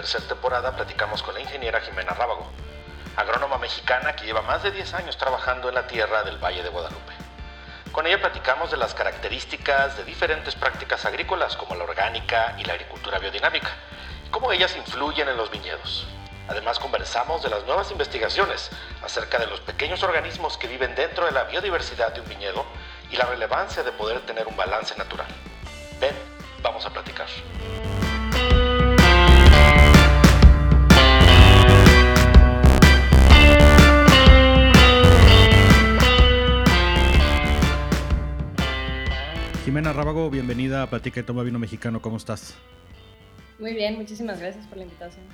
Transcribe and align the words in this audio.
tercera 0.00 0.26
temporada 0.26 0.74
platicamos 0.74 1.22
con 1.22 1.34
la 1.34 1.40
ingeniera 1.40 1.78
Jimena 1.82 2.14
Rábago, 2.14 2.50
agrónoma 3.16 3.58
mexicana 3.58 4.16
que 4.16 4.24
lleva 4.24 4.40
más 4.40 4.62
de 4.62 4.70
10 4.70 4.94
años 4.94 5.18
trabajando 5.18 5.68
en 5.68 5.74
la 5.74 5.86
tierra 5.86 6.22
del 6.22 6.38
Valle 6.38 6.62
de 6.62 6.70
Guadalupe. 6.70 7.12
Con 7.92 8.06
ella 8.06 8.18
platicamos 8.18 8.70
de 8.70 8.78
las 8.78 8.94
características 8.94 9.98
de 9.98 10.04
diferentes 10.04 10.54
prácticas 10.54 11.04
agrícolas 11.04 11.54
como 11.54 11.74
la 11.74 11.84
orgánica 11.84 12.54
y 12.56 12.64
la 12.64 12.72
agricultura 12.72 13.18
biodinámica, 13.18 13.68
y 14.26 14.30
cómo 14.30 14.50
ellas 14.52 14.74
influyen 14.74 15.28
en 15.28 15.36
los 15.36 15.50
viñedos. 15.50 16.06
Además 16.48 16.78
conversamos 16.78 17.42
de 17.42 17.50
las 17.50 17.66
nuevas 17.66 17.90
investigaciones 17.90 18.70
acerca 19.04 19.38
de 19.38 19.48
los 19.48 19.60
pequeños 19.60 20.02
organismos 20.02 20.56
que 20.56 20.66
viven 20.66 20.94
dentro 20.94 21.26
de 21.26 21.32
la 21.32 21.44
biodiversidad 21.44 22.14
de 22.14 22.22
un 22.22 22.28
viñedo 22.30 22.64
y 23.10 23.16
la 23.16 23.26
relevancia 23.26 23.82
de 23.82 23.92
poder 23.92 24.20
tener 24.20 24.46
un 24.46 24.56
balance 24.56 24.96
natural. 24.96 25.28
Ven, 26.00 26.16
vamos 26.62 26.86
a 26.86 26.90
platicar. 26.90 27.26
Jimena 39.70 39.92
Rábago, 39.92 40.30
bienvenida 40.30 40.82
a 40.82 40.90
Platica 40.90 41.20
y 41.20 41.22
Toma 41.22 41.44
Vino 41.44 41.60
Mexicano, 41.60 42.02
¿cómo 42.02 42.16
estás? 42.16 42.56
Muy 43.60 43.72
bien, 43.72 43.94
muchísimas 43.94 44.40
gracias 44.40 44.66
por 44.66 44.78
la 44.78 44.82
invitación. 44.82 45.24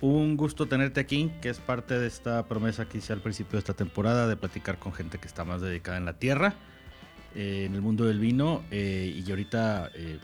Un 0.00 0.36
gusto 0.36 0.66
tenerte 0.66 1.00
aquí, 1.00 1.32
que 1.42 1.48
es 1.48 1.58
parte 1.58 1.98
de 1.98 2.06
esta 2.06 2.46
promesa 2.46 2.88
que 2.88 2.98
hice 2.98 3.12
al 3.12 3.20
principio 3.20 3.54
de 3.54 3.58
esta 3.58 3.74
temporada 3.74 4.28
de 4.28 4.36
platicar 4.36 4.78
con 4.78 4.92
gente 4.92 5.18
que 5.18 5.26
está 5.26 5.44
más 5.44 5.60
dedicada 5.60 5.96
en 5.96 6.04
la 6.04 6.12
tierra, 6.12 6.54
eh, 7.34 7.64
en 7.66 7.74
el 7.74 7.82
mundo 7.82 8.04
del 8.04 8.20
vino. 8.20 8.62
Eh, 8.70 9.20
y 9.26 9.28
ahorita, 9.28 9.90
eh, 9.96 10.20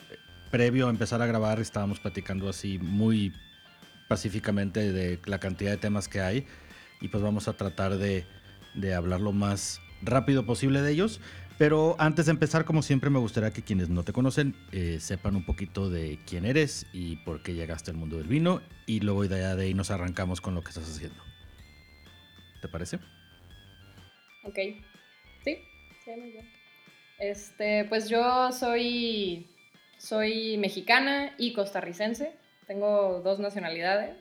previo 0.53 0.87
a 0.87 0.91
empezar 0.91 1.21
a 1.23 1.27
grabar, 1.27 1.59
estábamos 1.59 1.99
platicando 1.99 2.49
así 2.49 2.79
muy 2.79 3.33
pacíficamente 4.07 4.93
de 4.93 5.19
la 5.25 5.41
cantidad 5.41 5.73
de 5.73 5.79
temas 5.79 6.07
que 6.07 6.21
hay. 6.21 6.47
Y 7.01 7.09
pues 7.09 7.21
vamos 7.21 7.49
a 7.49 7.55
tratar 7.55 7.97
de, 7.97 8.27
de 8.75 8.95
hablar 8.95 9.21
lo 9.21 9.33
más 9.33 9.81
rápido 10.03 10.47
posible 10.47 10.83
de 10.83 10.93
ellos. 10.93 11.21
Pero 11.61 11.95
antes 11.99 12.25
de 12.25 12.33
empezar, 12.33 12.65
como 12.65 12.81
siempre, 12.81 13.11
me 13.11 13.19
gustaría 13.19 13.51
que 13.51 13.61
quienes 13.63 13.91
no 13.91 14.03
te 14.03 14.15
conocen 14.15 14.55
eh, 14.73 14.97
sepan 14.99 15.37
un 15.37 15.45
poquito 15.45 15.91
de 15.91 16.19
quién 16.27 16.47
eres 16.47 16.87
y 16.95 17.17
por 17.17 17.43
qué 17.43 17.53
llegaste 17.53 17.91
al 17.91 17.99
mundo 17.99 18.17
del 18.17 18.29
vino. 18.29 18.63
Y 18.87 19.01
luego 19.01 19.29
de 19.29 19.45
ahí 19.45 19.75
nos 19.75 19.91
arrancamos 19.91 20.41
con 20.41 20.55
lo 20.55 20.63
que 20.63 20.71
estás 20.71 20.89
haciendo. 20.89 21.23
¿Te 22.63 22.69
parece? 22.69 22.97
Ok. 24.45 24.59
Sí, 25.45 25.59
sí. 26.03 26.11
Este, 27.19 27.85
pues 27.85 28.09
yo 28.09 28.53
soy, 28.53 29.47
soy 29.99 30.57
mexicana 30.57 31.35
y 31.37 31.53
costarricense. 31.53 32.33
Tengo 32.69 33.21
dos 33.23 33.39
nacionalidades. 33.39 34.17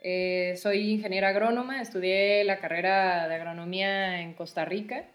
Eh, 0.00 0.54
soy 0.56 0.92
ingeniera 0.92 1.30
agrónoma, 1.30 1.82
estudié 1.82 2.44
la 2.44 2.60
carrera 2.60 3.26
de 3.26 3.34
agronomía 3.34 4.20
en 4.20 4.32
Costa 4.34 4.64
Rica 4.64 5.06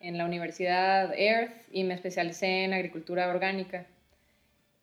en 0.00 0.18
la 0.18 0.24
Universidad 0.24 1.12
Earth 1.18 1.52
y 1.70 1.84
me 1.84 1.94
especialicé 1.94 2.64
en 2.64 2.72
agricultura 2.72 3.28
orgánica. 3.28 3.86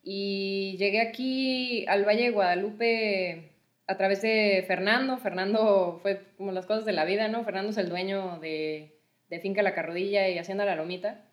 Y 0.04 0.76
llegué 0.78 1.02
aquí 1.02 1.86
al 1.88 2.06
Valle 2.06 2.26
de 2.26 2.32
Guadalupe 2.32 3.52
a 3.88 3.98
través 3.98 4.22
de 4.22 4.64
Fernando. 4.68 5.18
Fernando 5.18 6.00
fue 6.02 6.22
como 6.38 6.52
las 6.52 6.66
cosas 6.66 6.86
de 6.86 6.94
la 6.94 7.06
vida, 7.06 7.28
¿no? 7.28 7.44
Fernando 7.44 7.72
es 7.72 7.78
el 7.78 7.90
dueño 7.90 8.40
de, 8.40 9.00
de 9.30 9.40
Finca 9.40 9.64
La 9.64 9.74
Carrodilla 9.74 10.30
y 10.30 10.38
Hacienda 10.38 10.66
La 10.66 10.76
Lomita. 10.76 11.26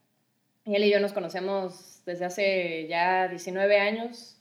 Y 0.65 0.77
él 0.77 0.85
y 0.85 0.91
yo 0.91 1.01
nos 1.01 1.13
conocemos 1.13 2.03
desde 2.07 2.25
hace 2.25 2.87
ya 2.89 3.29
19 3.29 3.79
años. 3.79 4.39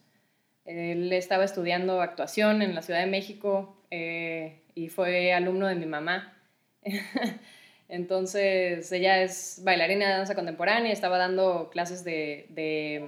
Él 0.66 1.12
estaba 1.12 1.44
estudiando 1.44 2.02
actuación 2.02 2.62
en 2.62 2.76
la 2.76 2.84
Ciudad 2.84 3.00
de 3.00 3.08
México 3.08 3.84
eh, 3.90 4.62
y 4.76 4.90
fue 4.90 5.34
alumno 5.34 5.68
de 5.68 5.76
mi 5.76 5.88
mamá. 5.88 6.38
Entonces, 7.92 8.90
ella 8.94 9.22
es 9.22 9.60
bailarina 9.66 10.08
de 10.08 10.14
danza 10.14 10.34
contemporánea, 10.34 10.94
estaba 10.94 11.18
dando 11.18 11.70
clases 11.70 12.06
de, 12.06 13.06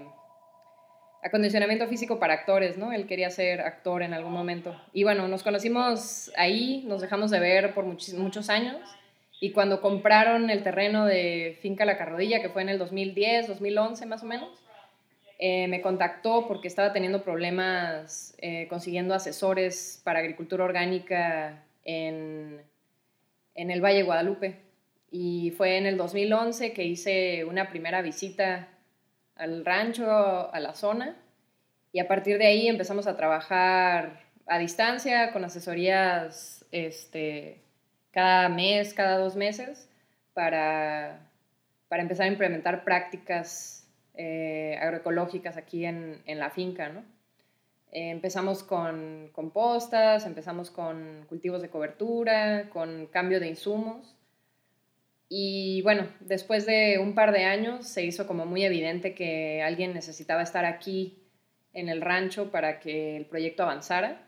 acondicionamiento 1.24 1.88
físico 1.88 2.20
para 2.20 2.34
actores, 2.34 2.78
¿no? 2.78 2.92
Él 2.92 3.08
quería 3.08 3.30
ser 3.30 3.62
actor 3.62 4.04
en 4.04 4.14
algún 4.14 4.34
momento. 4.34 4.76
Y 4.92 5.06
bueno, 5.06 5.30
nos 5.30 5.42
conocimos 5.42 6.34
ahí, 6.36 6.84
nos 6.86 7.00
dejamos 7.00 7.32
de 7.32 7.40
ver 7.40 7.74
por 7.74 7.86
muchos, 7.86 8.50
años. 8.50 8.76
Y 9.40 9.54
cuando 9.54 9.80
compraron 9.80 10.50
el 10.50 10.64
terreno 10.64 11.06
de 11.06 11.58
Finca 11.62 11.86
La 11.86 11.98
Carrodilla, 11.98 12.42
que 12.42 12.50
fue 12.50 12.62
en 12.62 12.68
el 12.68 12.78
2010, 12.78 13.48
2011 13.48 14.06
más 14.06 14.22
o 14.22 14.26
menos, 14.26 14.50
eh, 15.40 15.70
me 15.70 15.80
contactó 15.80 16.46
porque 16.46 16.68
estaba 16.68 16.92
teniendo 16.92 17.24
problemas 17.24 18.36
eh, 18.40 18.68
consiguiendo 18.68 19.14
asesores 19.14 20.02
para 20.04 20.20
agricultura 20.20 20.66
orgánica 20.66 21.64
en, 21.86 22.62
en 23.56 23.72
el 23.72 23.82
Valle 23.82 24.04
Guadalupe. 24.04 24.62
Y 25.16 25.51
fue 25.51 25.78
en 25.78 25.85
el 25.85 25.96
2011 25.96 26.74
que 26.74 26.85
hice 26.85 27.46
una 27.46 27.69
primera 27.69 28.01
visita 28.01 28.68
al 29.35 29.63
rancho, 29.63 30.51
a 30.51 30.59
la 30.59 30.74
zona. 30.74 31.16
Y 31.91 32.00
a 32.00 32.07
partir 32.07 32.40
de 32.40 32.47
ahí 32.47 32.68
empezamos 32.68 33.06
a 33.06 33.16
trabajar 33.16 34.24
a 34.47 34.57
distancia 34.57 35.31
con 35.31 35.46
asesorías 35.46 36.66
este, 36.72 37.62
cada 38.09 38.50
mes, 38.50 38.96
cada 38.96 39.19
dos 39.19 39.35
meses, 39.35 39.88
para, 40.34 41.19
para 41.90 42.01
empezar 42.01 42.25
a 42.25 42.30
implementar 42.30 42.84
prácticas 42.84 43.88
eh, 44.16 44.80
agroecológicas 44.81 45.57
aquí 45.57 45.85
en, 45.85 46.24
en 46.25 46.40
la 46.40 46.50
finca. 46.50 46.90
¿no? 46.90 47.01
Eh, 47.91 48.09
empezamos 48.09 48.63
con 48.63 49.30
compostas, 49.31 50.25
empezamos 50.25 50.72
con 50.72 51.28
cultivos 51.30 51.62
de 51.62 51.69
cobertura, 51.69 52.68
con 52.72 53.06
cambio 53.06 53.40
de 53.40 53.50
insumos 53.50 54.16
y 55.30 55.82
bueno, 55.82 56.08
después 56.20 56.66
de 56.66 57.00
un 57.00 57.16
par 57.16 57.32
de 57.32 57.44
años 57.46 57.88
se 57.88 58.04
hizo 58.04 58.28
como 58.28 58.46
muy 58.46 58.64
evidente 58.64 59.14
que 59.16 59.62
alguien 59.64 59.94
necesitaba 59.94 60.44
estar 60.44 60.66
aquí 60.66 61.24
en 61.74 61.90
el 61.90 62.02
rancho 62.02 62.52
para 62.52 62.80
que 62.80 63.18
el 63.18 63.26
proyecto 63.26 63.64
avanzara, 63.64 64.22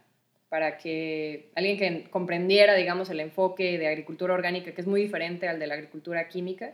para 0.50 0.78
que 0.78 1.52
alguien 1.56 1.78
que 1.78 2.10
comprendiera, 2.10 2.76
digamos, 2.76 3.10
el 3.10 3.20
enfoque 3.20 3.78
de 3.78 3.88
agricultura 3.88 4.34
orgánica, 4.34 4.74
que 4.74 4.82
es 4.82 4.88
muy 4.88 5.02
diferente 5.02 5.48
al 5.48 5.60
de 5.60 5.68
la 5.68 5.76
agricultura 5.76 6.28
química. 6.28 6.74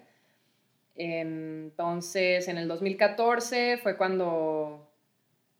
Entonces, 0.95 2.47
en 2.47 2.57
el 2.57 2.67
2014 2.67 3.77
fue 3.77 3.97
cuando, 3.97 4.89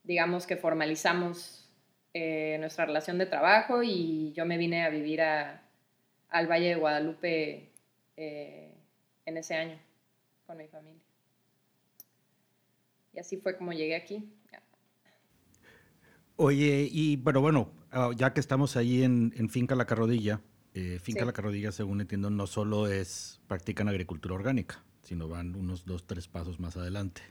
digamos, 0.04 0.46
que 0.46 0.56
formalizamos 0.56 1.70
eh, 2.14 2.56
nuestra 2.60 2.84
relación 2.86 3.18
de 3.18 3.26
trabajo 3.26 3.82
y 3.82 4.32
yo 4.34 4.46
me 4.46 4.56
vine 4.56 4.84
a 4.84 4.90
vivir 4.90 5.22
a, 5.22 5.62
al 6.28 6.46
Valle 6.46 6.68
de 6.68 6.74
Guadalupe 6.76 7.71
eh, 8.16 8.74
en 9.26 9.36
ese 9.36 9.54
año 9.54 9.78
con 10.46 10.56
mi 10.56 10.68
familia. 10.68 11.02
Y 13.12 13.18
así 13.18 13.36
fue 13.36 13.56
como 13.56 13.72
llegué 13.72 13.96
aquí. 13.96 14.32
Oye, 16.36 16.88
y 16.90 17.18
pero 17.18 17.40
bueno, 17.40 17.70
ah, 17.90 18.10
ya 18.16 18.32
que 18.32 18.40
estamos 18.40 18.76
ahí 18.76 19.04
en, 19.04 19.48
Finca 19.50 19.74
La 19.74 19.84
Carrodilla, 19.84 20.40
eh, 20.74 20.98
Finca 21.00 21.24
La 21.24 21.32
Carrodilla, 21.32 21.72
según 21.72 22.00
entiendo, 22.00 22.30
no 22.30 22.46
solo 22.46 22.88
es 22.88 23.40
practican 23.48 23.88
agricultura 23.88 24.34
orgánica, 24.34 24.82
sino 25.02 25.28
van 25.28 25.54
unos 25.54 25.84
dos, 25.84 26.06
tres 26.06 26.28
pasos 26.28 26.58
más 26.58 26.76
adelante. 26.76 27.22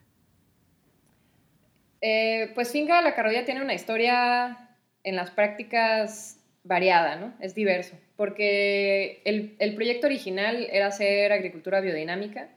Eh, 2.02 2.52
pues 2.56 2.72
Finca 2.72 3.02
La 3.02 3.16
Carrodilla 3.16 3.44
tiene 3.44 3.62
una 3.62 3.74
historia 3.74 4.78
en 5.04 5.16
las 5.16 5.32
prácticas 5.32 6.41
variada, 6.64 7.16
¿no? 7.16 7.34
Es 7.40 7.56
diverso, 7.56 7.96
porque 8.16 9.22
el, 9.26 9.76
proyecto 9.76 10.08
original 10.08 10.68
era 10.72 10.88
hacer 10.88 11.32
agricultura 11.32 11.82
biodinámica 11.82 12.50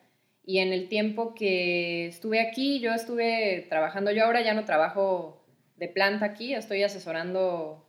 y 0.44 0.58
en 0.58 0.72
el 0.72 0.88
tiempo 0.88 1.34
que 1.34 2.06
estuve 2.06 2.40
aquí, 2.40 2.80
yo 2.80 2.92
estuve 2.92 3.66
trabajando, 3.68 4.10
yo 4.10 4.24
ahora 4.24 4.42
ya 4.42 4.52
no 4.52 4.64
trabajo 4.64 5.42
de 5.76 5.88
planta 5.88 6.26
aquí, 6.26 6.54
estoy 6.54 6.82
asesorando 6.82 7.88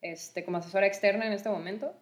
este, 0.00 0.44
como 0.44 0.58
asesora 0.58 0.86
externa 0.86 1.26
en 1.26 1.32
este 1.32 1.48
momento, 1.48 1.92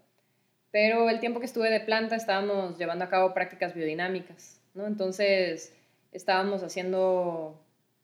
pero 0.70 1.08
el 1.08 1.20
tiempo 1.20 1.40
que 1.40 1.46
estuve 1.46 1.70
de 1.70 1.80
planta 1.80 2.16
estábamos 2.16 2.76
llevando 2.76 3.04
a 3.06 3.08
cabo 3.08 3.32
prácticas 3.32 3.74
biodinámicas, 3.74 4.60
¿no? 4.74 4.86
Entonces 4.86 5.74
estábamos 6.12 6.62
haciendo 6.62 7.58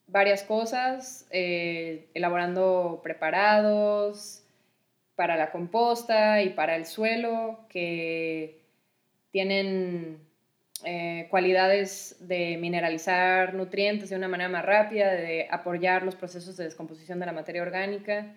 varias 0.07 0.43
cosas, 0.43 1.27
eh, 1.31 2.09
elaborando 2.15 3.01
preparados, 3.03 4.42
para 5.14 5.37
la 5.37 5.50
composta 5.50 6.43
y 6.43 6.50
para 6.50 6.76
el 6.76 6.87
suelo 6.87 7.67
que 7.69 8.62
tienen 9.31 10.19
eh, 10.85 11.29
cualidades 11.31 12.17
de 12.20 12.56
mineralizar 12.59 13.55
nutrientes 13.55 14.11
de 14.11 14.17
una 14.17 14.29
manera 14.29 14.49
más 14.49 14.64
rápida, 14.64 15.12
de 15.12 15.47
apoyar 15.50 16.03
los 16.03 16.17
procesos 16.17 16.56
de 16.56 16.64
descomposición 16.64 17.20
de 17.20 17.26
la 17.26 17.32
materia 17.32 17.62
orgánica. 17.62 18.35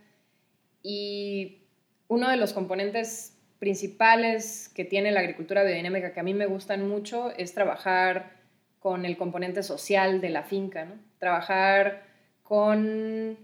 Y 0.83 1.63
uno 2.07 2.29
de 2.29 2.37
los 2.37 2.53
componentes 2.53 3.35
principales 3.57 4.69
que 4.75 4.85
tiene 4.85 5.11
la 5.11 5.21
agricultura 5.21 5.63
biodinámica 5.63 6.13
que 6.13 6.19
a 6.19 6.23
mí 6.23 6.33
me 6.33 6.45
gustan 6.45 6.87
mucho 6.87 7.31
es 7.35 7.53
trabajar 7.53 8.35
con 8.79 9.05
el 9.05 9.17
componente 9.17 9.63
social 9.63 10.21
de 10.21 10.29
la 10.29 10.43
finca, 10.43 10.85
¿no? 10.85 10.93
Trabajar 11.17 12.03
con 12.43 13.37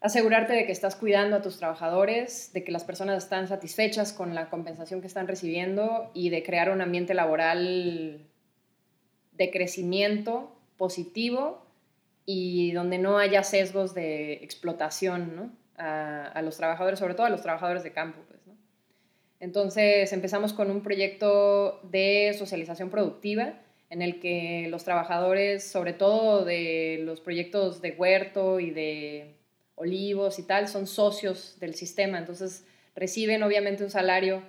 asegurarte 0.00 0.52
de 0.52 0.64
que 0.64 0.72
estás 0.72 0.96
cuidando 0.96 1.36
a 1.36 1.42
tus 1.42 1.58
trabajadores, 1.58 2.52
de 2.52 2.62
que 2.62 2.72
las 2.72 2.84
personas 2.84 3.24
están 3.24 3.48
satisfechas 3.48 4.12
con 4.12 4.34
la 4.34 4.48
compensación 4.48 5.00
que 5.00 5.08
están 5.08 5.26
recibiendo 5.26 6.10
y 6.14 6.30
de 6.30 6.42
crear 6.42 6.70
un 6.70 6.80
ambiente 6.80 7.14
laboral 7.14 8.26
de 9.32 9.50
crecimiento 9.50 10.56
positivo 10.76 11.66
y 12.24 12.72
donde 12.72 12.98
no 12.98 13.18
haya 13.18 13.42
sesgos 13.42 13.94
de 13.94 14.34
explotación 14.34 15.34
¿no? 15.34 15.50
a, 15.76 16.42
los 16.42 16.56
trabajadores, 16.56 16.98
sobre 16.98 17.14
todo 17.14 17.26
a 17.26 17.30
los 17.30 17.42
trabajadores 17.42 17.82
de 17.82 17.92
campo. 17.92 18.20
Pues, 18.28 18.46
¿no? 18.46 18.54
Entonces 19.40 20.12
empezamos 20.12 20.52
con 20.52 20.70
un 20.70 20.82
proyecto 20.82 21.80
de 21.84 22.34
socialización 22.38 22.90
productiva 22.90 23.54
en 23.90 24.02
el 24.02 24.20
que 24.20 24.66
los 24.68 24.84
trabajadores, 24.84 25.66
sobre 25.66 25.94
todo 25.94 26.44
de 26.44 27.00
los 27.02 27.20
proyectos 27.20 27.80
de 27.80 27.92
huerto 27.92 28.60
y 28.60 28.70
de 28.70 29.37
olivos 29.78 30.38
y 30.38 30.42
tal, 30.42 30.68
son 30.68 30.86
socios 30.86 31.56
del 31.60 31.74
sistema, 31.74 32.18
entonces 32.18 32.64
reciben 32.94 33.42
obviamente 33.42 33.84
un 33.84 33.90
salario 33.90 34.42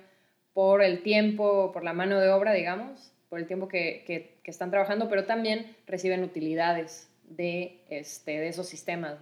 por 0.52 0.82
el 0.82 1.02
tiempo, 1.02 1.70
por 1.72 1.84
la 1.84 1.92
mano 1.92 2.18
de 2.18 2.30
obra, 2.30 2.52
digamos, 2.52 3.12
por 3.28 3.38
el 3.38 3.46
tiempo 3.46 3.68
que, 3.68 4.04
que, 4.06 4.40
están 4.50 4.70
trabajando, 4.72 5.08
pero 5.08 5.26
también 5.26 5.76
reciben 5.86 6.24
utilidades 6.24 7.08
de, 7.28 7.78
este, 7.88 8.40
de 8.40 8.48
esos 8.48 8.66
sistemas. 8.66 9.16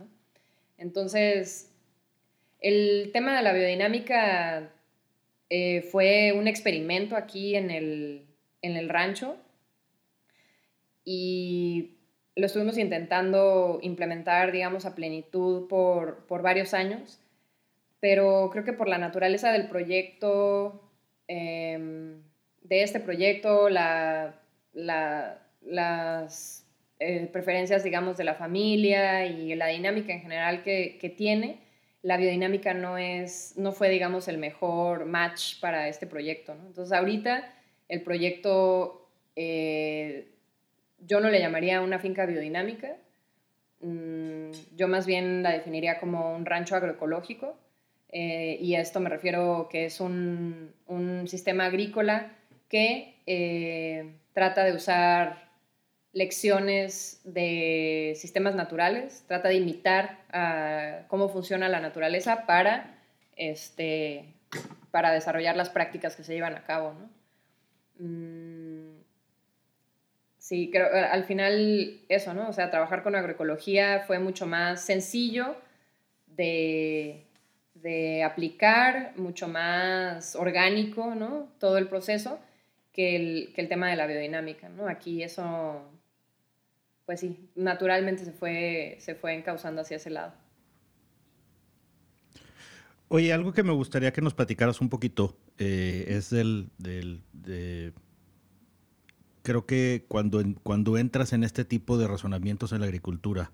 Entonces, 0.78 1.70
el 2.60 3.10
tema 3.12 3.36
de 3.36 3.42
la 3.42 3.52
biodinámica 3.52 4.72
eh, 5.50 5.82
fue 5.82 6.32
un 6.32 6.48
experimento 6.48 7.14
aquí 7.14 7.56
en 7.56 7.70
el, 7.70 8.26
en 8.62 8.78
el 8.78 8.88
rancho 8.88 9.36
y 11.04 11.97
lo 12.38 12.46
estuvimos 12.46 12.78
intentando 12.78 13.80
implementar, 13.82 14.52
digamos, 14.52 14.86
a 14.86 14.94
plenitud 14.94 15.66
por, 15.66 16.24
por 16.26 16.40
varios 16.40 16.72
años, 16.72 17.18
pero 17.98 18.48
creo 18.52 18.64
que 18.64 18.72
por 18.72 18.88
la 18.88 18.98
naturaleza 18.98 19.50
del 19.50 19.68
proyecto, 19.68 20.80
em, 21.26 22.22
de 22.62 22.82
este 22.84 23.00
proyecto, 23.00 23.68
la, 23.68 24.36
las 24.72 26.64
eh, 27.00 27.28
preferencias, 27.32 27.82
digamos, 27.82 28.16
de 28.16 28.24
la 28.24 28.34
familia 28.34 29.26
y 29.26 29.56
la 29.56 29.66
dinámica 29.66 30.12
en 30.12 30.20
general 30.20 30.62
que, 30.62 30.96
que, 31.00 31.08
tiene, 31.08 31.58
la 32.02 32.16
biodinámica 32.16 32.72
no, 32.72 32.98
es, 32.98 33.54
no 33.56 33.72
fue, 33.72 33.88
digamos, 33.88 34.28
el 34.28 34.38
mejor 34.38 35.06
match 35.06 35.58
para 35.60 35.88
este 35.88 36.06
proyecto. 36.06 36.54
¿no? 36.54 36.68
Entonces, 36.68 36.96
ahorita 36.96 37.52
el 37.88 38.02
proyecto 38.02 39.08
eh, 39.34 40.37
yo 40.98 41.20
no 41.20 41.30
le 41.30 41.40
llamaría 41.40 41.80
una 41.80 41.98
finca 41.98 42.26
biodinámica, 42.26 42.96
mm, 43.80 44.50
yo 44.76 44.88
más 44.88 45.06
bien 45.06 45.42
la 45.42 45.52
definiría 45.52 45.98
como 45.98 46.34
un 46.34 46.46
rancho 46.46 46.76
agroecológico, 46.76 47.56
eh, 48.10 48.58
y 48.60 48.74
a 48.74 48.80
esto 48.80 49.00
me 49.00 49.10
refiero 49.10 49.68
que 49.70 49.84
es 49.84 50.00
un, 50.00 50.74
sistema 51.26 51.66
agrícola 51.66 52.32
que 52.70 53.14
eh, 53.26 54.14
trata 54.32 54.64
de 54.64 54.72
usar 54.72 55.48
lecciones 56.12 57.20
de 57.24 58.14
sistemas 58.16 58.54
naturales, 58.54 59.24
trata 59.26 59.48
de 59.48 59.56
imitar 59.56 60.18
cómo 61.08 61.28
funciona 61.28 61.68
la 61.68 61.80
naturaleza 61.80 62.46
para, 62.46 62.98
este, 63.36 64.24
para 64.90 65.12
desarrollar 65.12 65.56
las 65.56 65.68
prácticas 65.68 66.16
que 66.16 66.24
se 66.24 66.34
llevan 66.34 66.54
a 66.54 66.64
cabo. 66.64 66.94
¿no? 66.94 67.10
Sí, 70.48 70.70
creo, 70.72 70.86
eh, 70.86 71.00
al 71.00 71.24
final 71.24 72.00
eso, 72.08 72.32
¿no? 72.32 72.48
O 72.48 72.54
sea, 72.54 72.70
trabajar 72.70 73.02
con 73.02 73.14
agroecología 73.14 74.04
fue 74.06 74.18
mucho 74.18 74.46
más 74.46 74.82
sencillo 74.82 75.56
de, 76.26 77.26
aplicar, 78.24 79.12
mucho 79.16 79.46
más 79.46 80.34
orgánico, 80.34 81.14
¿no? 81.14 81.50
Todo 81.60 81.76
el 81.76 81.86
proceso 81.86 82.38
que 82.94 83.14
el, 83.14 83.52
que 83.54 83.60
el 83.60 83.68
tema 83.68 83.90
de 83.90 83.96
la 83.96 84.06
biodinámica, 84.06 84.70
¿no? 84.70 84.88
Aquí 84.88 85.22
eso, 85.22 85.82
pues 87.04 87.20
sí, 87.20 87.50
naturalmente 87.54 88.24
se 88.24 88.32
fue, 88.32 88.96
se 89.00 89.14
fue 89.14 89.34
encauzando 89.34 89.82
hacia 89.82 89.98
ese 89.98 90.08
lado. 90.08 90.32
Oye, 93.08 93.34
algo 93.34 93.52
que 93.52 93.62
me 93.62 93.72
gustaría 93.72 94.14
que 94.14 94.22
nos 94.22 94.32
platicaras 94.32 94.80
un 94.80 94.88
poquito 94.88 95.36
eh, 95.58 96.06
es 96.08 96.30
del, 96.30 96.70
del 96.78 97.20
de 97.34 97.92
creo 99.48 99.64
que 99.64 100.04
cuando, 100.08 100.42
cuando 100.62 100.98
entras 100.98 101.32
en 101.32 101.42
este 101.42 101.64
tipo 101.64 101.96
de 101.96 102.06
razonamientos 102.06 102.72
en 102.72 102.80
la 102.80 102.84
agricultura, 102.84 103.50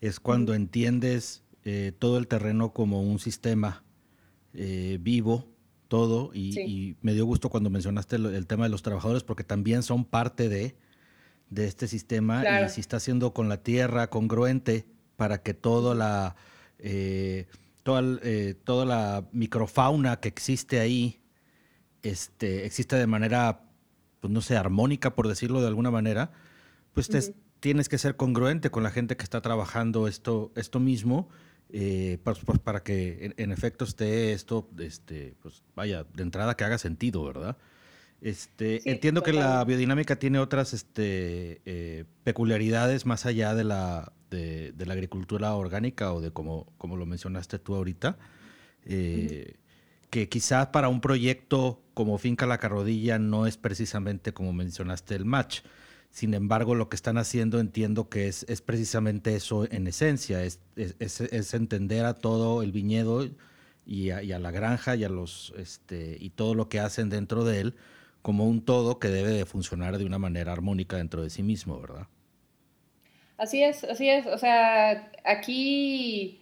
es 0.00 0.20
cuando 0.20 0.54
entiendes 0.54 1.42
eh, 1.66 1.92
todo 1.98 2.16
el 2.16 2.26
terreno 2.28 2.72
como 2.72 3.02
un 3.02 3.18
sistema 3.18 3.84
eh, 4.54 4.96
vivo, 5.02 5.46
todo, 5.88 6.30
y, 6.32 6.96
me 7.02 7.12
dio 7.12 7.26
gusto 7.26 7.50
cuando 7.50 7.68
mencionaste 7.68 8.16
el, 8.16 8.46
tema 8.46 8.64
de 8.64 8.70
los 8.70 8.80
trabajadores, 8.80 9.22
porque 9.22 9.44
también 9.44 9.82
son 9.82 10.06
parte 10.06 10.48
de, 10.48 10.76
de 11.50 11.66
este 11.66 11.88
sistema, 11.88 12.42
y 12.64 12.70
si 12.70 12.80
está 12.80 12.98
siendo 12.98 13.34
con 13.34 13.50
la 13.50 13.62
tierra 13.62 14.08
congruente 14.08 14.86
para 15.16 15.42
que 15.42 15.52
toda 15.52 15.94
la, 15.94 16.36
eh, 16.78 17.48
toda, 17.82 18.02
toda 18.64 18.86
la 18.86 19.28
microfauna 19.32 20.20
que 20.20 20.28
existe 20.28 20.80
ahí 20.80 21.20
este, 22.02 22.64
existe 22.64 22.96
de 22.96 23.06
manera 23.06 23.67
pues 24.20 24.32
no 24.32 24.40
sé, 24.40 24.56
armónica, 24.56 25.14
por 25.14 25.28
decirlo 25.28 25.60
de 25.60 25.68
alguna 25.68 25.90
manera, 25.90 26.30
pues 26.92 27.08
tienes 27.60 27.88
que 27.88 27.98
ser 27.98 28.16
congruente 28.16 28.70
con 28.70 28.82
la 28.82 28.90
gente 28.90 29.16
que 29.16 29.24
está 29.24 29.40
trabajando 29.40 30.08
esto, 30.08 30.52
esto 30.54 30.80
mismo, 30.80 31.28
eh, 31.70 32.18
pues, 32.24 32.38
pues, 32.44 32.58
para 32.58 32.82
que 32.82 33.34
en, 33.36 33.52
efecto 33.52 33.84
esté 33.84 34.32
esto, 34.32 34.68
este, 34.78 35.34
pues 35.42 35.62
vaya, 35.74 36.04
de 36.14 36.22
entrada 36.22 36.56
que 36.56 36.64
haga 36.64 36.78
sentido, 36.78 37.24
¿verdad? 37.24 37.56
Este, 38.20 38.90
entiendo 38.90 39.22
que 39.22 39.32
la 39.32 39.64
biodinámica 39.64 40.16
tiene 40.16 40.40
otras 40.40 40.74
este, 40.74 41.60
eh, 41.66 42.04
peculiaridades 42.24 43.06
más 43.06 43.26
allá 43.26 43.54
de 43.54 43.64
la, 43.64 44.12
de, 44.30 44.72
la 44.76 44.94
agricultura 44.94 45.54
orgánica 45.54 46.12
o 46.12 46.20
de 46.20 46.32
como, 46.32 46.66
como 46.78 46.96
lo 46.96 47.06
mencionaste 47.06 47.58
tú 47.58 47.76
ahorita. 47.76 48.18
Eh, 48.84 49.54
que 50.10 50.28
quizás 50.28 50.68
para 50.68 50.88
un 50.88 51.00
proyecto 51.00 51.82
como 51.94 52.18
Finca 52.18 52.46
La 52.46 52.58
Carrodilla 52.58 53.18
no 53.18 53.46
es 53.46 53.56
precisamente 53.56 54.32
como 54.32 54.52
mencionaste 54.52 55.14
el 55.14 55.24
match. 55.24 55.60
Sin 56.10 56.32
embargo, 56.32 56.74
lo 56.74 56.88
que 56.88 56.96
están 56.96 57.18
haciendo 57.18 57.60
entiendo 57.60 58.08
que 58.08 58.28
es, 58.28 58.44
es 58.48 58.62
precisamente 58.62 59.34
eso 59.34 59.70
en 59.70 59.86
esencia, 59.86 60.42
es, 60.42 60.60
es, 60.76 61.54
entender 61.54 62.06
a 62.06 62.14
todo 62.14 62.62
el 62.62 62.72
viñedo 62.72 63.28
y 63.84 64.10
a, 64.10 64.38
la 64.38 64.50
granja 64.50 64.96
y, 64.96 65.04
a 65.04 65.08
los, 65.08 65.52
este, 65.58 66.16
y 66.18 66.30
todo 66.30 66.54
lo 66.54 66.68
que 66.68 66.80
hacen 66.80 67.10
dentro 67.10 67.44
de 67.44 67.60
él 67.60 67.74
como 68.22 68.46
un 68.46 68.64
todo 68.64 68.98
que 68.98 69.08
debe 69.08 69.30
de 69.30 69.46
funcionar 69.46 69.98
de 69.98 70.04
una 70.04 70.18
manera 70.18 70.52
armónica 70.52 70.96
dentro 70.96 71.22
de 71.22 71.30
sí 71.30 71.42
mismo, 71.42 71.80
¿verdad? 71.80 72.06
Así 73.36 73.62
es, 73.62 73.84
así 73.84 74.08
es. 74.08 74.26
O 74.26 74.36
sea, 74.36 75.12
aquí 75.24 76.37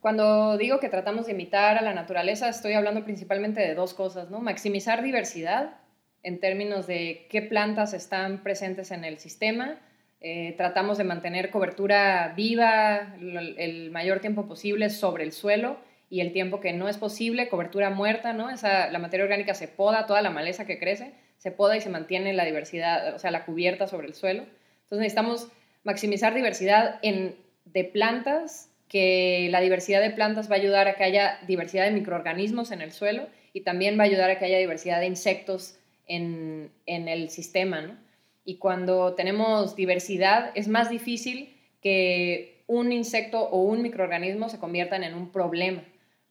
cuando 0.00 0.56
digo 0.56 0.78
que 0.78 0.88
tratamos 0.88 1.26
de 1.26 1.32
imitar 1.32 1.76
a 1.76 1.82
la 1.82 1.92
naturaleza, 1.92 2.48
estoy 2.48 2.74
hablando 2.74 3.04
principalmente 3.04 3.60
de 3.60 3.74
dos 3.74 3.94
cosas, 3.94 4.30
¿no? 4.30 4.40
Maximizar 4.40 5.02
diversidad 5.02 5.76
en 6.22 6.40
términos 6.40 6.86
de 6.86 7.26
qué 7.30 7.42
plantas 7.42 7.94
están 7.94 8.42
presentes 8.42 8.90
en 8.92 9.04
el 9.04 9.18
sistema. 9.18 9.76
Eh, 10.20 10.54
tratamos 10.56 10.98
de 10.98 11.04
mantener 11.04 11.50
cobertura 11.50 12.32
viva 12.36 13.14
el, 13.20 13.90
mayor 13.90 14.20
tiempo 14.20 14.46
posible 14.46 14.90
sobre 14.90 15.24
el 15.24 15.32
suelo 15.32 15.78
y 16.10 16.20
el 16.20 16.32
tiempo 16.32 16.60
que 16.60 16.72
no 16.72 16.88
es 16.88 16.96
posible, 16.96 17.48
cobertura 17.48 17.90
muerta, 17.90 18.32
¿no? 18.32 18.50
Esa, 18.50 18.90
la 18.90 18.98
materia 18.98 19.24
orgánica 19.24 19.54
se 19.54 19.68
poda, 19.68 20.06
toda 20.06 20.22
la 20.22 20.30
maleza 20.30 20.64
que 20.64 20.78
crece, 20.78 21.12
se 21.38 21.50
poda 21.50 21.76
y 21.76 21.80
se 21.80 21.90
mantiene 21.90 22.32
la 22.32 22.44
diversidad, 22.44 23.14
o 23.14 23.18
sea, 23.18 23.30
la 23.30 23.44
cubierta 23.44 23.86
sobre 23.86 24.06
el 24.06 24.14
suelo. 24.14 24.42
Entonces 24.42 24.98
necesitamos 24.98 25.48
maximizar 25.84 26.34
diversidad 26.34 26.98
en, 27.02 27.36
de 27.66 27.84
plantas 27.84 28.70
que 28.88 29.48
la 29.50 29.60
diversidad 29.60 30.00
de 30.00 30.10
plantas 30.10 30.50
va 30.50 30.54
a 30.54 30.58
ayudar 30.58 30.88
a 30.88 30.94
que 30.94 31.04
haya 31.04 31.38
diversidad 31.46 31.84
de 31.84 31.90
microorganismos 31.92 32.70
en 32.70 32.80
el 32.80 32.92
suelo 32.92 33.26
y 33.52 33.60
también 33.60 33.98
va 33.98 34.04
a 34.04 34.06
ayudar 34.06 34.30
a 34.30 34.38
que 34.38 34.46
haya 34.46 34.58
diversidad 34.58 35.00
de 35.00 35.06
insectos 35.06 35.78
en, 36.06 36.70
el 36.86 37.28
sistema. 37.30 38.00
Y 38.44 38.56
cuando 38.56 39.14
tenemos 39.14 39.76
diversidad 39.76 40.52
es 40.54 40.68
más 40.68 40.88
difícil 40.88 41.54
que 41.82 42.62
un 42.66 42.92
insecto 42.92 43.42
o 43.42 43.62
un 43.62 43.82
microorganismo 43.82 44.48
se 44.48 44.58
conviertan 44.58 45.04
en 45.04 45.14
un 45.14 45.30
problema 45.30 45.82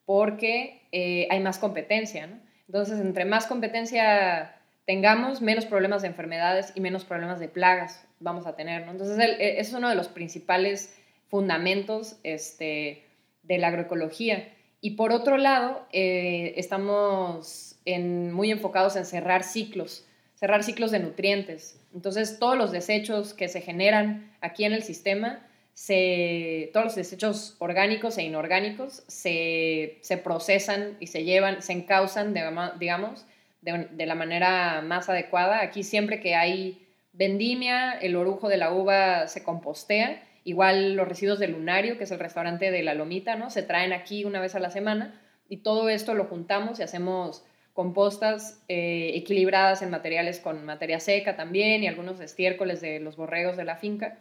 porque 0.06 0.82
eh, 0.92 1.28
hay 1.30 1.40
más 1.42 1.60
competencia. 1.60 2.30
Entonces, 2.68 3.00
entre 3.00 3.26
más 3.26 3.46
competencia 3.46 4.56
tengamos, 4.86 5.42
menos 5.42 5.66
problemas 5.66 6.02
de 6.02 6.08
enfermedades 6.08 6.72
y 6.74 6.80
menos 6.80 7.04
problemas 7.04 7.40
de 7.40 7.50
plagas 7.50 8.08
vamos 8.20 8.48
a 8.48 8.56
tener. 8.56 8.88
Entonces, 8.88 9.20
e, 9.20 9.60
es 9.60 9.74
uno 9.74 9.90
de 9.90 9.96
los 9.96 10.08
principales 10.08 10.98
fundamentos 11.30 12.18
este, 12.24 13.04
de 13.44 13.58
la 13.58 13.68
agroecología. 13.68 14.54
Y 14.82 14.92
por 14.92 15.12
otro 15.12 15.38
lado, 15.38 15.86
eh, 15.92 16.54
estamos 16.58 17.76
muy 17.96 18.52
enfocados 18.52 18.96
en 18.96 19.06
cerrar 19.06 19.44
ciclos, 19.44 20.06
cerrar 20.36 20.64
ciclos 20.64 20.92
de 20.92 21.00
nutrientes. 21.00 21.80
Entonces, 21.94 22.38
todos 22.38 22.58
los 22.58 22.72
desechos 22.72 23.34
que 23.34 23.48
se 23.48 23.62
generan 23.62 24.32
aquí 24.42 24.66
en 24.66 24.74
el 24.74 24.84
sistema, 24.84 25.48
se, 25.74 26.70
todos 26.74 26.88
los 26.88 26.96
desechos 26.96 27.56
orgánicos 27.60 28.18
e 28.18 28.24
inorgánicos 28.24 29.04
se, 29.08 30.00
se 30.02 30.18
procesan 30.18 30.98
y 31.00 31.08
se 31.08 31.24
llevan, 31.24 31.62
se 31.62 31.74
encausan, 31.74 32.34
digamos, 32.34 33.26
de, 33.62 33.88
de, 33.92 34.06
la 34.06 34.16
manera 34.16 34.82
más 34.82 35.08
adecuada. 35.08 35.62
Aquí 35.62 35.84
siempre 35.84 36.20
que 36.20 36.36
hay 36.36 36.88
vendimia, 37.14 37.94
el 37.94 38.16
orujo 38.16 38.50
de 38.50 38.58
la 38.58 38.72
uva 38.74 39.28
se 39.28 39.44
compostea, 39.44 40.24
igual 40.48 40.94
los 40.94 41.06
residuos 41.06 41.40
del 41.40 41.52
lunario, 41.52 41.98
que 41.98 42.06
es 42.06 42.12
el 42.12 42.20
restaurante 42.20 42.72
de 42.72 42.82
la 42.82 42.94
Lomita, 42.94 43.36
¿no? 43.36 43.50
Se 43.50 43.64
traen 43.64 43.92
aquí 43.92 44.24
una 44.24 44.40
vez 44.40 44.56
a 44.56 44.60
la 44.60 44.70
semana 44.70 45.20
y 45.50 45.58
todo 45.58 45.90
esto 45.90 46.14
lo 46.14 46.24
juntamos 46.24 46.80
y 46.80 46.84
hacemos 46.84 47.44
compostas 47.74 48.64
eh, 48.70 49.12
equilibradas 49.16 49.82
en 49.82 49.90
materiales 49.90 50.40
con 50.40 50.64
materia 50.64 51.02
seca 51.02 51.36
también 51.36 51.84
y 51.84 51.88
algunos 51.88 52.22
estiércoles 52.22 52.80
de 52.80 53.02
los 53.02 53.18
borregos 53.18 53.58
de 53.58 53.66
la 53.66 53.76
finca. 53.76 54.20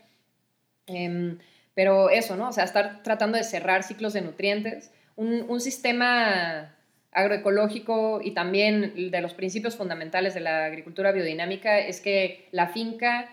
Em, 0.88 1.38
pero 1.74 2.10
eso, 2.10 2.34
¿no? 2.34 2.48
O 2.48 2.52
sea, 2.52 2.64
estar 2.64 3.04
tratando 3.04 3.38
de 3.38 3.44
cerrar 3.44 3.84
ciclos 3.84 4.12
de 4.12 4.22
nutrientes. 4.22 4.92
Un, 5.14 5.46
un, 5.48 5.60
sistema 5.60 6.74
agroecológico 7.12 8.20
y 8.20 8.32
también 8.32 9.10
de 9.12 9.20
los 9.20 9.32
principios 9.32 9.76
fundamentales 9.76 10.34
de 10.34 10.40
la 10.40 10.64
agricultura 10.64 11.12
biodinámica 11.12 11.78
es 11.78 12.00
que 12.00 12.48
la 12.50 12.66
finca 12.66 13.30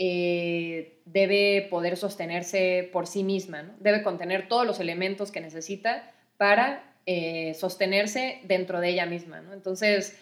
eh, 0.00 1.00
debe 1.06 1.66
poder 1.68 1.96
sostenerse 1.96 2.88
por 2.92 3.08
sí 3.08 3.24
misma, 3.24 3.62
¿no? 3.62 3.74
Debe 3.80 4.04
contener 4.04 4.46
todos 4.46 4.64
los 4.64 4.78
elementos 4.78 5.32
que 5.32 5.40
necesita 5.40 6.08
para 6.36 6.94
eh, 7.04 7.54
sostenerse 7.54 8.40
dentro 8.44 8.80
de 8.80 8.90
ella 8.90 9.06
misma. 9.06 9.40
¿no? 9.40 9.52
Entonces, 9.52 10.16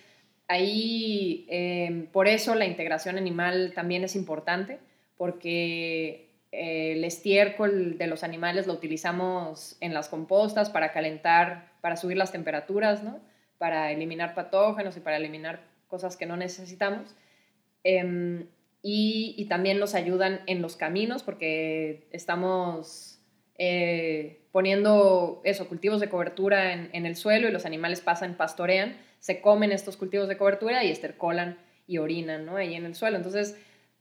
ahí, 0.49 1.47
eh, 1.51 2.09
por 2.11 2.27
eso 2.27 2.55
la 2.55 2.65
integración 2.65 3.19
animal 3.19 3.73
también 3.75 4.03
es 4.03 4.17
importante, 4.17 4.79
porque 5.19 6.31
el 6.53 7.05
estiércol 7.05 7.99
de 7.99 8.07
los 8.07 8.23
animales 8.25 8.67
lo 8.67 8.73
utilizamos 8.73 9.77
en 9.81 9.93
las 9.93 10.09
compostas 10.09 10.71
para 10.71 10.93
calentar, 10.93 11.73
para 11.83 11.97
subir 11.97 12.17
las 12.17 12.33
temperaturas, 12.33 13.03
¿no? 13.03 13.21
para 13.59 13.93
eliminar 13.93 14.35
patógenos 14.35 14.97
y 14.97 15.01
para 15.01 15.17
eliminar 15.17 15.61
cosas 15.89 16.17
que 16.17 16.25
no 16.25 16.39
necesitamos. 16.39 17.15
Y, 18.83 19.35
y, 19.37 19.47
también 19.47 19.81
nos 19.81 19.95
ayudan 19.95 20.43
en 20.47 20.63
los 20.63 20.77
caminos 20.77 21.25
porque 21.25 22.07
estamos 22.13 23.17
eh, 23.59 24.43
poniendo 24.53 25.41
eso, 25.45 25.69
cultivos 25.69 26.01
de 26.01 26.09
cobertura 26.09 26.73
en, 26.73 27.07
el 27.07 27.17
suelo 27.17 27.49
y 27.49 27.53
los 27.53 27.67
animales 27.67 28.01
pasan, 28.01 28.35
pastorean, 28.35 28.97
se 29.19 29.41
comen 29.41 29.73
estos 29.73 29.97
cultivos 29.97 30.29
de 30.29 30.37
cobertura 30.37 30.85
y 30.85 30.91
estercolan 30.91 31.59
y 31.87 31.99
orinan, 31.99 32.47
¿no? 32.47 32.57
Ahí 32.57 32.75
en 32.75 32.87
el 32.87 32.95
suelo. 32.95 33.17
Entonces, 33.17 33.59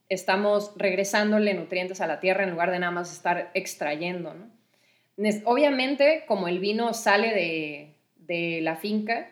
estamos 0.10 0.72
regresándole 0.76 1.54
nutrientes 1.54 2.02
a 2.02 2.08
la 2.08 2.20
tierra 2.20 2.44
en 2.44 2.52
lugar 2.52 2.72
de 2.72 2.80
nada 2.80 2.92
más 2.92 3.12
estar 3.12 3.52
extrayendo, 3.54 4.34
¿no? 4.34 4.56
Obviamente, 5.46 6.24
como 6.28 6.48
el 6.48 6.60
vino 6.60 6.94
sale 6.94 7.34
de, 7.34 7.96
de 8.18 8.62
la 8.62 8.76
finca, 8.76 9.30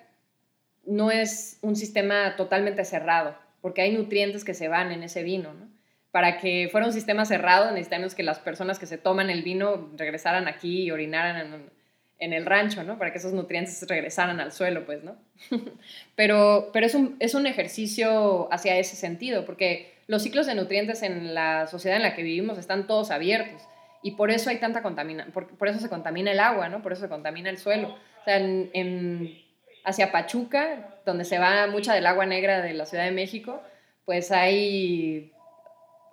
no 0.85 1.11
es 1.11 1.57
un 1.61 1.75
sistema 1.75 2.35
totalmente 2.37 2.85
cerrado, 2.85 3.37
porque 3.63 3.81
hay 3.81 3.97
nutrientes 3.97 4.43
que 4.43 4.53
se 4.53 4.67
van 4.67 4.91
en 4.91 5.01
ese 5.01 5.23
vino, 5.23 5.55
¿no? 5.55 5.73
para 6.13 6.37
que 6.37 6.69
fuera 6.71 6.85
un 6.85 6.93
sistema 6.93 7.25
cerrado 7.25 7.71
necesitamos 7.71 8.13
que 8.13 8.21
las 8.21 8.37
personas 8.37 8.77
que 8.77 8.85
se 8.85 8.99
toman 8.99 9.31
el 9.31 9.41
vino 9.41 9.89
regresaran 9.97 10.47
aquí 10.47 10.83
y 10.83 10.91
orinaran 10.91 11.71
en, 12.19 12.33
el 12.33 12.45
rancho, 12.45 12.83
¿no? 12.83 12.99
Para 12.99 13.11
que 13.11 13.17
esos 13.17 13.33
nutrientes 13.33 13.83
regresaran 13.89 14.39
al 14.39 14.51
suelo, 14.51 14.85
pues, 14.85 15.03
¿no? 15.03 15.17
pero 16.15 16.69
pero 16.71 16.85
es, 16.85 16.93
un, 16.93 17.17
es 17.19 17.33
un 17.33 17.47
ejercicio 17.47 18.47
hacia 18.53 18.77
ese 18.77 18.95
sentido, 18.95 19.43
porque 19.43 19.95
los 20.05 20.21
ciclos 20.21 20.45
de 20.45 20.53
nutrientes 20.53 21.01
en 21.01 21.33
la 21.33 21.65
sociedad 21.65 21.97
en 21.97 22.03
la 22.03 22.15
que 22.15 22.21
vivimos 22.21 22.59
están 22.59 22.85
todos 22.85 23.09
abiertos 23.09 23.63
y 24.03 24.11
por 24.11 24.29
eso 24.29 24.51
hay 24.51 24.57
tanta 24.57 24.83
contaminación, 24.83 25.33
por, 25.33 25.47
por, 25.57 25.67
eso 25.67 25.79
se 25.79 25.89
contamina 25.89 26.31
el 26.31 26.39
agua, 26.39 26.69
¿no? 26.69 26.83
Por 26.83 26.93
eso 26.93 27.01
se 27.01 27.09
contamina 27.09 27.49
el 27.49 27.57
suelo. 27.57 27.87
O 28.21 28.23
sea, 28.23 28.37
en, 28.37 29.42
hacia 29.83 30.11
Pachuca, 30.11 30.99
donde 31.05 31.25
se 31.25 31.39
va 31.39 31.67
mucha 31.67 31.93
del 31.93 32.05
agua 32.05 32.25
negra 32.25 32.61
de 32.61 32.73
la 32.73 32.85
Ciudad 32.85 33.05
de 33.05 33.11
México, 33.11 33.61
pues 34.05 34.31
hay 34.31 35.33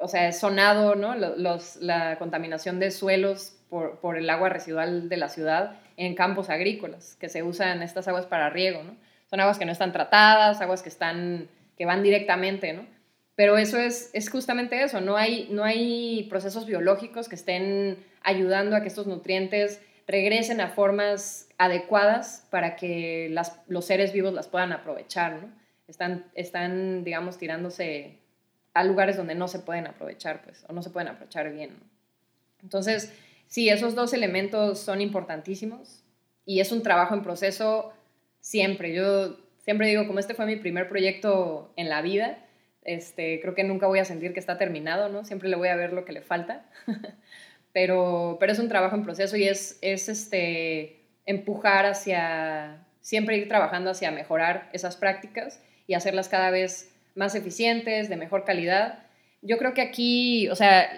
o 0.00 0.08
sea, 0.08 0.28
es 0.28 0.38
sonado, 0.38 0.94
¿no? 0.94 1.14
Los, 1.14 1.76
la 1.76 2.18
contaminación 2.18 2.80
de 2.80 2.90
suelos 2.90 3.52
por, 3.68 4.00
por, 4.00 4.16
el 4.16 4.28
agua 4.30 4.48
residual 4.48 5.10
de 5.10 5.16
la 5.18 5.28
ciudad 5.28 5.76
en 5.98 6.14
campos 6.14 6.48
agrícolas, 6.48 7.16
que 7.20 7.28
se 7.28 7.42
usan 7.42 7.82
estas 7.82 8.08
aguas 8.08 8.24
para 8.24 8.48
riego, 8.48 8.82
¿no? 8.82 8.96
Son 9.28 9.38
aguas 9.40 9.58
que 9.58 9.66
no 9.66 9.72
están 9.72 9.92
tratadas, 9.92 10.62
aguas 10.62 10.82
que, 10.82 10.88
están, 10.88 11.48
que 11.76 11.84
van 11.84 12.02
directamente, 12.02 12.72
¿no? 12.72 12.86
Pero 13.36 13.58
eso 13.58 13.78
es, 13.78 14.10
es 14.14 14.30
justamente 14.30 14.82
eso, 14.82 15.02
no 15.02 15.18
hay, 15.18 15.48
no 15.50 15.64
hay 15.64 16.26
procesos 16.30 16.66
biológicos 16.66 17.28
que 17.28 17.34
estén 17.34 17.98
ayudando 18.22 18.76
a 18.76 18.80
que 18.80 18.88
estos 18.88 19.06
nutrientes 19.06 19.82
regresen 20.06 20.60
a 20.60 20.68
formas 20.68 21.48
adecuadas 21.58 22.46
para 22.50 22.76
que 22.76 23.28
las, 23.30 23.60
los 23.68 23.84
seres 23.84 24.12
vivos 24.12 24.32
las 24.32 24.48
puedan 24.48 24.72
aprovechar, 24.72 25.42
¿no? 25.42 25.48
Están, 25.88 26.24
están 26.34 27.04
digamos, 27.04 27.38
tirándose 27.38 28.18
a 28.74 28.84
lugares 28.84 29.16
donde 29.16 29.34
no 29.34 29.48
se 29.48 29.58
pueden 29.58 29.86
aprovechar, 29.86 30.42
pues, 30.42 30.64
o 30.68 30.72
no 30.72 30.82
se 30.82 30.90
pueden 30.90 31.08
aprovechar 31.08 31.52
bien. 31.52 31.76
Entonces, 32.62 33.12
sí, 33.46 33.68
esos 33.68 33.94
dos 33.94 34.12
elementos 34.12 34.78
son 34.78 35.00
importantísimos 35.00 36.04
y 36.44 36.60
es 36.60 36.72
un 36.72 36.82
trabajo 36.82 37.14
en 37.14 37.22
proceso 37.22 37.92
siempre. 38.40 38.94
Yo 38.94 39.36
siempre 39.58 39.88
digo, 39.88 40.06
como 40.06 40.18
este 40.18 40.34
fue 40.34 40.46
mi 40.46 40.56
primer 40.56 40.88
proyecto 40.88 41.72
en 41.76 41.88
la 41.88 42.02
vida, 42.02 42.38
este, 42.82 43.40
creo 43.40 43.54
que 43.54 43.64
nunca 43.64 43.86
voy 43.86 43.98
a 43.98 44.04
sentir 44.04 44.32
que 44.32 44.40
está 44.40 44.58
terminado, 44.58 45.08
¿no? 45.08 45.24
Siempre 45.24 45.48
le 45.48 45.56
voy 45.56 45.68
a 45.68 45.76
ver 45.76 45.92
lo 45.92 46.04
que 46.04 46.12
le 46.12 46.22
falta, 46.22 46.64
pero, 47.72 48.36
pero 48.40 48.52
es 48.52 48.58
un 48.58 48.68
trabajo 48.68 48.96
en 48.96 49.04
proceso 49.04 49.36
y 49.36 49.46
es, 49.46 49.78
es 49.80 50.08
este, 50.08 51.00
empujar 51.26 51.86
hacia, 51.86 52.84
siempre 53.00 53.36
ir 53.38 53.48
trabajando 53.48 53.90
hacia 53.90 54.10
mejorar 54.10 54.68
esas 54.72 54.96
prácticas 54.96 55.60
y 55.86 55.94
hacerlas 55.94 56.28
cada 56.28 56.50
vez 56.50 56.94
más 57.14 57.34
eficientes, 57.34 58.08
de 58.08 58.16
mejor 58.16 58.44
calidad. 58.44 59.00
Yo 59.42 59.58
creo 59.58 59.74
que 59.74 59.82
aquí, 59.82 60.48
o 60.48 60.56
sea, 60.56 60.88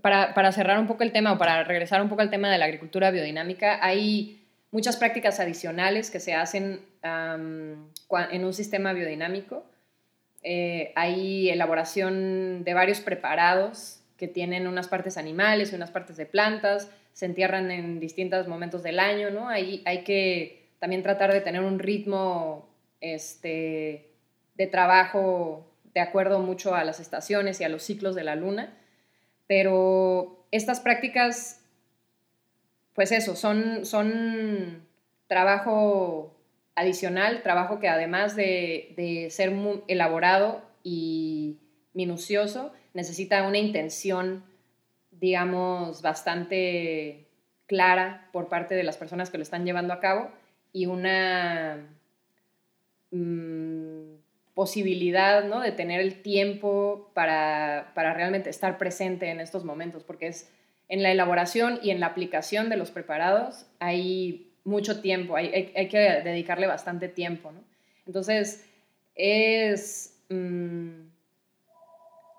para, 0.00 0.34
para, 0.34 0.52
cerrar 0.52 0.78
un 0.78 0.86
poco 0.86 1.02
el 1.02 1.12
tema 1.12 1.32
o 1.32 1.38
para 1.38 1.64
regresar 1.64 2.00
un 2.02 2.08
poco 2.08 2.22
al 2.22 2.30
tema 2.30 2.50
de 2.50 2.58
la 2.58 2.64
agricultura 2.66 3.10
biodinámica, 3.10 3.78
hay 3.84 4.40
muchas 4.70 4.96
prácticas 4.96 5.38
adicionales 5.40 6.10
que 6.10 6.20
se 6.20 6.34
hacen 6.34 6.80
en 7.02 8.44
un 8.44 8.52
sistema 8.52 8.92
biodinámico. 8.92 9.64
Eh, 10.42 10.92
hay 10.94 11.48
elaboración 11.48 12.64
de 12.64 12.74
varios 12.74 13.00
preparados 13.00 14.03
tienen 14.28 14.66
unas 14.66 14.88
partes 14.88 15.16
animales 15.16 15.72
y 15.72 15.76
unas 15.76 15.90
partes 15.90 16.16
de 16.16 16.26
plantas, 16.26 16.90
se 17.12 17.26
entierran 17.26 17.70
en 17.70 18.00
distintos 18.00 18.48
momentos 18.48 18.82
del 18.82 18.98
año, 18.98 19.30
¿no? 19.30 19.48
Hay, 19.48 19.82
hay 19.84 20.04
que 20.04 20.68
también 20.78 21.02
tratar 21.02 21.32
de 21.32 21.40
tener 21.40 21.62
un 21.62 21.78
ritmo 21.78 22.68
este, 23.00 24.10
de 24.54 24.66
trabajo 24.66 25.70
de 25.94 26.00
acuerdo 26.00 26.40
mucho 26.40 26.74
a 26.74 26.84
las 26.84 27.00
estaciones 27.00 27.60
y 27.60 27.64
a 27.64 27.68
los 27.68 27.82
ciclos 27.82 28.14
de 28.14 28.24
la 28.24 28.34
luna, 28.34 28.76
pero 29.46 30.46
estas 30.50 30.80
prácticas, 30.80 31.60
pues 32.94 33.12
eso, 33.12 33.36
son, 33.36 33.84
son 33.84 34.86
trabajo 35.26 36.34
adicional, 36.74 37.42
trabajo 37.42 37.78
que 37.78 37.88
además 37.88 38.36
de, 38.36 39.28
ser 39.30 39.50
muy 39.50 39.82
elaborado 39.88 40.62
y 40.82 41.58
minucioso, 41.94 42.72
necesita 42.92 43.46
una 43.46 43.58
intención, 43.58 44.44
digamos, 45.10 46.02
bastante 46.02 47.26
clara 47.66 48.28
por 48.32 48.48
parte 48.48 48.74
de 48.74 48.82
las 48.82 48.96
personas 48.96 49.30
que 49.30 49.38
lo 49.38 49.42
están 49.42 49.64
llevando 49.64 49.92
a 49.92 50.00
cabo 50.00 50.30
y 50.72 50.86
una... 50.86 51.88
Mm, 53.10 54.14
posibilidad 54.54 55.44
¿no? 55.44 55.60
de 55.60 55.72
tener 55.72 56.00
el 56.00 56.22
tiempo 56.22 57.10
para, 57.12 57.92
realmente 57.94 58.50
estar 58.50 58.78
presente 58.78 59.28
en 59.30 59.40
estos 59.40 59.64
momentos, 59.64 60.04
porque 60.04 60.28
es 60.28 60.48
en 60.88 61.02
la 61.02 61.10
elaboración 61.10 61.80
y 61.82 61.90
en 61.90 62.00
la 62.00 62.06
aplicación 62.06 62.68
de 62.68 62.76
los 62.76 62.90
preparados 62.90 63.66
hay 63.80 64.52
mucho 64.64 65.00
tiempo, 65.00 65.36
hay, 65.36 65.88
que 65.88 65.98
dedicarle 65.98 66.66
bastante 66.66 67.08
tiempo. 67.08 67.52
Entonces, 68.06 68.64
es, 69.14 70.16
mm, 70.28 71.03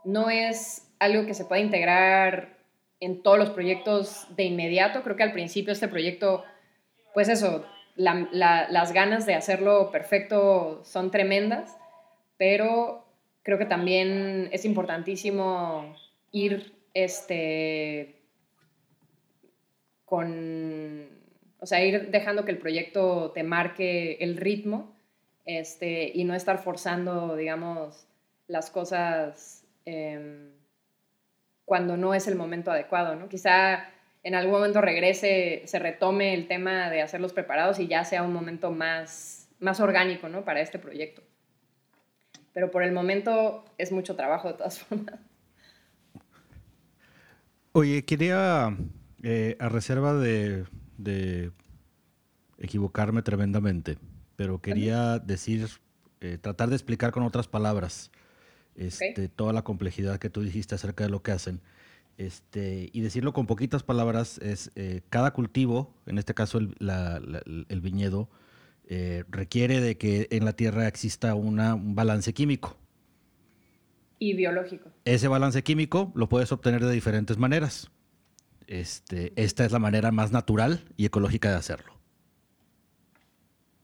no 0.05 0.29
es 0.29 0.87
algo 0.99 1.25
que 1.25 1.33
se 1.33 1.45
pueda 1.45 1.61
integrar 1.61 2.57
en 2.99 3.21
todos 3.21 3.37
los 3.37 3.49
proyectos 3.49 4.27
de 4.35 4.43
inmediato. 4.43 5.03
Creo 5.03 5.15
que 5.15 5.23
al 5.23 5.33
principio 5.33 5.73
este 5.73 5.87
proyecto, 5.87 6.43
pues 7.13 7.27
eso, 7.29 7.65
las 7.95 8.93
ganas 8.93 9.25
de 9.25 9.35
hacerlo 9.35 9.91
perfecto 9.91 10.81
son 10.83 11.11
tremendas 11.11 11.77
pero 12.37 13.05
creo 13.43 13.57
que 13.57 13.65
también 13.65 14.49
es 14.51 14.65
importantísimo 14.65 15.95
ir 16.31 16.73
este, 16.93 18.15
con, 20.05 21.07
o 21.59 21.65
sea, 21.65 21.83
ir 21.83 22.09
dejando 22.11 22.45
que 22.45 22.51
el 22.51 22.57
proyecto 22.57 23.31
te 23.31 23.43
marque 23.43 24.17
el 24.19 24.37
ritmo 24.37 24.95
este, 25.45 26.11
y 26.13 26.23
no 26.23 26.33
estar 26.33 26.63
forzando, 26.63 27.35
digamos, 27.35 28.07
las 28.47 28.69
cosas 28.69 29.64
em, 29.85 30.51
cuando 31.65 31.97
no 31.97 32.13
es 32.13 32.27
el 32.27 32.35
momento 32.35 32.71
adecuado, 32.71 33.15
¿no? 33.15 33.29
Quizá 33.29 33.85
en 34.23 34.35
algún 34.35 34.53
momento 34.53 34.81
regrese, 34.81 35.63
se 35.65 35.79
retome 35.79 36.33
el 36.33 36.47
tema 36.47 36.89
de 36.89 37.01
hacerlos 37.01 37.33
preparados 37.33 37.79
y 37.79 37.87
ya 37.87 38.03
sea 38.05 38.23
un 38.23 38.33
momento 38.33 38.71
más, 38.71 39.49
más 39.59 39.79
orgánico, 39.79 40.29
¿no? 40.29 40.43
Para 40.43 40.61
este 40.61 40.79
proyecto. 40.79 41.21
Pero 42.53 42.71
por 42.71 42.83
el 42.83 42.91
momento 42.91 43.65
es 43.77 43.91
mucho 43.91 44.15
trabajo 44.15 44.47
de 44.47 44.53
todas 44.55 44.79
formas. 44.83 45.19
Oye, 47.71 48.03
quería, 48.05 48.75
eh, 49.21 49.57
a 49.59 49.69
reserva 49.69 50.13
de, 50.13 50.65
equivocarme 52.57 53.21
tremendamente, 53.21 53.97
pero 54.37 54.61
quería 54.61 55.19
decir, 55.19 55.67
eh, 56.21 56.37
tratar 56.41 56.69
de 56.69 56.75
explicar 56.75 57.11
con 57.11 57.23
otras 57.23 57.47
palabras 57.47 58.11
este, 58.75 59.29
toda 59.29 59.53
la 59.53 59.63
complejidad 59.63 60.19
que 60.19 60.29
tú 60.29 60.41
dijiste 60.41 60.75
acerca 60.75 61.03
de 61.03 61.09
lo 61.09 61.21
que 61.23 61.31
hacen. 61.31 61.61
Este, 62.17 62.89
y 62.93 63.01
decirlo 63.01 63.33
con 63.33 63.45
poquitas 63.45 63.83
palabras 63.83 64.37
es, 64.37 64.71
eh, 64.75 65.01
cada 65.09 65.31
cultivo, 65.31 65.93
en 66.05 66.17
este 66.17 66.33
caso 66.33 66.59
el, 66.59 67.81
viñedo, 67.81 68.29
eh, 68.87 69.25
requiere 69.29 69.81
de 69.81 69.97
que 69.97 70.27
en 70.31 70.45
la 70.45 70.53
tierra 70.53 70.87
exista 70.87 71.35
un 71.35 71.95
balance 71.95 72.33
químico. 72.33 72.77
Y 74.17 74.33
biológico. 74.33 74.89
Ese 75.03 75.27
balance 75.27 75.61
químico 75.63 76.11
lo 76.15 76.29
puedes 76.29 76.51
obtener 76.51 76.85
de 76.85 76.91
diferentes 76.91 77.37
maneras. 77.37 77.91
Este, 78.67 79.33
esta 79.35 79.65
es 79.65 79.71
la 79.71 79.79
manera 79.79 80.11
más 80.11 80.31
natural 80.31 80.85
y 80.95 81.05
ecológica 81.05 81.49
de 81.49 81.57
hacerlo. 81.57 81.93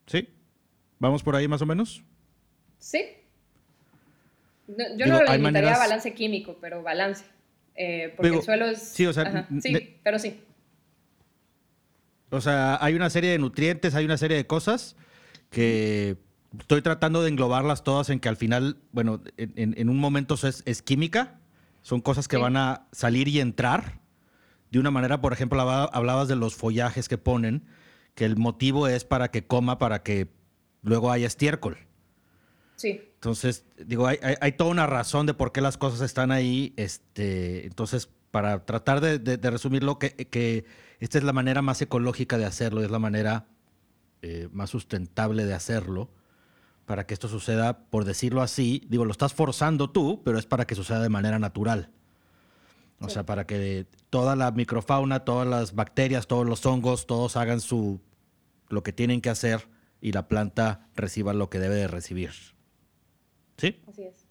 ¿Sí? 0.07 0.29
¿Vamos 0.99 1.21
por 1.21 1.35
ahí 1.35 1.47
más 1.47 1.61
o 1.61 1.65
menos? 1.65 2.03
Sí. 2.79 3.20
Yo 4.97 5.05
no 5.05 5.21
lo 5.21 5.33
limitaría 5.33 5.75
a 5.75 5.79
balance 5.79 6.13
químico, 6.13 6.57
pero 6.59 6.83
balance. 6.83 7.23
Eh, 7.75 8.13
porque 8.15 8.35
el 8.35 8.41
suelo 8.41 8.65
es... 8.65 8.79
Sí, 8.79 9.05
o 9.05 9.13
sea... 9.13 9.47
sí, 9.61 9.97
pero 10.03 10.19
sí. 10.19 10.39
O 12.29 12.39
sea, 12.39 12.77
hay 12.83 12.95
una 12.95 13.09
serie 13.09 13.31
de 13.31 13.39
nutrientes, 13.39 13.93
hay 13.93 14.05
una 14.05 14.17
serie 14.17 14.37
de 14.37 14.47
cosas 14.47 14.95
que 15.49 16.17
estoy 16.57 16.81
tratando 16.81 17.21
de 17.21 17.29
englobarlas 17.29 17.83
todas 17.83 18.09
en 18.09 18.19
que 18.19 18.29
al 18.29 18.37
final, 18.37 18.77
bueno, 18.91 19.21
en, 19.37 19.89
un 19.89 19.97
momento 19.97 20.35
es, 20.43 20.81
química, 20.81 21.39
son 21.81 21.99
cosas 21.99 22.27
que 22.27 22.37
van 22.37 22.55
a 22.55 22.87
salir 22.91 23.27
y 23.27 23.39
entrar. 23.39 23.99
De 24.69 24.79
una 24.79 24.91
manera, 24.91 25.19
por 25.19 25.33
ejemplo, 25.33 25.59
hablabas 25.59 26.29
de 26.29 26.37
los 26.37 26.55
follajes 26.55 27.09
que 27.09 27.17
ponen, 27.17 27.65
que 28.15 28.23
el 28.23 28.37
motivo 28.37 28.87
es 28.87 29.03
para 29.03 29.29
que 29.29 29.45
coma, 29.45 29.77
para 29.77 30.01
que 30.01 30.29
luego 30.81 31.11
haya 31.11 31.27
estiércol. 31.27 31.77
Sí. 32.81 32.99
Entonces, 33.13 33.63
digo, 33.77 34.07
hay, 34.07 34.51
toda 34.53 34.71
una 34.71 34.87
razón 34.87 35.27
de 35.27 35.35
por 35.35 35.51
qué 35.51 35.61
las 35.61 35.77
cosas 35.77 36.01
están 36.01 36.31
ahí. 36.31 36.73
Este, 36.77 37.67
entonces, 37.67 38.09
para 38.31 38.65
tratar 38.65 39.01
de, 39.01 39.37
resumirlo, 39.51 39.99
que, 39.99 40.15
que, 40.15 40.65
esta 40.99 41.19
es 41.19 41.23
la 41.23 41.31
manera 41.31 41.61
más 41.61 41.79
ecológica 41.83 42.39
de 42.39 42.45
hacerlo, 42.45 42.83
es 42.83 42.89
la 42.89 42.97
manera 42.97 43.45
eh, 44.23 44.49
más 44.51 44.71
sustentable 44.71 45.45
de 45.45 45.53
hacerlo, 45.53 46.09
para 46.87 47.05
que 47.05 47.13
esto 47.13 47.27
suceda, 47.27 47.85
por 47.91 48.03
decirlo 48.03 48.41
así, 48.41 48.81
digo, 48.89 49.05
lo 49.05 49.11
estás 49.11 49.35
forzando 49.35 49.91
tú, 49.91 50.23
pero 50.25 50.39
es 50.39 50.47
para 50.47 50.65
que 50.65 50.73
suceda 50.73 51.03
de 51.03 51.09
manera 51.09 51.37
natural. 51.37 51.91
O 52.99 53.09
sea, 53.09 53.27
para 53.27 53.45
que 53.45 53.85
toda 54.09 54.35
la 54.35 54.49
microfauna, 54.49 55.19
todas 55.19 55.47
las 55.47 55.75
bacterias, 55.75 56.25
todos 56.25 56.47
los 56.47 56.65
hongos, 56.65 57.05
todos 57.05 57.37
hagan 57.37 57.61
su 57.61 58.01
lo 58.69 58.81
que 58.81 58.93
tienen 58.93 59.21
que 59.21 59.29
hacer 59.29 59.67
y 60.01 60.13
la 60.13 60.27
planta 60.27 60.87
reciba 60.95 61.33
lo 61.33 61.49
que 61.51 61.59
debe 61.59 61.75
de 61.75 61.87
recibir. 61.87 62.31
¿Sí? 63.61 63.79
Así 63.87 64.01
es. 64.01 64.25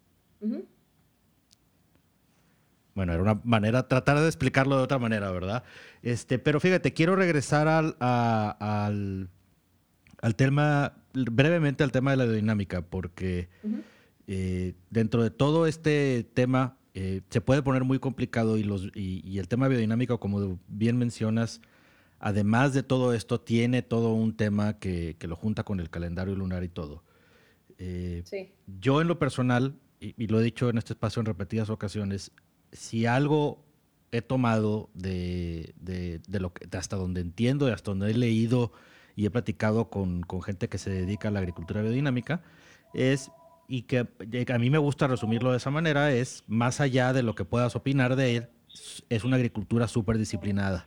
Bueno, 2.97 3.13
era 3.13 3.23
una 3.23 3.41
manera, 3.45 3.87
tratar 3.87 4.19
de 4.19 4.27
explicarlo 4.27 4.77
de 4.77 4.83
otra 4.83 4.99
manera, 4.99 5.31
¿verdad? 5.31 5.63
Este, 6.03 6.41
pero 6.41 6.59
fíjate, 6.59 6.93
quiero 6.93 7.15
regresar 7.15 7.69
al, 7.69 7.97
al, 8.01 9.29
al 10.21 10.35
tema, 10.35 10.95
brevemente 11.15 11.85
al 11.85 11.93
tema 11.93 12.11
de 12.11 12.17
la 12.17 12.25
biodinámica, 12.25 12.83
porque 12.83 13.49
eh, 14.27 14.75
dentro 14.91 15.23
de 15.23 15.31
todo 15.31 15.69
este 15.69 16.29
tema 16.35 16.77
eh, 16.95 17.21
se 17.31 17.41
puede 17.41 17.63
poner 17.63 17.85
muy 17.85 18.01
complicado 18.01 18.59
y, 18.59 18.65
los, 18.65 18.89
y, 18.97 19.39
el 19.39 19.47
tema 19.47 19.69
biodinámico, 19.69 20.19
como 20.19 20.59
bien 20.67 20.99
mencionas, 20.99 21.61
además 22.19 22.75
de 22.75 22.83
todo 22.83 23.15
esto, 23.15 23.41
tiene 23.41 23.83
todo 23.83 24.13
un 24.13 24.37
tema 24.37 24.81
que, 24.81 25.15
que 25.21 25.29
lo 25.29 25.37
junta 25.37 25.63
con 25.63 25.79
el 25.79 25.89
calendario 25.89 26.35
lunar 26.35 26.65
y 26.65 26.69
todo. 26.69 27.05
Eh, 27.81 28.23
yo 28.79 29.01
en 29.01 29.09
lo 29.09 29.19
personal, 29.19 29.75
y, 30.01 30.27
lo 30.27 30.39
he 30.39 30.45
dicho 30.45 30.69
en 30.69 30.77
este 30.77 30.93
espacio 30.93 31.21
en 31.21 31.27
repetidas 31.27 31.71
ocasiones, 31.71 32.31
si 32.73 33.07
algo 33.07 33.65
he 34.13 34.21
tomado 34.21 34.91
de, 34.93 35.73
lo 36.29 36.53
que, 36.53 36.69
hasta 36.77 36.97
donde 36.97 37.23
entiendo, 37.23 37.69
y 37.69 37.73
hasta 37.73 37.91
donde 37.91 38.11
he 38.11 38.15
leído 38.15 38.73
y 39.17 39.25
he 39.25 39.31
platicado 39.31 39.89
con, 39.89 40.25
gente 40.45 40.69
que 40.69 40.77
se 40.77 40.91
dedica 40.91 41.29
a 41.29 41.31
la 41.31 41.39
agricultura 41.39 41.81
biodinámica, 41.81 42.43
es, 42.93 43.31
y 43.67 43.83
que 43.83 44.01
a 44.01 44.59
mí 44.59 44.69
me 44.69 44.79
gusta 44.79 45.07
resumirlo 45.07 45.51
de 45.51 45.57
esa 45.57 45.71
manera, 45.71 46.13
es 46.13 46.45
más 46.47 46.81
allá 46.81 47.15
de 47.15 47.23
lo 47.23 47.35
que 47.35 47.47
puedas 47.47 47.77
opinar 47.77 48.15
de 48.15 48.37
él, 48.37 48.49
es 49.09 49.25
una 49.25 49.37
agricultura 49.37 49.89
súper 49.89 50.19
disciplinada. 50.19 50.87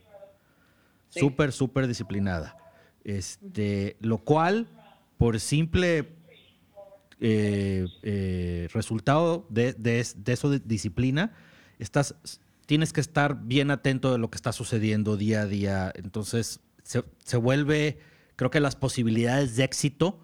Súper, 1.10 1.52
súper 1.52 1.88
disciplinada. 1.88 2.58
Este, 3.04 3.98
lo 4.00 4.20
cual, 4.20 4.68
por 5.18 5.40
simple 5.40 6.23
eh, 7.26 7.88
eh, 8.02 8.68
resultado 8.74 9.48
de, 9.50 9.74
eso 10.26 10.50
de 10.50 10.60
disciplina, 10.60 11.32
estás, 11.80 12.16
tienes 12.66 12.92
que 12.92 13.00
estar 13.00 13.46
bien 13.46 13.72
atento 13.72 14.12
de 14.12 14.18
lo 14.18 14.30
que 14.30 14.36
está 14.36 14.52
sucediendo 14.52 15.16
día 15.16 15.44
a 15.44 15.46
día. 15.46 15.94
Entonces 15.96 16.60
se, 16.84 17.38
vuelve, 17.38 17.98
creo 18.36 18.52
que 18.52 18.60
las 18.60 18.76
posibilidades 18.76 19.56
de 19.56 19.64
éxito 19.64 20.20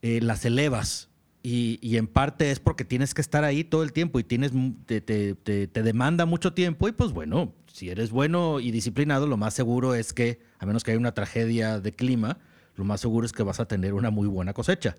eh, 0.00 0.22
las 0.22 0.46
elevas. 0.46 1.10
Y, 1.42 1.98
en 1.98 2.06
parte 2.06 2.50
es 2.50 2.58
porque 2.58 2.86
tienes 2.86 3.12
que 3.12 3.20
estar 3.20 3.44
ahí 3.44 3.62
todo 3.62 3.82
el 3.82 3.92
tiempo 3.92 4.18
y 4.18 4.24
tienes, 4.24 4.52
te, 4.86 5.02
te, 5.02 5.82
demanda 5.82 6.24
mucho 6.24 6.54
tiempo. 6.54 6.88
Y 6.88 6.92
pues 6.92 7.12
bueno, 7.12 7.52
si 7.70 7.90
eres 7.90 8.10
bueno 8.12 8.60
y 8.60 8.70
disciplinado, 8.70 9.26
lo 9.26 9.36
más 9.36 9.52
seguro 9.52 9.94
es 9.94 10.14
que, 10.14 10.40
a 10.58 10.64
menos 10.64 10.84
que 10.84 10.92
haya 10.92 10.98
una 10.98 11.12
tragedia 11.12 11.80
de 11.80 11.92
clima, 11.92 12.38
lo 12.76 12.84
más 12.84 13.02
seguro 13.02 13.26
es 13.26 13.32
que 13.32 13.42
vas 13.42 13.60
a 13.60 13.68
tener 13.68 13.92
una 13.92 14.08
muy 14.08 14.26
buena 14.26 14.54
cosecha. 14.54 14.96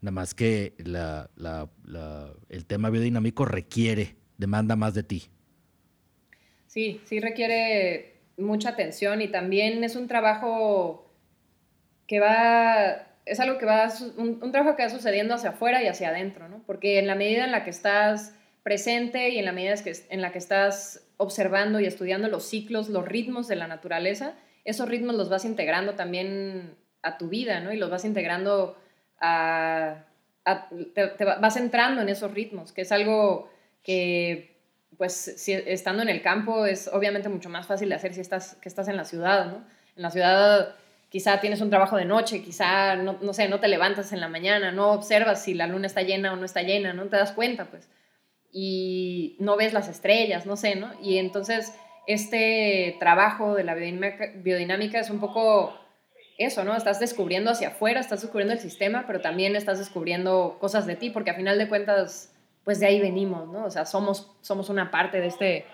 Nada 0.00 0.12
más 0.12 0.34
que 0.34 0.74
el 2.48 2.66
tema 2.66 2.90
biodinámico 2.90 3.44
requiere, 3.44 4.16
demanda 4.38 4.76
más 4.76 4.94
de 4.94 5.02
ti. 5.02 5.28
Sí, 6.66 7.00
sí 7.04 7.20
requiere 7.20 8.20
mucha 8.38 8.70
atención 8.70 9.20
y 9.20 9.28
también 9.28 9.84
es 9.84 9.96
un 9.96 10.08
trabajo 10.08 11.12
que 12.06 12.20
va, 12.20 13.08
es 13.26 13.40
algo 13.40 13.58
que 13.58 13.66
va, 13.66 13.92
un, 14.16 14.40
un, 14.42 14.52
trabajo 14.52 14.76
que 14.76 14.84
va 14.84 14.88
sucediendo 14.88 15.34
hacia 15.34 15.50
afuera 15.50 15.82
y 15.82 15.86
hacia 15.86 16.08
adentro, 16.08 16.48
¿no? 16.48 16.62
Porque 16.66 16.98
en 16.98 17.06
la 17.06 17.14
medida 17.14 17.44
en 17.44 17.52
la 17.52 17.64
que 17.64 17.70
estás 17.70 18.34
presente 18.62 19.30
y 19.30 19.38
en 19.38 19.44
la 19.44 19.52
medida 19.52 19.74
en 20.08 20.22
la 20.22 20.32
que 20.32 20.38
estás 20.38 21.06
observando 21.16 21.80
y 21.80 21.86
estudiando 21.86 22.28
los 22.28 22.44
ciclos, 22.44 22.88
los 22.88 23.06
ritmos 23.06 23.48
de 23.48 23.56
la 23.56 23.66
naturaleza, 23.66 24.34
esos 24.64 24.88
ritmos 24.88 25.16
los 25.16 25.28
vas 25.28 25.44
integrando 25.44 25.94
también 25.94 26.76
a 27.02 27.18
tu 27.18 27.28
vida, 27.28 27.60
¿no? 27.60 27.72
Y 27.72 27.76
los 27.76 27.90
vas 27.90 28.04
integrando 28.04 28.76
te, 29.20 31.24
vas 31.24 31.56
entrando 31.56 32.02
en 32.02 32.08
esos 32.08 32.32
ritmos, 32.32 32.72
que 32.72 32.82
es 32.82 32.92
algo 32.92 33.50
que, 33.82 34.58
pues, 34.96 35.34
si, 35.36 35.52
estando 35.52 36.02
en 36.02 36.08
el 36.08 36.22
campo 36.22 36.66
es 36.66 36.88
obviamente 36.88 37.28
mucho 37.28 37.48
más 37.48 37.66
fácil 37.66 37.88
de 37.88 37.94
hacer 37.94 38.14
si 38.14 38.20
estás, 38.20 38.56
que 38.56 38.68
estás 38.68 38.88
en 38.88 38.96
la 38.96 39.04
ciudad, 39.04 39.46
¿no? 39.46 39.64
En 39.96 40.02
la 40.02 40.10
ciudad 40.10 40.74
quizá 41.08 41.40
tienes 41.40 41.60
un 41.60 41.70
trabajo 41.70 41.96
de 41.96 42.04
noche, 42.04 42.42
quizá, 42.42 42.96
no, 42.96 43.18
no 43.20 43.32
sé, 43.32 43.48
no 43.48 43.60
te 43.60 43.68
levantas 43.68 44.12
en 44.12 44.20
la 44.20 44.28
mañana, 44.28 44.72
no 44.72 44.92
observas 44.92 45.42
si 45.42 45.54
la 45.54 45.66
luna 45.66 45.86
está 45.86 46.02
llena 46.02 46.32
o 46.32 46.36
no 46.36 46.44
está 46.44 46.62
llena, 46.62 46.92
no 46.92 47.06
te 47.06 47.16
das 47.16 47.32
cuenta, 47.32 47.66
pues, 47.66 47.88
y 48.52 49.36
no 49.40 49.56
ves 49.56 49.72
las 49.72 49.88
estrellas, 49.88 50.46
no 50.46 50.56
sé, 50.56 50.76
¿no? 50.76 50.92
Y 51.02 51.18
entonces 51.18 51.74
este 52.06 52.96
trabajo 52.98 53.54
de 53.54 53.64
la 53.64 53.74
biodinámica 53.74 54.98
es 54.98 55.10
un 55.10 55.20
poco 55.20 55.74
eso, 56.40 56.64
¿no? 56.64 56.74
Estás 56.74 56.98
descubriendo 56.98 57.50
hacia 57.50 57.68
afuera, 57.68 58.00
estás 58.00 58.22
descubriendo 58.22 58.54
el 58.54 58.60
sistema, 58.60 59.04
pero 59.06 59.20
también 59.20 59.56
estás 59.56 59.78
descubriendo 59.78 60.56
cosas 60.58 60.86
de 60.86 60.96
ti, 60.96 61.10
porque 61.10 61.30
a 61.30 61.34
final 61.34 61.58
de 61.58 61.68
cuentas, 61.68 62.34
pues 62.64 62.80
de 62.80 62.86
ahí 62.86 62.98
venimos, 62.98 63.46
¿no? 63.48 63.66
O 63.66 63.70
sea, 63.70 63.84
somos, 63.84 64.32
somos 64.40 64.70
una 64.70 64.90
parte 64.90 65.20
de 65.20 65.26
este, 65.26 65.66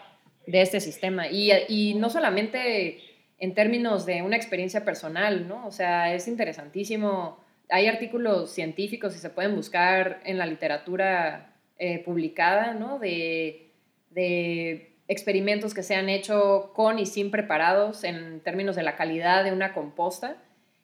de 0.47 0.63
este 0.63 0.81
sistema. 0.81 1.29
Y, 1.29 1.53
y 1.69 1.95
no 1.95 2.11
solamente 2.11 3.01
en 3.39 3.55
términos 3.55 4.07
de 4.07 4.23
una 4.23 4.37
experiencia 4.37 4.85
personal, 4.85 5.47
¿no? 5.47 5.65
O 5.67 5.71
sea, 5.71 6.13
es 6.13 6.27
interesantísimo. 6.27 7.39
Hay 7.71 7.87
artículos 7.87 8.51
científicos 8.51 9.15
y 9.15 9.19
se 9.19 9.31
pueden 9.31 9.55
buscar 9.55 10.21
en 10.25 10.37
la 10.37 10.47
literatura 10.47 11.55
eh, 11.79 12.03
publicada, 12.05 12.75
¿no? 12.75 12.99
De, 12.99 13.71
de 14.11 14.97
experimentos 15.07 15.75
que 15.75 15.85
se 15.85 15.95
han 15.95 16.09
hecho 16.09 16.73
con 16.75 16.99
y 16.99 17.07
sin 17.07 17.31
preparados 17.31 18.03
en 18.03 18.41
términos 18.41 18.75
de 18.75 18.83
la 18.83 18.97
calidad 18.97 19.45
de 19.45 19.53
una 19.53 19.73
composta 19.73 20.39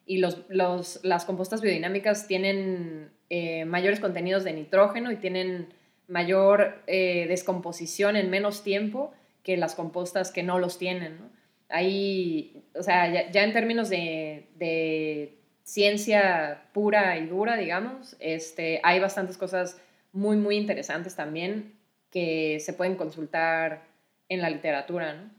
y 0.06 0.18
los, 0.18 0.44
los, 0.48 1.00
las 1.02 1.24
compostas 1.24 1.60
biodinámicas 1.60 2.26
tienen 2.26 3.10
eh, 3.30 3.64
mayores 3.64 4.00
contenidos 4.00 4.44
de 4.44 4.52
nitrógeno 4.52 5.10
y 5.12 5.16
tienen 5.16 5.72
mayor 6.08 6.82
eh, 6.86 7.26
descomposición 7.28 8.16
en 8.16 8.30
menos 8.30 8.62
tiempo 8.62 9.12
que 9.42 9.56
las 9.56 9.74
compostas 9.74 10.30
que 10.30 10.42
no 10.42 10.58
los 10.58 10.78
tienen. 10.78 11.18
¿no? 11.18 11.30
Ahí, 11.68 12.64
o 12.74 12.82
sea, 12.82 13.30
ya, 13.30 13.44
en 13.44 13.52
términos 13.52 13.88
de, 13.88 14.48
de, 14.56 15.38
ciencia 15.64 16.64
pura 16.72 17.16
y 17.18 17.26
dura, 17.26 17.56
digamos, 17.56 18.16
este, 18.18 18.80
hay 18.82 18.98
bastantes 18.98 19.38
cosas 19.38 19.80
muy, 20.12 20.36
muy 20.36 20.56
interesantes 20.56 21.14
también 21.14 21.74
que 22.10 22.58
se 22.60 22.72
pueden 22.72 22.96
consultar 22.96 23.84
en 24.28 24.42
la 24.42 24.50
literatura. 24.50 25.14
¿no? 25.14 25.30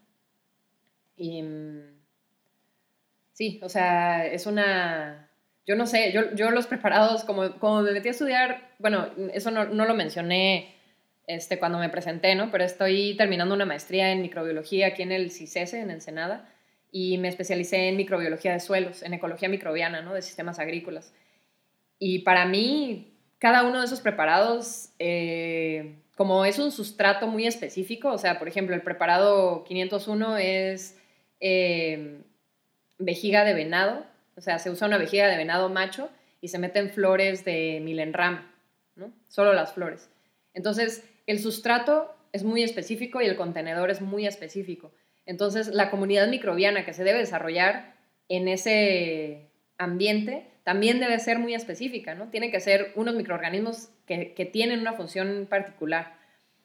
Y 1.15 1.43
mm, 1.43 2.02
sí, 3.33 3.59
o 3.61 3.69
sea, 3.69 4.25
es 4.25 4.45
una 4.45 5.29
yo 5.65 5.75
no 5.75 5.85
sé, 5.85 6.11
yo, 6.11 6.33
yo 6.35 6.51
los 6.51 6.67
preparados, 6.67 7.23
como, 7.23 7.57
como 7.59 7.81
me 7.81 7.91
metí 7.91 8.09
a 8.09 8.11
estudiar, 8.11 8.71
bueno, 8.79 9.09
eso 9.33 9.49
no, 9.49 9.65
no, 9.65 9.85
lo 9.85 9.93
mencioné 9.93 10.75
este, 11.25 11.57
cuando 11.57 11.79
me 11.79 11.89
presenté, 11.89 12.35
¿no? 12.35 12.51
Pero 12.51 12.65
estoy 12.65 13.15
terminando 13.15 13.55
una 13.55 13.65
maestría 13.65 14.11
en 14.11 14.21
microbiología 14.21 14.87
aquí 14.87 15.03
en 15.03 15.13
el 15.13 15.31
CICESE, 15.31 15.79
en 15.79 15.91
Ensenada, 15.91 16.49
y 16.91 17.17
me 17.17 17.29
especialicé 17.29 17.87
en 17.87 17.95
microbiología 17.95 18.51
de 18.51 18.59
suelos, 18.59 19.03
en 19.03 19.13
ecología 19.13 19.47
microbiana, 19.47 20.01
¿no? 20.01 20.13
De 20.13 20.21
sistemas 20.21 20.59
agrícolas. 20.59 21.13
Y 21.97 22.19
para 22.19 22.45
mí, 22.45 23.17
cada 23.39 23.63
uno 23.63 23.79
de 23.79 23.85
esos 23.85 24.01
preparados, 24.01 24.89
eh, 24.99 25.95
como 26.17 26.43
es 26.43 26.59
un 26.59 26.73
sustrato 26.73 27.27
muy 27.27 27.47
específico, 27.47 28.11
o 28.11 28.17
sea, 28.17 28.37
por 28.37 28.49
ejemplo, 28.49 28.75
el 28.75 28.81
preparado 28.81 29.63
501 29.63 30.37
es 30.37 30.99
eh, 31.39 32.19
vejiga 33.03 33.43
de 33.43 33.53
venado, 33.53 34.05
o 34.35 34.41
sea, 34.41 34.59
se 34.59 34.69
usa 34.69 34.87
una 34.87 34.97
vejiga 34.97 35.27
de 35.27 35.37
venado 35.37 35.69
macho 35.69 36.09
y 36.41 36.47
se 36.47 36.59
meten 36.59 36.89
flores 36.89 37.45
de 37.45 37.79
milenram, 37.81 38.51
¿no? 38.95 39.11
Solo 39.27 39.53
las 39.53 39.73
flores. 39.73 40.09
Entonces, 40.53 41.03
el 41.27 41.39
sustrato 41.39 42.13
es 42.31 42.43
muy 42.43 42.63
específico 42.63 43.21
y 43.21 43.25
el 43.25 43.35
contenedor 43.35 43.91
es 43.91 44.01
muy 44.01 44.25
específico. 44.25 44.91
Entonces, 45.25 45.67
la 45.67 45.89
comunidad 45.89 46.27
microbiana 46.27 46.85
que 46.85 46.93
se 46.93 47.03
debe 47.03 47.19
desarrollar 47.19 47.95
en 48.27 48.47
ese 48.47 49.49
ambiente 49.77 50.47
también 50.63 50.99
debe 50.99 51.19
ser 51.19 51.39
muy 51.39 51.53
específica, 51.53 52.15
¿no? 52.15 52.29
Tienen 52.29 52.51
que 52.51 52.59
ser 52.59 52.91
unos 52.95 53.15
microorganismos 53.15 53.89
que, 54.05 54.33
que 54.33 54.45
tienen 54.45 54.79
una 54.79 54.93
función 54.93 55.47
particular. 55.49 56.15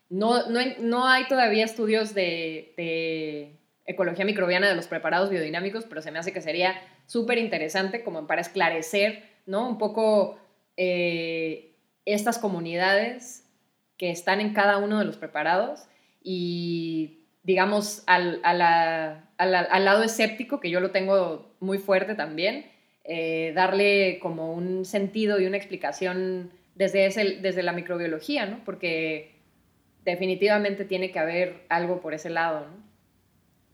No, 0.08 0.48
no, 0.48 0.60
no 0.80 1.06
hay 1.06 1.26
todavía 1.26 1.64
estudios 1.64 2.14
de, 2.14 2.72
de, 2.76 3.57
ecología 3.88 4.24
microbiana 4.24 4.68
de 4.68 4.76
los 4.76 4.86
preparados 4.86 5.30
biodinámicos, 5.30 5.84
pero 5.86 6.02
se 6.02 6.12
me 6.12 6.18
hace 6.18 6.32
que 6.32 6.42
sería 6.42 6.80
súper 7.06 7.38
interesante 7.38 8.04
como 8.04 8.26
para 8.26 8.42
esclarecer, 8.42 9.24
¿no? 9.46 9.68
Un 9.68 9.78
poco 9.78 10.38
eh, 10.76 11.74
estas 12.04 12.38
comunidades 12.38 13.44
que 13.96 14.10
están 14.10 14.40
en 14.40 14.52
cada 14.52 14.78
uno 14.78 14.98
de 14.98 15.06
los 15.06 15.16
preparados 15.16 15.88
y, 16.22 17.24
digamos, 17.42 18.04
al, 18.06 18.40
al 18.44 19.84
lado 19.84 20.02
escéptico, 20.02 20.60
que 20.60 20.70
yo 20.70 20.80
lo 20.80 20.90
tengo 20.90 21.56
muy 21.58 21.78
fuerte 21.78 22.14
también, 22.14 22.66
eh, 23.04 23.52
darle 23.54 24.18
como 24.20 24.52
un 24.52 24.84
sentido 24.84 25.40
y 25.40 25.46
una 25.46 25.56
explicación 25.56 26.52
desde, 26.74 27.06
ese, 27.06 27.38
desde 27.40 27.62
la 27.62 27.72
microbiología, 27.72 28.44
¿no? 28.44 28.62
Porque 28.66 29.40
definitivamente 30.04 30.84
tiene 30.84 31.10
que 31.10 31.18
haber 31.18 31.64
algo 31.70 32.02
por 32.02 32.12
ese 32.12 32.28
lado, 32.28 32.66
¿no? 32.66 32.87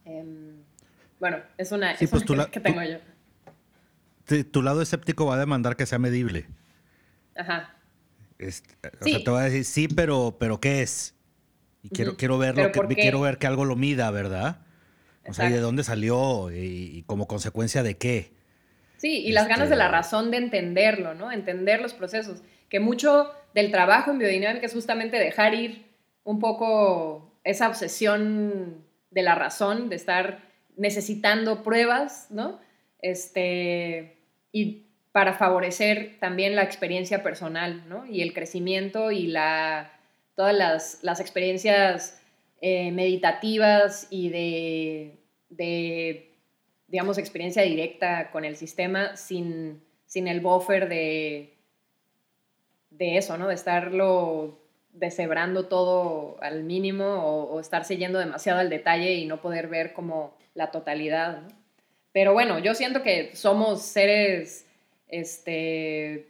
Em, 0.05 0.63
bueno, 1.19 1.39
es 1.57 1.73
una, 1.73 1.97
sí, 1.97 2.07
pues 2.07 2.25
que 2.51 2.61
tengo 2.61 2.83
yo 2.83 2.99
tu 4.51 4.63
lado 4.63 4.83
escéptico 4.83 5.27
va 5.27 5.35
a 5.35 5.39
demandar 5.39 5.77
que 5.77 5.87
sea 5.87 5.99
medible. 5.99 6.47
Ajá. 7.37 7.75
o 8.41 8.51
sea, 9.05 9.25
te 9.25 9.31
va 9.31 9.41
a 9.41 9.45
decir, 9.45 9.65
sí, 9.65 9.89
pero, 9.89 10.37
pero 10.39 10.61
¿qué 10.61 10.83
es? 10.83 11.15
Y 11.83 11.91
quiero, 11.91 12.17
quiero, 12.17 12.39
ver 12.39 12.57
lo 12.57 12.73
que, 12.73 12.95
quiero 12.95 13.21
ver 13.21 13.39
que 13.39 13.47
algo 13.47 13.65
lo 13.65 13.77
mida, 13.77 14.11
¿verdad? 14.11 14.59
O 15.27 15.35
sea, 15.35 15.51
¿y 15.51 15.53
de 15.53 15.61
dónde 15.61 15.85
salió? 15.85 16.51
Y, 16.51 17.03
como 17.07 17.27
consecuencia 17.27 17.83
de 17.83 17.97
qué? 17.97 18.33
Sí, 18.97 19.19
y 19.19 19.33
las 19.33 19.49
ganas 19.49 19.69
de 19.69 19.77
la 19.77 19.87
este 19.87 19.97
razón 19.97 20.31
de 20.31 20.39
entenderlo, 20.39 21.15
¿no? 21.15 21.31
Entender 21.31 21.83
los 21.83 21.93
procesos. 21.93 22.43
Que 22.71 22.81
mucho 22.81 23.31
del 23.55 23.71
trabajo 23.71 24.11
en 24.11 24.19
biodinámica 24.19 24.65
es 24.65 24.73
justamente 24.73 25.19
dejar 25.19 25.55
ir 25.55 25.87
un 26.23 26.39
poco 26.39 27.39
esa 27.45 27.69
obsesión 27.69 28.84
de 29.15 29.23
la 29.23 29.35
razón, 29.35 29.89
de 29.89 29.97
estar 29.97 30.41
necesitando 30.77 31.63
pruebas, 31.63 32.27
¿no? 32.31 32.61
Este, 33.01 34.19
y 34.53 34.87
para 35.13 35.35
favorecer 35.35 36.19
también 36.19 36.57
la 36.57 36.65
experiencia 36.65 37.23
personal, 37.23 37.89
¿no? 37.89 38.05
Y 38.07 38.21
el 38.23 38.35
crecimiento 38.35 39.13
y 39.13 39.29
la, 39.29 39.93
todas 40.35 40.55
las, 40.55 40.99
las 41.03 41.21
experiencias 41.21 42.21
eh, 42.61 42.91
meditativas 42.91 44.09
y 44.11 44.31
de, 44.31 45.19
de, 45.51 46.33
digamos, 46.89 47.19
experiencia 47.19 47.63
directa 47.63 48.33
con 48.33 48.45
el 48.45 48.57
sistema 48.57 49.17
sin, 49.17 49.85
sin 50.07 50.27
el 50.27 50.41
buffer 50.41 50.89
de, 50.89 51.55
de 52.91 53.17
eso, 53.17 53.39
¿no? 53.39 53.47
De 53.47 53.55
estarlo 53.55 54.64
deshebrando 54.95 55.67
todo 55.67 56.39
al 56.41 56.65
mínimo 56.65 57.05
o, 57.05 57.55
o, 57.55 57.61
estarse 57.61 57.97
demasiado 57.97 58.61
al 58.61 58.71
detalle 58.71 59.15
y 59.15 59.27
no 59.27 59.41
poder 59.41 59.69
ver 59.69 59.93
como 59.93 60.35
la 60.55 60.71
totalidad. 60.71 61.43
Pero 62.13 62.33
bueno, 62.33 62.59
yo 62.61 62.75
siento 62.75 63.03
que 63.03 63.35
somos 63.35 63.83
seres 63.83 64.67
este, 65.09 66.29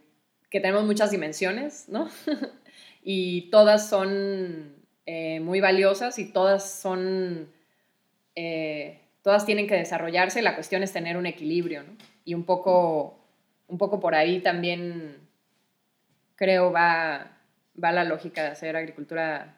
que 0.49 0.59
tenemos 0.59 0.83
muchas 0.83 1.11
dimensiones, 1.11 1.87
¿no? 1.89 2.09
y 3.03 3.49
todas 3.51 3.89
son 3.89 4.75
eh, 5.05 5.39
muy 5.39 5.59
valiosas 5.59 6.17
y 6.17 6.31
todas 6.31 6.69
son, 6.69 7.51
eh, 8.35 8.99
todas 9.21 9.45
tienen 9.45 9.67
que 9.67 9.75
desarrollarse. 9.75 10.41
La 10.41 10.55
cuestión 10.55 10.81
es 10.83 10.91
tener 10.91 11.17
un 11.17 11.25
equilibrio, 11.25 11.83
¿no? 11.83 11.93
Y 12.25 12.33
un 12.33 12.43
poco, 12.43 13.19
un 13.67 13.77
poco 13.77 13.99
por 13.99 14.15
ahí 14.15 14.39
también 14.39 15.17
creo 16.35 16.71
va, 16.71 17.34
va 17.81 17.91
la 17.91 18.03
lógica 18.03 18.43
de 18.43 18.49
hacer 18.49 18.75
agricultura 18.75 19.57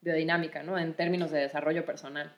biodinámica, 0.00 0.62
¿no? 0.62 0.78
En 0.78 0.94
términos 0.94 1.30
de 1.30 1.40
desarrollo 1.40 1.84
personal. 1.84 2.32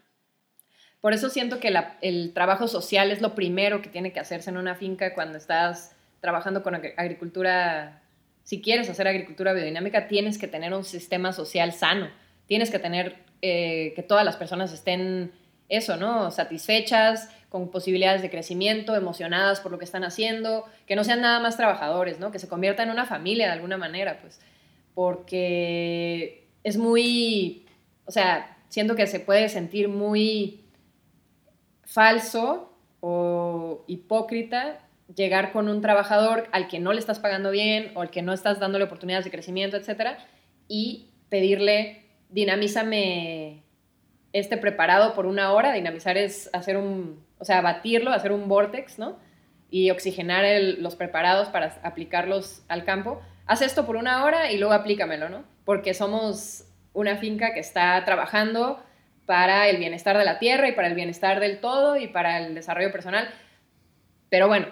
Por 1.01 1.15
eso 1.15 1.31
siento 1.31 1.61
que 1.61 1.73
el 2.03 2.33
trabajo 2.35 2.69
social 2.69 3.11
es 3.11 3.23
lo 3.23 3.35
primero 3.35 3.81
que 3.81 3.89
tiene 3.89 4.13
que 4.13 4.21
hacerse 4.21 4.51
en 4.51 4.59
una 4.59 4.75
finca 4.75 5.15
cuando 5.15 5.39
estás 5.39 5.97
trabajando 6.21 6.63
con 6.63 6.75
agricultura. 6.75 8.03
Si 8.45 8.61
quieres 8.61 8.89
hacer 8.91 9.09
agricultura 9.09 9.53
biodinámica, 9.53 10.09
tienes 10.09 10.37
que 10.37 10.47
tener 10.47 10.75
un 10.75 10.85
sistema 10.85 11.33
social 11.33 11.73
sano. 11.73 12.11
Tienes 12.47 12.71
que 12.71 12.79
tener 12.79 13.17
eh, 13.41 13.95
que 13.97 14.03
todas 14.03 14.25
las 14.25 14.37
personas 14.37 14.73
estén 14.73 15.33
eso, 15.71 15.97
¿no? 15.97 16.31
Satisfechas, 16.31 17.31
con 17.49 17.71
posibilidades 17.71 18.23
de 18.23 18.31
crecimiento, 18.31 18.95
emocionadas 18.95 19.61
por 19.61 19.73
lo 19.73 19.79
que 19.79 19.85
están 19.85 20.05
haciendo, 20.05 20.65
que 20.87 20.97
no 20.97 21.05
sean 21.05 21.21
nada 21.21 21.41
más 21.41 21.57
trabajadores, 21.57 22.19
¿no? 22.19 22.31
Que 22.31 22.39
se 22.39 22.49
conviertan 22.49 22.89
en 22.89 22.93
una 22.93 23.07
familia 23.07 23.47
de 23.47 23.53
alguna 23.53 23.79
manera, 23.79 24.19
pues. 24.21 24.41
Porque 25.01 26.47
es 26.63 26.77
muy, 26.77 27.65
o 28.05 28.11
sea, 28.11 28.59
siento 28.69 28.97
que 28.97 29.07
se 29.07 29.19
puede 29.19 29.49
sentir 29.49 29.89
muy 29.89 30.61
falso 31.85 32.77
o 33.01 33.83
hipócrita 33.87 34.87
llegar 35.17 35.53
con 35.53 35.71
un 35.71 35.81
trabajador 35.81 36.49
al 36.53 36.69
que 36.69 36.81
no 36.81 36.93
le 36.93 36.99
estás 36.99 37.19
pagando 37.19 37.51
bien 37.51 37.93
o 37.95 38.03
al 38.03 38.11
que 38.11 38.21
no 38.21 38.35
estás 38.35 38.61
dándole 38.61 38.85
oportunidades 38.85 39.25
de 39.25 39.31
crecimiento, 39.31 39.79
etcétera, 39.79 40.19
y 40.69 41.09
pedirle, 41.31 42.05
dinamízame 42.29 43.63
este 44.35 44.59
preparado 44.59 45.15
por 45.15 45.25
una 45.25 45.55
hora. 45.55 45.73
Dinamizar 45.73 46.19
es 46.19 46.51
hacer 46.53 46.77
un, 46.77 47.25
o 47.39 47.47
sea, 47.47 47.63
batirlo, 47.63 48.11
hacer 48.11 48.33
un 48.33 48.49
vortex, 48.49 48.99
¿no? 48.99 49.19
Y 49.71 49.93
oxigenar 49.93 50.45
los 50.77 50.95
preparados 50.95 51.49
para 51.49 51.81
aplicarlos 51.85 52.65
al 52.69 52.85
campo. 52.85 53.23
Haz 53.51 53.63
esto 53.63 53.85
por 53.85 53.97
una 53.97 54.25
hora 54.25 54.53
y 54.53 54.59
luego 54.59 54.73
aplícamelo, 54.75 55.29
¿no? 55.29 55.43
Porque 55.65 55.93
somos 55.93 56.69
una 56.93 57.17
finca 57.17 57.53
que 57.53 57.59
está 57.59 58.01
trabajando 58.05 58.81
para 59.27 59.69
el 59.69 59.79
bienestar 59.79 60.17
de 60.17 60.25
la 60.25 60.39
tierra 60.39 60.69
y 60.69 60.73
para 60.73 60.87
el 60.87 60.95
bienestar 60.95 61.41
del 61.41 61.59
todo 61.59 61.97
y 61.97 62.07
para 62.07 62.39
el 62.39 62.55
desarrollo 62.55 62.93
personal. 62.93 63.29
Pero 64.29 64.47
bueno, 64.47 64.69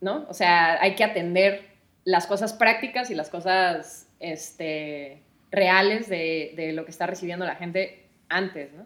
¿no? 0.00 0.26
O 0.28 0.34
sea, 0.34 0.82
hay 0.82 0.96
que 0.96 1.04
atender 1.04 1.62
las 2.02 2.26
cosas 2.26 2.54
prácticas 2.54 3.08
y 3.12 3.14
las 3.14 3.30
cosas 3.30 4.08
este, 4.18 5.22
reales 5.52 6.08
de, 6.08 6.54
de 6.56 6.72
lo 6.72 6.84
que 6.84 6.90
está 6.90 7.06
recibiendo 7.06 7.46
la 7.46 7.54
gente 7.54 8.08
antes, 8.28 8.72
¿no? 8.72 8.84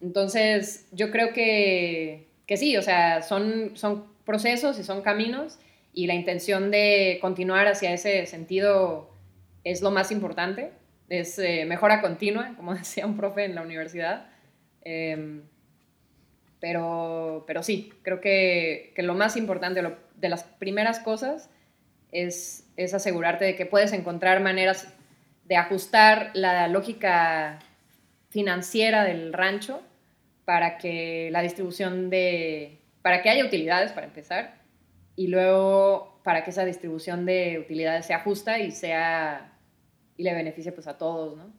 Entonces, 0.00 0.86
yo 0.92 1.10
creo 1.10 1.32
que, 1.32 2.28
que 2.46 2.56
sí, 2.56 2.76
o 2.76 2.82
sea, 2.82 3.22
son, 3.22 3.76
son 3.76 4.06
procesos 4.24 4.78
y 4.78 4.84
son 4.84 5.02
caminos 5.02 5.58
y 5.98 6.06
la 6.06 6.14
intención 6.14 6.70
de 6.70 7.18
continuar 7.20 7.66
hacia 7.66 7.92
ese 7.92 8.24
sentido 8.26 9.10
es 9.64 9.82
lo 9.82 9.90
más 9.90 10.12
importante 10.12 10.70
es 11.08 11.40
eh, 11.40 11.64
mejora 11.64 12.00
continua, 12.00 12.52
como 12.56 12.72
decía 12.72 13.04
un 13.04 13.16
profe 13.16 13.44
en 13.44 13.56
la 13.56 13.62
universidad. 13.62 14.26
Em, 14.82 15.42
pero, 16.60 17.42
pero 17.48 17.64
sí, 17.64 17.92
creo 18.02 18.20
que, 18.20 18.92
que 18.94 19.02
lo 19.02 19.14
más 19.14 19.36
importante, 19.36 19.82
de 20.14 20.28
las 20.28 20.44
primeras 20.44 21.00
cosas, 21.00 21.50
es, 22.12 22.64
es, 22.76 22.94
asegurarte 22.94 23.44
de 23.44 23.56
que 23.56 23.66
puedes 23.66 23.92
encontrar 23.92 24.40
maneras 24.40 24.94
de 25.46 25.56
ajustar 25.56 26.30
la 26.34 26.68
lógica 26.68 27.58
financiera 28.30 29.02
del 29.02 29.32
rancho 29.32 29.82
para 30.44 30.78
que 30.78 31.28
la 31.32 31.42
distribución 31.42 32.08
de, 32.08 32.78
para 33.02 33.20
que 33.20 33.30
haya 33.30 33.44
utilidades 33.44 33.90
para 33.90 34.06
empezar 34.06 34.58
y 35.18 35.26
luego 35.26 36.20
para 36.22 36.44
que 36.44 36.50
esa 36.50 36.64
distribución 36.64 37.26
de 37.26 37.58
utilidades 37.58 38.06
sea 38.06 38.20
justa 38.20 38.60
y 38.60 38.70
sea 38.70 39.58
y 40.16 40.22
le 40.22 40.32
beneficie 40.32 40.70
pues 40.70 40.86
a 40.86 40.96
todos, 40.96 41.36
¿no? 41.36 41.52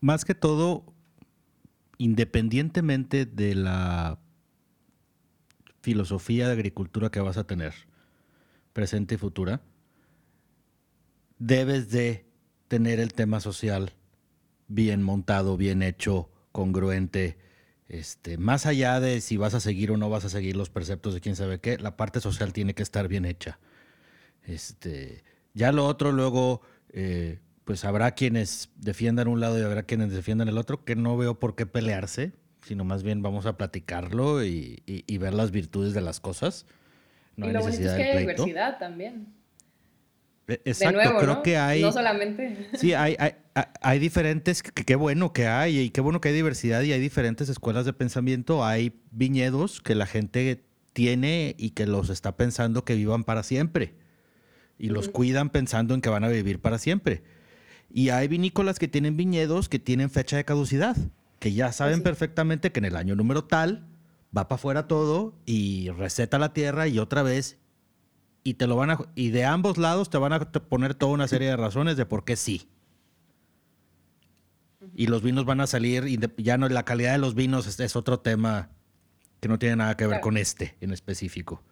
Más 0.00 0.24
que 0.24 0.34
todo, 0.34 0.84
independientemente 1.98 3.26
de 3.26 3.54
la 3.54 4.18
filosofía 5.82 6.46
de 6.46 6.54
agricultura 6.54 7.10
que 7.10 7.20
vas 7.20 7.36
a 7.36 7.46
tener, 7.46 7.74
presente 8.72 9.16
y 9.16 9.18
futura, 9.18 9.60
debes 11.38 11.90
de 11.90 12.24
tener 12.68 13.00
el 13.00 13.12
tema 13.12 13.40
social 13.40 13.92
bien 14.66 15.02
montado, 15.02 15.58
bien 15.58 15.82
hecho, 15.82 16.30
congruente. 16.52 17.36
Este, 17.88 18.36
más 18.36 18.66
allá 18.66 19.00
de 19.00 19.20
si 19.22 19.38
vas 19.38 19.54
a 19.54 19.60
seguir 19.60 19.90
o 19.90 19.96
no 19.96 20.10
vas 20.10 20.24
a 20.24 20.28
seguir 20.28 20.56
los 20.56 20.68
preceptos 20.68 21.14
de 21.14 21.20
quién 21.20 21.36
sabe 21.36 21.58
qué, 21.58 21.78
la 21.78 21.96
parte 21.96 22.20
social 22.20 22.52
tiene 22.52 22.74
que 22.74 22.82
estar 22.82 23.08
bien 23.08 23.24
hecha. 23.24 23.58
Este, 24.44 25.24
ya 25.54 25.72
lo 25.72 25.86
otro 25.86 26.12
luego, 26.12 26.60
eh, 26.92 27.38
pues 27.64 27.84
habrá 27.84 28.12
quienes 28.12 28.70
defiendan 28.76 29.28
un 29.28 29.40
lado 29.40 29.58
y 29.58 29.62
habrá 29.62 29.84
quienes 29.84 30.12
defiendan 30.12 30.48
el 30.48 30.58
otro, 30.58 30.84
que 30.84 30.96
no 30.96 31.16
veo 31.16 31.38
por 31.38 31.54
qué 31.54 31.64
pelearse, 31.64 32.32
sino 32.62 32.84
más 32.84 33.02
bien 33.02 33.22
vamos 33.22 33.46
a 33.46 33.56
platicarlo 33.56 34.44
y, 34.44 34.82
ver 35.18 35.32
las 35.32 35.50
virtudes 35.50 35.94
de 35.94 36.02
las 36.02 36.20
cosas. 36.20 36.66
No 37.36 37.48
y 37.48 37.52
lo 37.52 37.60
bonito 37.60 37.88
es 37.88 37.94
que 37.94 38.02
hay 38.02 38.18
diversidad 38.18 38.78
también. 38.78 39.37
E, 40.48 40.60
exacto, 40.64 41.18
creo 41.18 41.42
que 41.42 41.56
hay. 41.56 41.82
No 41.82 41.92
solamente. 41.92 42.68
Sí, 42.74 42.94
hay, 42.94 43.14
hay, 43.18 43.32
hay 43.80 43.98
diferentes. 43.98 44.62
Qué 44.62 44.96
bueno 44.96 45.32
que 45.32 45.46
hay, 45.46 45.78
y 45.78 45.90
qué 45.90 46.00
bueno 46.00 46.20
que 46.20 46.30
hay 46.30 46.34
diversidad, 46.34 46.82
y 46.82 46.92
hay 46.92 47.00
diferentes 47.00 47.48
escuelas 47.48 47.84
de 47.84 47.92
pensamiento. 47.92 48.64
Hay 48.64 49.00
viñedos 49.10 49.80
que 49.80 49.94
la 49.94 50.06
gente 50.06 50.64
tiene 50.94 51.54
y 51.58 51.70
que 51.70 51.86
los 51.86 52.10
está 52.10 52.36
pensando 52.36 52.84
que 52.84 52.94
vivan 52.94 53.24
para 53.24 53.42
siempre. 53.42 53.94
Y 54.78 54.88
los 54.88 55.08
cuidan 55.08 55.50
pensando 55.50 55.94
en 55.94 56.00
que 56.00 56.08
van 56.08 56.24
a 56.24 56.28
vivir 56.28 56.60
para 56.60 56.78
siempre. 56.78 57.22
Y 57.90 58.10
hay 58.10 58.28
vinícolas 58.28 58.78
que 58.78 58.88
tienen 58.88 59.16
viñedos 59.16 59.68
que 59.68 59.78
tienen 59.78 60.10
fecha 60.10 60.36
de 60.36 60.44
caducidad, 60.44 60.96
que 61.38 61.52
ya 61.52 61.72
saben 61.72 62.02
perfectamente 62.02 62.72
que 62.72 62.80
en 62.80 62.84
el 62.86 62.96
año 62.96 63.14
número 63.16 63.44
tal 63.44 63.86
va 64.36 64.48
para 64.48 64.56
afuera 64.56 64.88
todo 64.88 65.34
y 65.46 65.90
receta 65.90 66.38
la 66.38 66.52
tierra 66.52 66.86
y 66.86 66.98
otra 66.98 67.22
vez 67.22 67.58
y 68.48 68.54
te 68.54 68.66
lo 68.66 68.76
van 68.76 68.90
a 68.90 68.98
y 69.14 69.28
de 69.28 69.44
ambos 69.44 69.76
lados 69.76 70.08
te 70.08 70.16
van 70.16 70.32
a 70.32 70.50
poner 70.50 70.94
toda 70.94 71.12
una 71.12 71.28
serie 71.28 71.48
de 71.48 71.56
razones 71.56 71.98
de 71.98 72.06
por 72.06 72.24
qué 72.24 72.34
sí. 72.34 72.66
Y 74.94 75.06
los 75.06 75.22
vinos 75.22 75.44
van 75.44 75.60
a 75.60 75.66
salir 75.66 76.06
y 76.08 76.18
ya 76.38 76.56
no 76.56 76.66
la 76.70 76.86
calidad 76.86 77.12
de 77.12 77.18
los 77.18 77.34
vinos 77.34 77.78
es, 77.78 77.94
otro 77.94 78.20
tema 78.20 78.70
que 79.40 79.48
no 79.48 79.58
tiene 79.58 79.76
nada 79.76 79.98
que 79.98 80.06
ver 80.06 80.20
con 80.20 80.38
este 80.38 80.76
en 80.80 80.92
específico. 80.92 81.62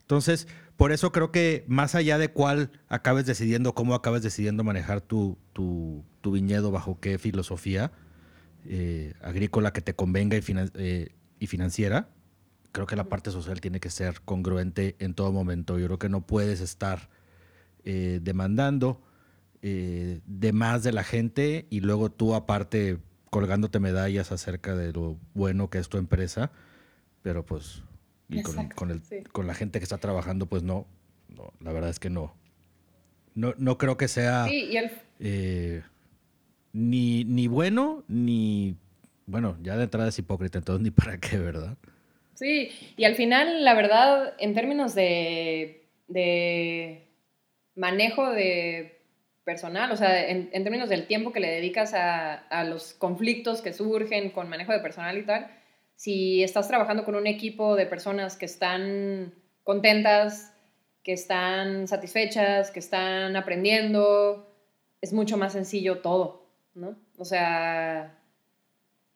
Entonces, 0.00 0.48
por 0.78 0.92
eso 0.92 1.12
creo 1.12 1.30
que 1.30 1.66
más 1.68 1.94
allá 1.94 2.16
de 2.16 2.30
cuál 2.30 2.70
acabes 2.88 3.26
decidiendo, 3.26 3.74
cómo 3.74 3.94
acabes 3.94 4.22
decidiendo 4.22 4.64
manejar 4.64 5.02
tu, 5.02 5.36
tu, 5.52 6.02
viñedo, 6.24 6.70
bajo 6.70 6.98
qué 7.00 7.18
filosofía 7.18 7.92
eh, 8.64 9.12
agrícola 9.20 9.74
que 9.74 9.82
te 9.82 9.94
convenga 9.94 10.38
y, 10.38 10.42
eh, 10.74 11.14
y 11.38 11.46
financiera, 11.48 12.08
creo 12.72 12.86
que 12.86 12.96
la 12.96 13.04
parte 13.04 13.30
social 13.30 13.60
tiene 13.60 13.80
que 13.80 13.90
ser 13.90 14.20
congruente 14.22 14.96
en 14.98 15.14
todo 15.14 15.32
momento. 15.32 15.78
Yo 15.78 15.86
creo 15.86 15.98
que 15.98 16.08
no 16.08 16.26
puedes 16.26 16.60
estar 16.60 17.08
eh, 17.84 18.20
demandando 18.22 19.00
de 19.60 20.52
más 20.52 20.84
de 20.84 20.92
la 20.92 21.02
gente 21.02 21.66
y 21.68 21.80
luego 21.80 22.12
tú 22.12 22.36
aparte 22.36 22.98
colgándote 23.30 23.80
medallas 23.80 24.32
acerca 24.32 24.76
de 24.76 24.92
lo 24.92 25.16
bueno 25.34 25.70
que 25.70 25.78
es 25.78 25.88
tu 25.88 25.98
empresa, 25.98 26.50
pero 27.22 27.44
pues 27.44 27.82
y 28.28 28.42
con, 28.42 28.90
el, 28.90 29.02
con, 29.32 29.46
la 29.46 29.54
gente 29.54 29.78
que 29.78 29.84
está 29.84 29.98
trabajando, 29.98 30.46
pues 30.46 30.62
no, 30.62 30.86
la 31.60 31.72
verdad 31.72 31.90
es 31.90 31.98
que 31.98 32.10
no. 32.10 32.34
No, 33.34 33.54
no 33.56 33.78
creo 33.78 33.96
que 33.96 34.08
sea 34.08 34.46
eh, 35.20 35.82
ni, 36.72 37.24
ni 37.24 37.46
bueno, 37.46 38.04
ni, 38.08 38.76
bueno, 39.26 39.56
ya 39.62 39.76
de 39.76 39.84
entrada 39.84 40.08
es 40.08 40.18
hipócrita, 40.18 40.58
entonces 40.58 40.82
ni 40.82 40.90
para 40.90 41.18
qué, 41.18 41.38
¿verdad? 41.38 41.78
Sí, 42.38 42.70
y 42.96 43.02
al 43.02 43.16
final, 43.16 43.64
la 43.64 43.74
verdad, 43.74 44.34
en 44.38 44.54
términos 44.54 44.94
de, 44.94 45.88
de 46.06 47.08
manejo 47.74 48.30
de 48.30 49.00
personal, 49.42 49.90
o 49.90 49.96
sea, 49.96 50.28
en, 50.28 50.48
términos 50.50 50.88
del 50.88 51.08
tiempo 51.08 51.32
que 51.32 51.40
le 51.40 51.50
dedicas 51.50 51.94
a, 51.94 52.34
a 52.34 52.62
los 52.62 52.92
conflictos 52.92 53.60
que 53.60 53.72
surgen 53.72 54.30
con 54.30 54.48
manejo 54.48 54.70
de 54.70 54.78
personal 54.78 55.18
y 55.18 55.24
tal, 55.24 55.50
si 55.96 56.44
estás 56.44 56.68
trabajando 56.68 57.04
con 57.04 57.16
un 57.16 57.26
equipo 57.26 57.74
de 57.74 57.86
personas 57.86 58.36
que 58.36 58.46
están 58.46 59.34
contentas, 59.64 60.54
que 61.02 61.14
están 61.14 61.88
satisfechas, 61.88 62.70
que 62.70 62.78
están 62.78 63.34
aprendiendo, 63.34 64.48
es 65.00 65.12
mucho 65.12 65.36
más 65.38 65.54
sencillo 65.54 66.02
todo, 66.02 66.46
¿no? 66.74 66.94
O 67.18 67.24
sea, 67.24 68.17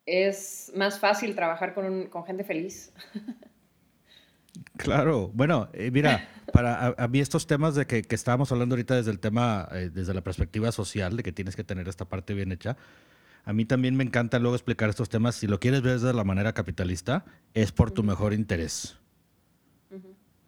es 0.05 0.71
más 0.75 0.99
fácil 0.99 1.35
trabajar 1.35 1.73
con, 1.73 2.09
gente 2.25 2.43
feliz. 2.43 2.91
Claro, 4.77 5.31
bueno, 5.33 5.69
eh, 5.73 5.89
mira, 5.89 6.29
para 6.53 6.93
a, 6.95 7.07
mí 7.07 7.19
estos 7.19 7.47
temas 7.47 7.73
de 7.73 7.87
que, 7.87 8.03
estábamos 8.09 8.51
hablando 8.51 8.73
ahorita 8.73 8.95
desde 8.95 9.09
el 9.09 9.19
tema, 9.19 9.67
eh, 9.71 9.89
desde 9.91 10.13
la 10.13 10.21
perspectiva 10.21 10.71
social, 10.71 11.17
de 11.17 11.23
que 11.23 11.31
tienes 11.31 11.55
que 11.55 11.63
tener 11.63 11.87
esta 11.87 12.05
parte 12.05 12.35
bien 12.35 12.51
hecha, 12.51 12.77
a 13.45 13.53
mí 13.53 13.65
también 13.65 13.95
me 13.95 14.03
encanta 14.03 14.39
luego 14.39 14.55
explicar 14.55 14.89
estos 14.89 15.09
temas. 15.09 15.35
Si 15.35 15.47
lo 15.47 15.59
quieres 15.59 15.81
ver 15.81 15.99
de 15.99 16.13
la 16.13 16.23
manera 16.23 16.53
capitalista, 16.53 17.25
es 17.53 17.71
por 17.71 17.91
tu 17.91 18.03
mejor 18.03 18.33
interés. 18.33 18.97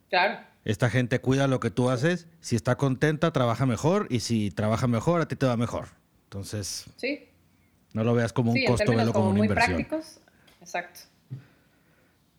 Claro. 0.09 0.39
Esta 0.63 0.89
gente 0.89 1.19
cuida 1.19 1.47
lo 1.47 1.59
que 1.59 1.71
tú 1.71 1.89
haces. 1.89 2.27
Si 2.39 2.55
está 2.55 2.77
contenta, 2.77 3.31
trabaja 3.31 3.65
mejor. 3.65 4.07
Y 4.09 4.21
si 4.21 4.49
trabaja 4.49 4.87
mejor, 4.87 5.21
a 5.21 5.27
ti 5.27 5.35
te 5.35 5.45
va 5.45 5.57
mejor. 5.57 5.89
Entonces. 6.25 6.85
Sí. 6.95 7.27
No 7.95 8.03
lo 8.03 8.13
veas 8.13 8.33
como 8.33 8.51
un 8.51 8.61
costo, 8.65 8.93
velo 8.93 9.13
como, 9.13 9.29
una 9.29 9.37
muy 9.37 9.47
inversión. 9.47 9.85
Prácticos. 9.85 10.19
Exacto. 10.59 10.99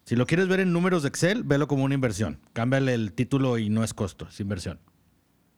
Si 0.05 0.14
lo 0.14 0.27
quieres 0.27 0.49
ver 0.49 0.61
en 0.61 0.71
números 0.71 1.03
de 1.03 1.09
Excel, 1.09 1.45
velo 1.45 1.66
como 1.66 1.83
una 1.83 1.95
inversión. 1.95 2.38
Cámbiale 2.53 2.92
el 2.92 3.14
título 3.14 3.57
y 3.57 3.71
no 3.71 3.83
es 3.83 3.95
costo, 3.95 4.29
es 4.29 4.38
inversión. 4.38 4.79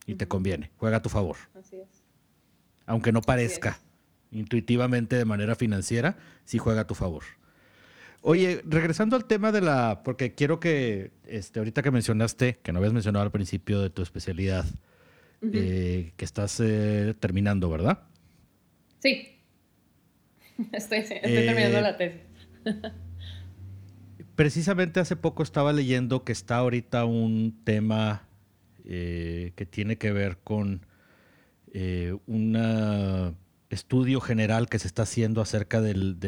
Y 0.07 0.15
te 0.15 0.29
conviene. 0.29 0.71
Juega 0.77 0.99
a 0.99 1.03
tu 1.03 1.09
favor. 1.09 1.37
Así 1.59 1.79
es. 1.79 1.89
Aunque 2.87 3.11
no 3.11 3.23
parezca 3.23 3.81
intuitivamente 4.31 5.17
de 5.17 5.25
manera 5.25 5.57
financiera, 5.57 6.17
sí 6.45 6.59
juega 6.59 6.83
a 6.83 6.87
tu 6.87 6.95
favor. 6.95 7.25
Oye, 8.23 8.63
regresando 8.65 9.17
al 9.17 9.25
tema 9.25 9.51
de 9.51 9.63
la, 9.63 10.03
porque 10.05 10.33
quiero 10.33 10.61
que, 10.61 11.11
este, 11.27 11.59
ahorita 11.59 11.83
que 11.83 11.91
mencionaste, 11.91 12.61
que 12.63 12.71
no 12.71 12.79
habías 12.79 12.93
mencionado 12.93 13.25
al 13.25 13.33
principio 13.33 13.81
de 13.81 13.91
tu 13.91 14.03
especialidad, 14.03 14.65
eh, 15.43 16.13
que 16.17 16.25
estás 16.25 16.61
eh, 16.61 17.17
terminando, 17.19 17.69
¿verdad? 17.69 18.05
Sí. 19.01 19.38
Estoy, 20.73 21.05
terminando 21.05 21.81
la 21.81 21.97
tesis. 21.97 22.21
precisamente 24.35 25.01
hace 25.01 25.17
poco 25.17 25.43
estaba 25.43 25.73
leyendo 25.73 26.25
que 26.25 26.33
está 26.33 26.57
ahorita 26.59 27.05
un 27.05 27.61
tema 27.65 28.29
eh, 28.85 29.53
que 29.57 29.67
tiene 29.67 29.99
que 29.99 30.13
ver 30.13 30.39
con 30.39 30.87
una 32.27 33.35
estudio 33.71 34.21
general 34.21 34.69
que 34.69 34.79
se 34.79 34.87
está 34.87 35.03
haciendo 35.03 35.41
acerca 35.41 35.81
del, 35.81 36.19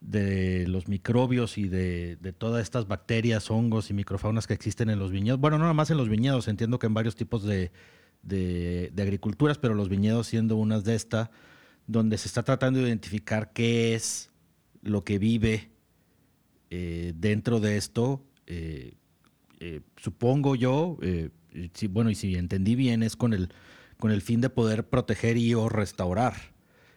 de 0.00 0.66
los 0.68 0.88
microbios 0.88 1.58
y 1.58 1.68
de, 1.68 2.34
todas 2.36 2.62
estas 2.62 2.86
bacterias, 2.86 3.50
hongos 3.50 3.90
y 3.90 3.94
microfaunas 3.94 4.46
que 4.46 4.54
existen 4.54 4.90
en 4.90 4.98
los 4.98 5.10
viñedos. 5.10 5.40
Bueno, 5.40 5.58
no 5.58 5.64
nada 5.64 5.74
más 5.74 5.90
en 5.90 5.96
los 5.96 6.08
viñedos, 6.08 6.48
entiendo 6.48 6.78
que 6.78 6.86
en 6.86 6.94
varios 6.94 7.16
tipos 7.16 7.44
de, 7.44 7.70
agriculturas, 8.98 9.58
pero 9.58 9.74
los 9.74 9.88
viñedos 9.88 10.26
siendo 10.26 10.56
unas 10.56 10.84
de 10.84 10.94
estas, 10.94 11.30
donde 11.86 12.18
se 12.18 12.28
está 12.28 12.42
tratando 12.42 12.80
de 12.80 12.86
identificar 12.88 13.52
qué 13.52 13.94
es 13.94 14.30
lo 14.82 15.04
que 15.04 15.18
vive 15.18 15.70
eh, 16.70 17.12
dentro 17.16 17.60
de 17.60 17.76
esto. 17.76 18.22
Eh, 18.46 18.94
eh, 19.60 19.80
supongo 19.96 20.56
yo, 20.56 20.98
si, 21.72 21.86
bueno, 21.86 22.10
y 22.10 22.14
si 22.14 22.34
entendí 22.34 22.74
bien, 22.74 23.02
es 23.02 23.16
con 23.16 23.32
el 23.32 23.50
con 23.96 24.10
el 24.10 24.22
fin 24.22 24.40
de 24.40 24.50
poder 24.50 24.88
proteger 24.88 25.36
y 25.36 25.54
o 25.54 25.68
restaurar 25.68 26.34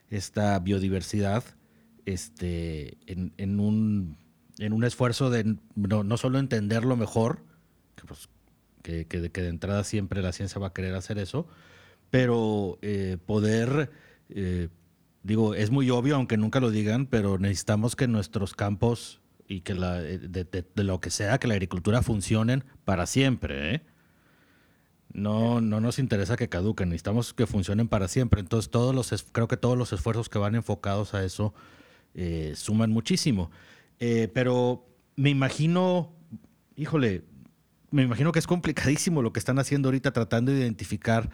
esta 0.09 0.57
biodiversidad 0.59 1.43
este, 2.05 2.97
en, 3.05 3.59
un, 3.59 4.17
en 4.57 4.73
un 4.73 4.83
esfuerzo 4.83 5.29
de 5.29 5.57
no, 5.75 6.17
solo 6.17 6.39
entenderlo 6.39 6.97
mejor, 6.97 7.43
pues, 8.07 8.29
que, 8.81 9.05
que, 9.05 9.19
de 9.19 9.47
entrada 9.47 9.83
siempre 9.83 10.21
la 10.21 10.33
ciencia 10.33 10.59
va 10.59 10.67
a 10.67 10.73
querer 10.73 10.95
hacer 10.95 11.19
eso, 11.19 11.47
pero 12.09 12.79
poder, 13.25 13.91
eh, 14.29 14.69
digo, 15.23 15.55
es 15.55 15.71
muy 15.71 15.89
obvio, 15.89 16.15
aunque 16.15 16.37
nunca 16.37 16.59
lo 16.59 16.71
digan, 16.71 17.05
pero 17.05 17.37
necesitamos 17.37 17.95
que 17.95 18.07
nuestros 18.07 18.53
campos 18.53 19.21
y 19.47 19.61
que 19.61 19.73
la, 19.73 19.95
de, 19.95 20.43
de, 20.43 20.83
lo 20.83 20.99
que 20.99 21.09
sea, 21.09 21.37
que 21.37 21.47
la 21.47 21.53
agricultura 21.53 22.01
funcionen 22.01 22.65
para 22.85 23.05
siempre. 23.05 23.75
¿eh? 23.75 23.81
no, 25.17 25.61
no 25.61 25.81
nos 25.81 25.99
interesa 25.99 26.37
que 26.37 26.47
caduquen, 26.47 26.89
necesitamos 26.89 27.33
que 27.33 27.47
funcionen 27.47 27.87
para 27.87 28.07
siempre. 28.07 28.39
Entonces, 28.39 28.69
todos 28.69 28.93
los, 28.93 29.25
creo 29.31 29.47
que 29.47 29.57
todos 29.57 29.77
los 29.77 29.91
esfuerzos 29.91 30.29
que 30.29 30.37
van 30.37 30.55
enfocados 30.55 31.13
a 31.13 31.23
eso 31.23 31.53
eh, 32.13 32.53
suman 32.55 32.91
muchísimo. 32.91 33.49
Eh, 33.99 34.29
pero 34.33 34.85
me 35.15 35.29
imagino, 35.29 36.13
híjole, 36.75 37.23
me 37.89 38.03
imagino 38.03 38.31
que 38.31 38.39
es 38.39 38.47
complicadísimo 38.47 39.21
lo 39.21 39.33
que 39.33 39.39
están 39.39 39.59
haciendo 39.59 39.89
ahorita 39.89 40.11
tratando 40.11 40.51
de 40.51 40.59
identificar, 40.59 41.31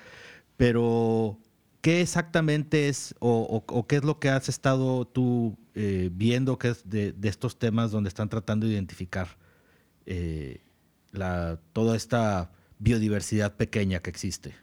pero 0.56 1.38
¿qué 1.84 2.02
exactamente 2.02 2.88
es 2.88 3.14
o, 3.20 3.86
qué 3.88 3.98
es 3.98 4.04
lo 4.04 4.18
que 4.20 4.30
has 4.30 4.48
estado 4.48 5.06
tú 5.06 5.58
eh, 5.76 6.10
viendo 6.14 6.58
que 6.58 6.70
es 6.70 6.90
de, 6.90 7.14
estos 7.24 7.60
temas 7.60 7.92
donde 7.92 8.08
están 8.08 8.30
tratando 8.30 8.66
de 8.66 8.74
identificar 8.74 9.28
la, 11.12 11.60
toda 11.74 11.96
esta 11.96 12.52
biodiversidad 12.80 13.56
pequeña 13.58 14.00
que 14.00 14.10
existe? 14.10 14.56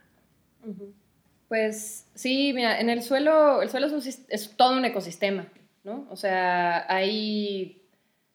Pues 1.47 2.07
sí, 2.15 2.53
mira, 2.55 2.79
en 2.79 2.89
el 2.89 3.03
suelo, 3.03 3.61
el 3.61 3.69
suelo 3.69 3.87
es, 3.97 4.55
todo 4.57 4.77
un 4.77 4.85
ecosistema, 4.85 5.47
¿no? 5.83 6.07
O 6.09 6.15
sea, 6.15 6.91
hay 6.91 7.83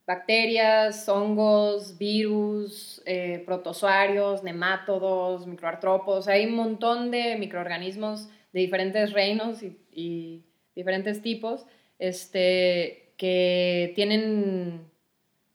bacterias, 0.07 1.09
hongos, 1.09 1.99
virus, 1.99 3.03
eh, 3.05 3.43
protozoarios, 3.45 4.45
nemátodos, 4.45 5.45
microartrópodos, 5.49 6.29
hay 6.29 6.47
un 6.47 6.55
montón 6.55 7.11
de 7.11 7.37
microorganismos 7.37 8.29
de 8.57 8.63
diferentes 8.63 9.13
reinos 9.13 9.63
y, 9.63 9.77
y 9.93 10.43
diferentes 10.75 11.21
tipos 11.21 11.67
este, 11.99 13.13
que 13.19 13.93
tienen 13.95 14.91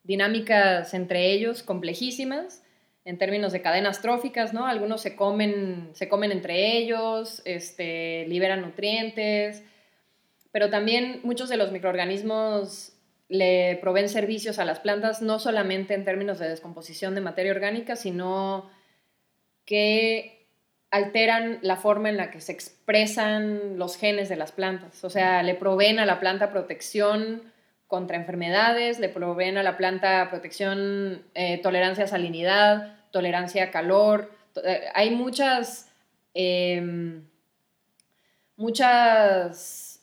dinámicas 0.04 0.94
entre 0.94 1.32
ellos 1.32 1.64
complejísimas 1.64 2.62
en 3.04 3.18
términos 3.18 3.52
de 3.52 3.60
cadenas 3.60 4.02
tróficas, 4.02 4.54
¿no? 4.54 4.66
Algunos 4.66 5.00
se 5.00 5.16
comen, 5.16 5.90
se 5.94 6.08
comen 6.08 6.30
entre 6.30 6.78
ellos, 6.78 7.42
este, 7.44 8.24
liberan 8.28 8.62
nutrientes, 8.62 9.64
pero 10.52 10.70
también 10.70 11.22
muchos 11.24 11.48
de 11.48 11.56
los 11.56 11.72
microorganismos 11.72 12.92
le 13.28 13.78
proveen 13.80 14.08
servicios 14.08 14.60
a 14.60 14.64
las 14.64 14.78
plantas, 14.78 15.22
no 15.22 15.40
solamente 15.40 15.94
en 15.94 16.04
términos 16.04 16.38
de 16.38 16.48
descomposición 16.48 17.16
de 17.16 17.20
materia 17.20 17.50
orgánica, 17.50 17.96
sino 17.96 18.70
que 19.64 20.41
alteran 20.92 21.58
la 21.62 21.76
forma 21.76 22.10
en 22.10 22.18
la 22.18 22.30
que 22.30 22.40
se 22.40 22.52
expresan 22.52 23.78
los 23.78 23.96
genes 23.96 24.28
de 24.28 24.36
las 24.36 24.52
plantas. 24.52 25.02
O 25.04 25.10
sea, 25.10 25.42
le 25.42 25.54
proveen 25.54 25.98
a 25.98 26.06
la 26.06 26.20
planta 26.20 26.50
protección 26.50 27.50
contra 27.88 28.18
enfermedades, 28.18 29.00
le 29.00 29.08
proveen 29.08 29.56
a 29.56 29.62
la 29.62 29.78
planta 29.78 30.28
protección, 30.28 31.24
eh, 31.34 31.58
tolerancia 31.62 32.04
a 32.04 32.08
salinidad, 32.08 32.94
tolerancia 33.10 33.64
a 33.64 33.70
calor. 33.70 34.32
Eh, 34.62 34.82
hay 34.94 35.10
muchas, 35.10 35.90
em, 36.34 37.24
muchas 38.56 40.02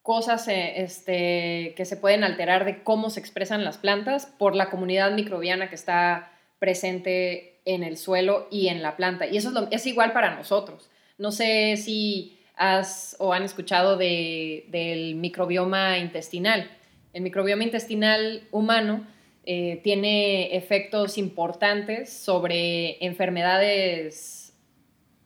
cosas 0.00 0.48
eh, 0.48 0.82
este, 0.82 1.74
que 1.76 1.84
se 1.84 1.98
pueden 1.98 2.24
alterar 2.24 2.64
de 2.64 2.82
cómo 2.82 3.10
se 3.10 3.20
expresan 3.20 3.62
las 3.62 3.76
plantas 3.76 4.24
por 4.24 4.56
la 4.56 4.70
comunidad 4.70 5.12
microbiana 5.12 5.68
que 5.68 5.74
está 5.74 6.32
presente 6.58 7.49
en 7.64 7.82
el 7.82 7.96
suelo 7.96 8.48
y 8.50 8.68
en 8.68 8.82
la 8.82 8.96
planta. 8.96 9.26
Y 9.26 9.36
eso 9.36 9.50
es, 9.50 9.68
es 9.70 9.86
igual 9.86 10.12
para 10.12 10.34
nosotros. 10.34 10.90
No 11.18 11.32
sé 11.32 11.76
si 11.76 12.38
has 12.56 13.16
o 13.18 13.32
han 13.32 13.42
escuchado 13.42 13.96
del 13.96 15.14
microbioma 15.16 15.98
intestinal. 15.98 16.70
El 17.14 17.22
microbioma 17.22 17.64
intestinal 17.64 18.46
humano 18.50 19.06
eh, 19.44 19.80
tiene 19.82 20.54
efectos 20.54 21.16
importantes 21.16 22.12
sobre 22.12 23.02
enfermedades, 23.04 24.54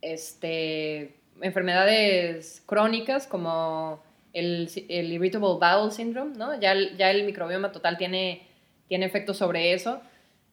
este, 0.00 1.16
enfermedades 1.42 2.62
crónicas 2.66 3.26
como 3.26 4.00
el, 4.32 4.70
Irritable 4.88 5.58
Bowel 5.60 5.90
Syndrome, 5.90 6.36
¿no? 6.36 6.58
Ya, 6.60 6.74
ya 6.96 7.10
el 7.10 7.24
microbioma 7.24 7.72
total 7.72 7.98
tiene, 7.98 8.46
tiene 8.86 9.06
efectos 9.06 9.38
sobre 9.38 9.72
eso. 9.72 10.00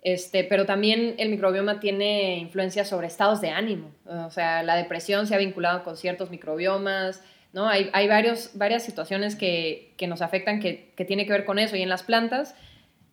Este, 0.01 0.43
pero 0.43 0.65
también 0.65 1.15
el 1.19 1.29
microbioma 1.29 1.79
tiene 1.79 2.37
influencia 2.37 2.85
sobre 2.85 3.07
estados 3.07 3.39
de 3.39 3.49
ánimo. 3.49 3.91
O 4.05 4.31
sea, 4.31 4.63
la 4.63 4.75
depresión 4.75 5.27
se 5.27 5.35
ha 5.35 5.37
vinculado 5.37 5.83
con 5.83 5.95
ciertos 5.95 6.31
microbiomas, 6.31 7.21
¿no? 7.53 7.67
Hay, 7.67 7.89
hay 7.93 8.07
varios, 8.07 8.51
varias 8.55 8.83
situaciones 8.83 9.35
que, 9.35 9.93
que 9.97 10.07
nos 10.07 10.21
afectan 10.21 10.59
que, 10.59 10.91
que 10.95 11.05
tiene 11.05 11.25
que 11.25 11.33
ver 11.33 11.45
con 11.45 11.59
eso. 11.59 11.75
Y 11.75 11.81
en 11.81 11.89
las 11.89 12.03
plantas 12.03 12.55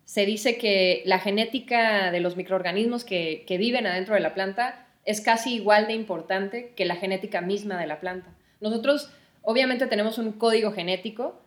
se 0.05 0.25
dice 0.25 0.57
que 0.57 1.03
la 1.05 1.19
genética 1.19 2.11
de 2.11 2.19
los 2.19 2.35
microorganismos 2.35 3.05
que, 3.05 3.43
que 3.47 3.59
viven 3.59 3.85
adentro 3.85 4.15
de 4.15 4.21
la 4.21 4.33
planta 4.33 4.87
es 5.05 5.21
casi 5.21 5.55
igual 5.55 5.85
de 5.85 5.93
importante 5.93 6.73
que 6.75 6.85
la 6.85 6.95
genética 6.95 7.41
misma 7.41 7.79
de 7.79 7.85
la 7.85 7.99
planta. 7.99 8.33
Nosotros 8.61 9.11
obviamente 9.43 9.85
tenemos 9.85 10.17
un 10.17 10.31
código 10.31 10.71
genético, 10.71 11.41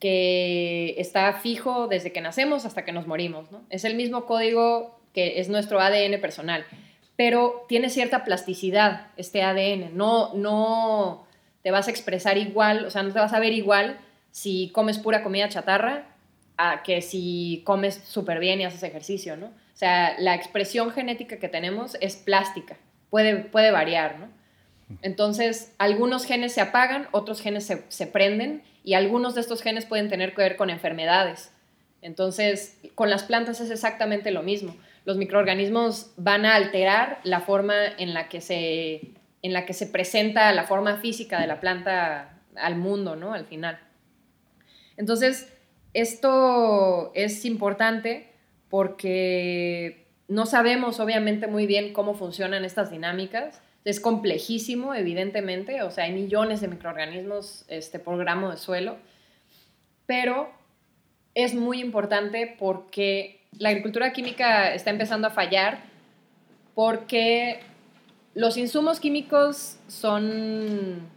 que 0.00 0.94
está 0.98 1.32
fijo 1.34 1.86
desde 1.86 2.10
que 2.10 2.22
nacemos 2.22 2.64
hasta 2.64 2.84
que 2.84 2.92
nos 2.92 3.06
morimos. 3.06 3.52
¿no? 3.52 3.62
Es 3.70 3.84
el 3.84 3.94
mismo 3.94 4.24
código 4.24 4.98
que 5.12 5.40
es 5.40 5.48
nuestro 5.48 5.80
ADN 5.80 6.20
personal, 6.20 6.64
pero 7.16 7.66
tiene 7.68 7.90
cierta 7.90 8.24
plasticidad 8.24 9.08
este 9.16 9.42
ADN. 9.42 9.96
No, 9.96 10.34
no 10.34 11.26
te 11.62 11.70
vas 11.70 11.86
a 11.86 11.90
expresar 11.90 12.38
igual, 12.38 12.86
o 12.86 12.90
sea, 12.90 13.02
no 13.02 13.12
te 13.12 13.18
vas 13.18 13.34
a 13.34 13.40
ver 13.40 13.52
igual 13.52 13.98
si 14.30 14.70
comes 14.72 14.98
pura 14.98 15.22
comida 15.22 15.48
chatarra 15.48 16.06
a 16.56 16.82
que 16.82 17.02
si 17.02 17.62
comes 17.64 17.94
súper 18.04 18.38
bien 18.38 18.60
y 18.60 18.64
haces 18.64 18.82
ejercicio, 18.82 19.36
¿no? 19.36 19.46
O 19.46 19.76
sea, 19.80 20.14
la 20.18 20.34
expresión 20.34 20.90
genética 20.90 21.38
que 21.38 21.48
tenemos 21.48 21.96
es 22.00 22.16
plástica, 22.16 22.76
puede, 23.10 23.36
puede 23.36 23.70
variar, 23.70 24.18
¿no? 24.18 24.28
Entonces, 25.02 25.72
algunos 25.78 26.24
genes 26.24 26.52
se 26.52 26.60
apagan, 26.60 27.08
otros 27.12 27.40
genes 27.40 27.64
se, 27.64 27.84
se 27.88 28.06
prenden 28.06 28.62
y 28.84 28.94
algunos 28.94 29.34
de 29.34 29.40
estos 29.40 29.62
genes 29.62 29.86
pueden 29.86 30.08
tener 30.08 30.34
que 30.34 30.42
ver 30.42 30.56
con 30.56 30.70
enfermedades. 30.70 31.52
Entonces, 32.02 32.78
con 32.94 33.10
las 33.10 33.24
plantas 33.24 33.60
es 33.60 33.70
exactamente 33.70 34.30
lo 34.30 34.42
mismo. 34.42 34.76
Los 35.04 35.16
microorganismos 35.16 36.12
van 36.16 36.46
a 36.46 36.54
alterar 36.54 37.20
la 37.24 37.40
forma 37.40 37.74
en 37.98 38.14
la 38.14 38.28
que 38.28 38.40
se, 38.40 39.12
en 39.42 39.52
la 39.52 39.66
que 39.66 39.74
se 39.74 39.86
presenta 39.86 40.52
la 40.52 40.64
forma 40.64 40.96
física 40.96 41.40
de 41.40 41.46
la 41.46 41.60
planta 41.60 42.38
al 42.56 42.76
mundo, 42.76 43.16
¿no? 43.16 43.32
Al 43.32 43.46
final. 43.46 43.78
Entonces, 44.96 45.52
esto 45.94 47.12
es 47.14 47.44
importante 47.44 48.32
porque 48.68 50.06
no 50.28 50.46
sabemos 50.46 51.00
obviamente 51.00 51.46
muy 51.46 51.66
bien 51.66 51.92
cómo 51.92 52.14
funcionan 52.14 52.64
estas 52.64 52.90
dinámicas 52.90 53.60
es 53.84 54.00
complejísimo, 54.00 54.94
evidentemente, 54.94 55.82
o 55.82 55.90
sea, 55.90 56.04
hay 56.04 56.12
millones 56.12 56.60
de 56.60 56.68
microorganismos 56.68 57.64
este, 57.68 57.98
por 57.98 58.18
gramo 58.18 58.50
de 58.50 58.56
suelo, 58.56 58.96
pero 60.06 60.50
es 61.34 61.54
muy 61.54 61.80
importante 61.80 62.54
porque 62.58 63.40
la 63.58 63.70
agricultura 63.70 64.12
química 64.12 64.74
está 64.74 64.90
empezando 64.90 65.28
a 65.28 65.30
fallar 65.30 65.78
porque 66.74 67.60
los 68.34 68.56
insumos 68.56 69.00
químicos 69.00 69.78
son 69.88 71.08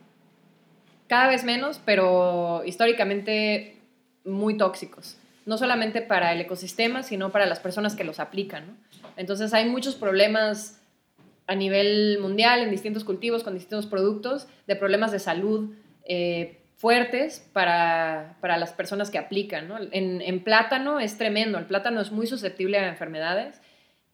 cada 1.08 1.28
vez 1.28 1.44
menos, 1.44 1.80
pero 1.84 2.64
históricamente 2.66 3.78
muy 4.26 4.58
tóxicos, 4.58 5.18
no 5.46 5.58
solamente 5.58 6.02
para 6.02 6.32
el 6.32 6.42
ecosistema, 6.42 7.04
sino 7.04 7.32
para 7.32 7.46
las 7.46 7.60
personas 7.60 7.96
que 7.96 8.04
los 8.04 8.20
aplican. 8.20 8.78
Entonces 9.18 9.54
hay 9.54 9.70
muchos 9.70 9.96
problemas 9.96 10.80
a 11.48 11.56
nivel 11.56 12.20
mundial 12.20 12.62
en 12.62 12.72
distintos 12.72 13.04
cultivos 13.04 13.44
con 13.44 13.54
distintos 13.54 13.88
productos 13.88 14.48
de 14.68 14.76
problemas 14.76 15.12
de 15.12 15.20
salud 15.20 15.74
eh, 16.06 16.60
fuertes 16.76 17.50
para, 17.54 18.36
las 18.42 18.74
personas 18.74 19.10
que 19.10 19.18
aplican. 19.18 19.72
En, 19.92 20.44
plátano 20.44 21.00
es 21.00 21.18
tremendo, 21.18 21.58
el 21.58 21.66
plátano 21.66 22.02
es 22.02 22.12
muy 22.12 22.28
susceptible 22.28 22.78
a 22.78 22.90
enfermedades 22.90 23.62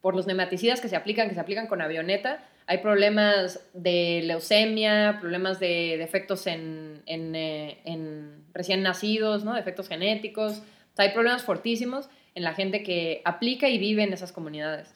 por 0.01 0.15
los 0.15 0.27
nematicidas 0.27 0.79
que 0.79 0.87
se 0.87 0.95
aplican, 0.95 1.29
que 1.29 1.35
se 1.35 1.41
aplican 1.41 1.67
con 1.67 1.81
avioneta. 1.81 2.43
Hay 2.67 2.77
problemas 2.77 3.67
de 3.73 4.21
leucemia, 4.23 5.17
problemas 5.19 5.59
de 5.59 5.95
defectos 5.97 6.45
en, 6.45 7.01
eh, 7.07 7.79
en, 7.85 8.43
recién 8.53 8.83
nacidos, 8.83 9.43
¿no? 9.43 9.55
defectos 9.55 9.87
genéticos. 9.87 10.61
hay 10.97 11.09
problemas 11.09 11.43
fortísimos 11.43 12.09
en 12.35 12.43
la 12.43 12.53
gente 12.53 12.83
que 12.83 13.21
aplica 13.25 13.67
y 13.67 13.79
vive 13.79 14.03
en 14.03 14.13
esas 14.13 14.31
comunidades. 14.31 14.93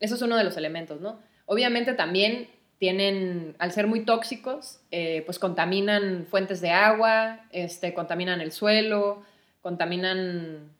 Eso 0.00 0.14
es 0.14 0.22
uno 0.22 0.36
de 0.36 0.44
los 0.44 0.56
elementos, 0.56 1.00
¿no? 1.02 1.20
Obviamente 1.52 1.94
también 1.94 2.46
tienen, 2.78 3.56
al 3.58 3.72
ser 3.72 3.88
muy 3.88 4.04
tóxicos, 4.04 4.78
eh, 4.92 5.24
pues 5.26 5.40
contaminan 5.40 6.28
fuentes 6.30 6.60
de 6.60 6.70
agua, 6.70 7.40
este, 7.50 7.92
contaminan 7.92 8.40
el 8.40 8.52
suelo, 8.52 9.24
contaminan... 9.60 10.70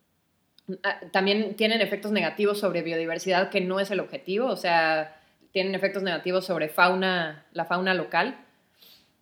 Ah, 0.84 1.00
también 1.10 1.56
tienen 1.56 1.80
efectos 1.80 2.12
negativos 2.12 2.60
sobre 2.60 2.82
biodiversidad, 2.82 3.50
que 3.50 3.60
no 3.60 3.80
es 3.80 3.90
el 3.90 3.98
objetivo, 3.98 4.46
o 4.46 4.54
sea, 4.54 5.20
tienen 5.50 5.74
efectos 5.74 6.04
negativos 6.04 6.46
sobre 6.46 6.68
fauna, 6.68 7.46
la 7.52 7.64
fauna 7.64 7.92
local. 7.92 8.38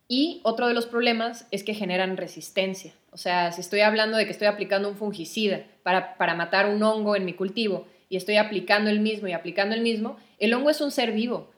Y 0.06 0.42
otro 0.44 0.68
de 0.68 0.74
los 0.74 0.84
problemas 0.84 1.48
es 1.50 1.64
que 1.64 1.72
generan 1.72 2.18
resistencia. 2.18 2.92
O 3.10 3.16
sea, 3.16 3.52
si 3.52 3.62
estoy 3.62 3.80
hablando 3.80 4.18
de 4.18 4.26
que 4.26 4.32
estoy 4.32 4.48
aplicando 4.48 4.90
un 4.90 4.96
fungicida 4.96 5.62
para, 5.82 6.18
para 6.18 6.34
matar 6.34 6.68
un 6.68 6.82
hongo 6.82 7.16
en 7.16 7.24
mi 7.24 7.32
cultivo 7.32 7.86
y 8.08 8.16
estoy 8.16 8.36
aplicando 8.36 8.90
el 8.90 9.00
mismo 9.00 9.28
y 9.28 9.32
aplicando 9.32 9.74
el 9.74 9.82
mismo, 9.82 10.16
el 10.38 10.54
hongo 10.54 10.70
es 10.70 10.80
un 10.80 10.90
ser 10.90 11.12
vivo. 11.12 11.50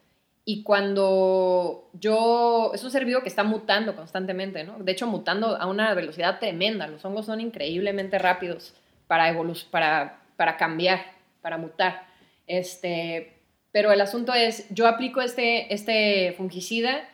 Y 0.45 0.63
cuando 0.63 1.91
yo, 1.93 2.73
es 2.75 2.83
un 2.83 2.91
ser 2.91 3.05
vivo 3.05 3.23
que 3.23 3.29
está 3.29 3.45
mutando 3.45 3.95
constantemente, 3.95 4.65
¿no? 4.65 4.79
De 4.79 4.93
hecho, 4.93 5.07
mutando 5.07 5.57
a 5.57 5.67
una 5.67 5.95
velocidad 5.95 6.41
tremenda. 6.41 6.87
Los 6.89 7.05
hongos 7.05 7.27
son 7.27 7.41
increíblemente 7.41 8.19
rápidos 8.19 8.75
para, 9.07 9.37
para, 9.71 10.23
para 10.37 10.57
cambiar, 10.57 11.01
para 11.41 11.59
mutar. 11.59 12.07
Este, 12.47 13.35
pero 13.71 13.93
el 13.93 14.01
asunto 14.01 14.35
es, 14.35 14.67
yo 14.71 14.89
aplico 14.89 15.21
este, 15.21 15.73
este 15.73 16.35
fungicida 16.37 17.09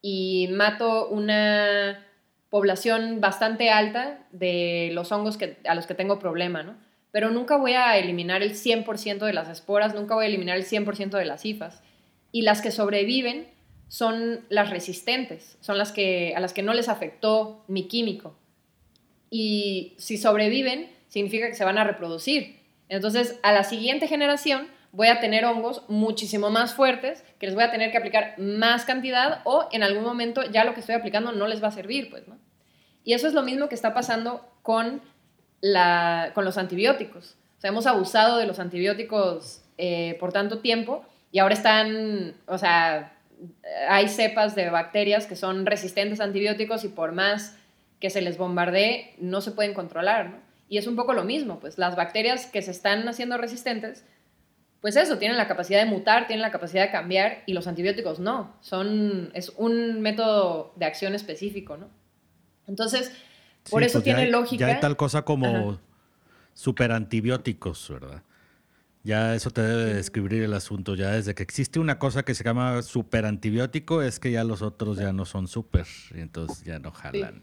y 0.00 0.48
mato 0.52 1.08
una 1.08 2.06
población 2.48 3.20
bastante 3.20 3.70
alta 3.70 4.26
de 4.32 4.90
los 4.92 5.12
hongos 5.12 5.36
que, 5.36 5.58
a 5.66 5.74
los 5.74 5.86
que 5.86 5.94
tengo 5.94 6.18
problema, 6.18 6.62
¿no? 6.62 6.76
Pero 7.18 7.32
nunca 7.32 7.56
voy 7.56 7.72
a 7.72 7.98
eliminar 7.98 8.44
el 8.44 8.52
100% 8.52 9.18
de 9.18 9.32
las 9.32 9.48
esporas, 9.48 9.92
nunca 9.92 10.14
voy 10.14 10.26
a 10.26 10.28
eliminar 10.28 10.56
el 10.56 10.64
100% 10.64 11.18
de 11.18 11.24
las 11.24 11.44
hifas. 11.44 11.82
Y 12.30 12.42
las 12.42 12.62
que 12.62 12.70
sobreviven 12.70 13.48
son 13.88 14.46
las 14.50 14.70
resistentes, 14.70 15.58
son 15.60 15.78
las 15.78 15.90
que, 15.90 16.32
a 16.36 16.38
las 16.38 16.52
que 16.52 16.62
no 16.62 16.74
les 16.74 16.88
afectó 16.88 17.64
mi 17.66 17.88
químico. 17.88 18.38
Y 19.30 19.94
si 19.98 20.16
sobreviven, 20.16 20.92
significa 21.08 21.48
que 21.48 21.56
se 21.56 21.64
van 21.64 21.76
a 21.78 21.82
reproducir. 21.82 22.60
Entonces, 22.88 23.40
a 23.42 23.50
la 23.50 23.64
siguiente 23.64 24.06
generación 24.06 24.68
voy 24.92 25.08
a 25.08 25.18
tener 25.18 25.44
hongos 25.44 25.82
muchísimo 25.88 26.50
más 26.50 26.74
fuertes 26.74 27.24
que 27.40 27.46
les 27.46 27.56
voy 27.56 27.64
a 27.64 27.72
tener 27.72 27.90
que 27.90 27.98
aplicar 27.98 28.38
más 28.38 28.84
cantidad 28.84 29.40
o 29.42 29.68
en 29.72 29.82
algún 29.82 30.04
momento 30.04 30.48
ya 30.48 30.62
lo 30.62 30.72
que 30.72 30.78
estoy 30.78 30.94
aplicando 30.94 31.32
no 31.32 31.48
les 31.48 31.60
va 31.60 31.66
a 31.66 31.72
servir, 31.72 32.10
pues, 32.10 32.28
¿no? 32.28 32.38
Y 33.02 33.14
eso 33.14 33.26
es 33.26 33.34
lo 33.34 33.42
mismo 33.42 33.68
que 33.68 33.74
está 33.74 33.92
pasando 33.92 34.48
con, 34.62 35.02
la, 35.60 36.32
con 36.34 36.44
los 36.44 36.58
antibióticos. 36.58 37.36
O 37.58 37.60
sea, 37.60 37.70
hemos 37.70 37.86
abusado 37.86 38.38
de 38.38 38.46
los 38.46 38.58
antibióticos 38.58 39.62
eh, 39.76 40.16
por 40.20 40.32
tanto 40.32 40.58
tiempo 40.58 41.04
y 41.32 41.40
ahora 41.40 41.54
están, 41.54 42.34
o 42.46 42.58
sea, 42.58 43.16
hay 43.88 44.08
cepas 44.08 44.54
de 44.54 44.70
bacterias 44.70 45.26
que 45.26 45.36
son 45.36 45.66
resistentes 45.66 46.20
a 46.20 46.24
antibióticos 46.24 46.84
y 46.84 46.88
por 46.88 47.12
más 47.12 47.56
que 48.00 48.10
se 48.10 48.22
les 48.22 48.38
bombardee, 48.38 49.14
no 49.18 49.40
se 49.40 49.50
pueden 49.50 49.74
controlar, 49.74 50.30
¿no? 50.30 50.36
Y 50.68 50.78
es 50.78 50.86
un 50.86 50.96
poco 50.96 51.14
lo 51.14 51.24
mismo, 51.24 51.58
pues 51.60 51.78
las 51.78 51.96
bacterias 51.96 52.46
que 52.46 52.62
se 52.62 52.70
están 52.70 53.08
haciendo 53.08 53.38
resistentes 53.38 54.04
pues 54.80 54.96
eso, 54.96 55.18
tienen 55.18 55.36
la 55.36 55.48
capacidad 55.48 55.80
de 55.80 55.90
mutar, 55.90 56.26
tienen 56.26 56.42
la 56.42 56.52
capacidad 56.52 56.84
de 56.84 56.92
cambiar 56.92 57.42
y 57.46 57.52
los 57.52 57.66
antibióticos 57.66 58.20
no, 58.20 58.54
son, 58.60 59.30
es 59.34 59.52
un 59.56 60.00
método 60.00 60.72
de 60.76 60.86
acción 60.86 61.14
específico, 61.14 61.76
¿no? 61.76 61.88
Entonces, 62.68 63.12
por 63.70 63.82
eso 63.82 63.94
pues 63.94 64.04
tiene 64.04 64.30
lógica. 64.30 64.66
Ya 64.66 64.74
hay 64.74 64.80
tal 64.80 64.96
cosa 64.96 65.22
como 65.22 65.78
superantibióticos, 66.54 67.88
¿verdad? 67.90 68.22
Ya 69.04 69.34
eso 69.34 69.50
te 69.50 69.62
debe 69.62 69.94
describir 69.94 70.42
el 70.42 70.52
asunto. 70.52 70.94
Ya 70.94 71.12
desde 71.12 71.34
que 71.34 71.42
existe 71.42 71.78
una 71.78 71.98
cosa 71.98 72.24
que 72.24 72.34
se 72.34 72.44
llama 72.44 72.82
superantibiótico, 72.82 74.02
es 74.02 74.20
que 74.20 74.30
ya 74.30 74.44
los 74.44 74.62
otros 74.62 74.98
ya 74.98 75.12
no 75.12 75.24
son 75.24 75.48
super, 75.48 75.86
y 76.14 76.20
entonces 76.20 76.64
ya 76.64 76.78
no 76.78 76.90
jalan. 76.90 77.42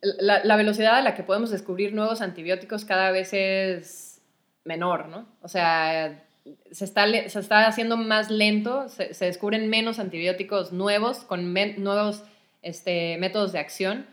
La, 0.00 0.44
la 0.44 0.56
velocidad 0.56 0.96
a 0.96 1.02
la 1.02 1.14
que 1.14 1.24
podemos 1.24 1.50
descubrir 1.50 1.92
nuevos 1.92 2.20
antibióticos 2.20 2.84
cada 2.84 3.10
vez 3.10 3.32
es 3.32 4.20
menor, 4.64 5.08
¿no? 5.08 5.26
O 5.42 5.48
sea, 5.48 6.26
se 6.70 6.84
está, 6.84 7.06
se 7.28 7.40
está 7.40 7.66
haciendo 7.66 7.96
más 7.96 8.30
lento, 8.30 8.88
se, 8.88 9.12
descubren 9.24 9.68
menos 9.68 9.98
antibióticos 9.98 10.72
nuevos 10.72 11.18
con 11.18 11.52
nuevos 11.52 12.22
este, 12.62 13.16
métodos 13.18 13.52
de 13.52 13.58
acción, 13.58 14.06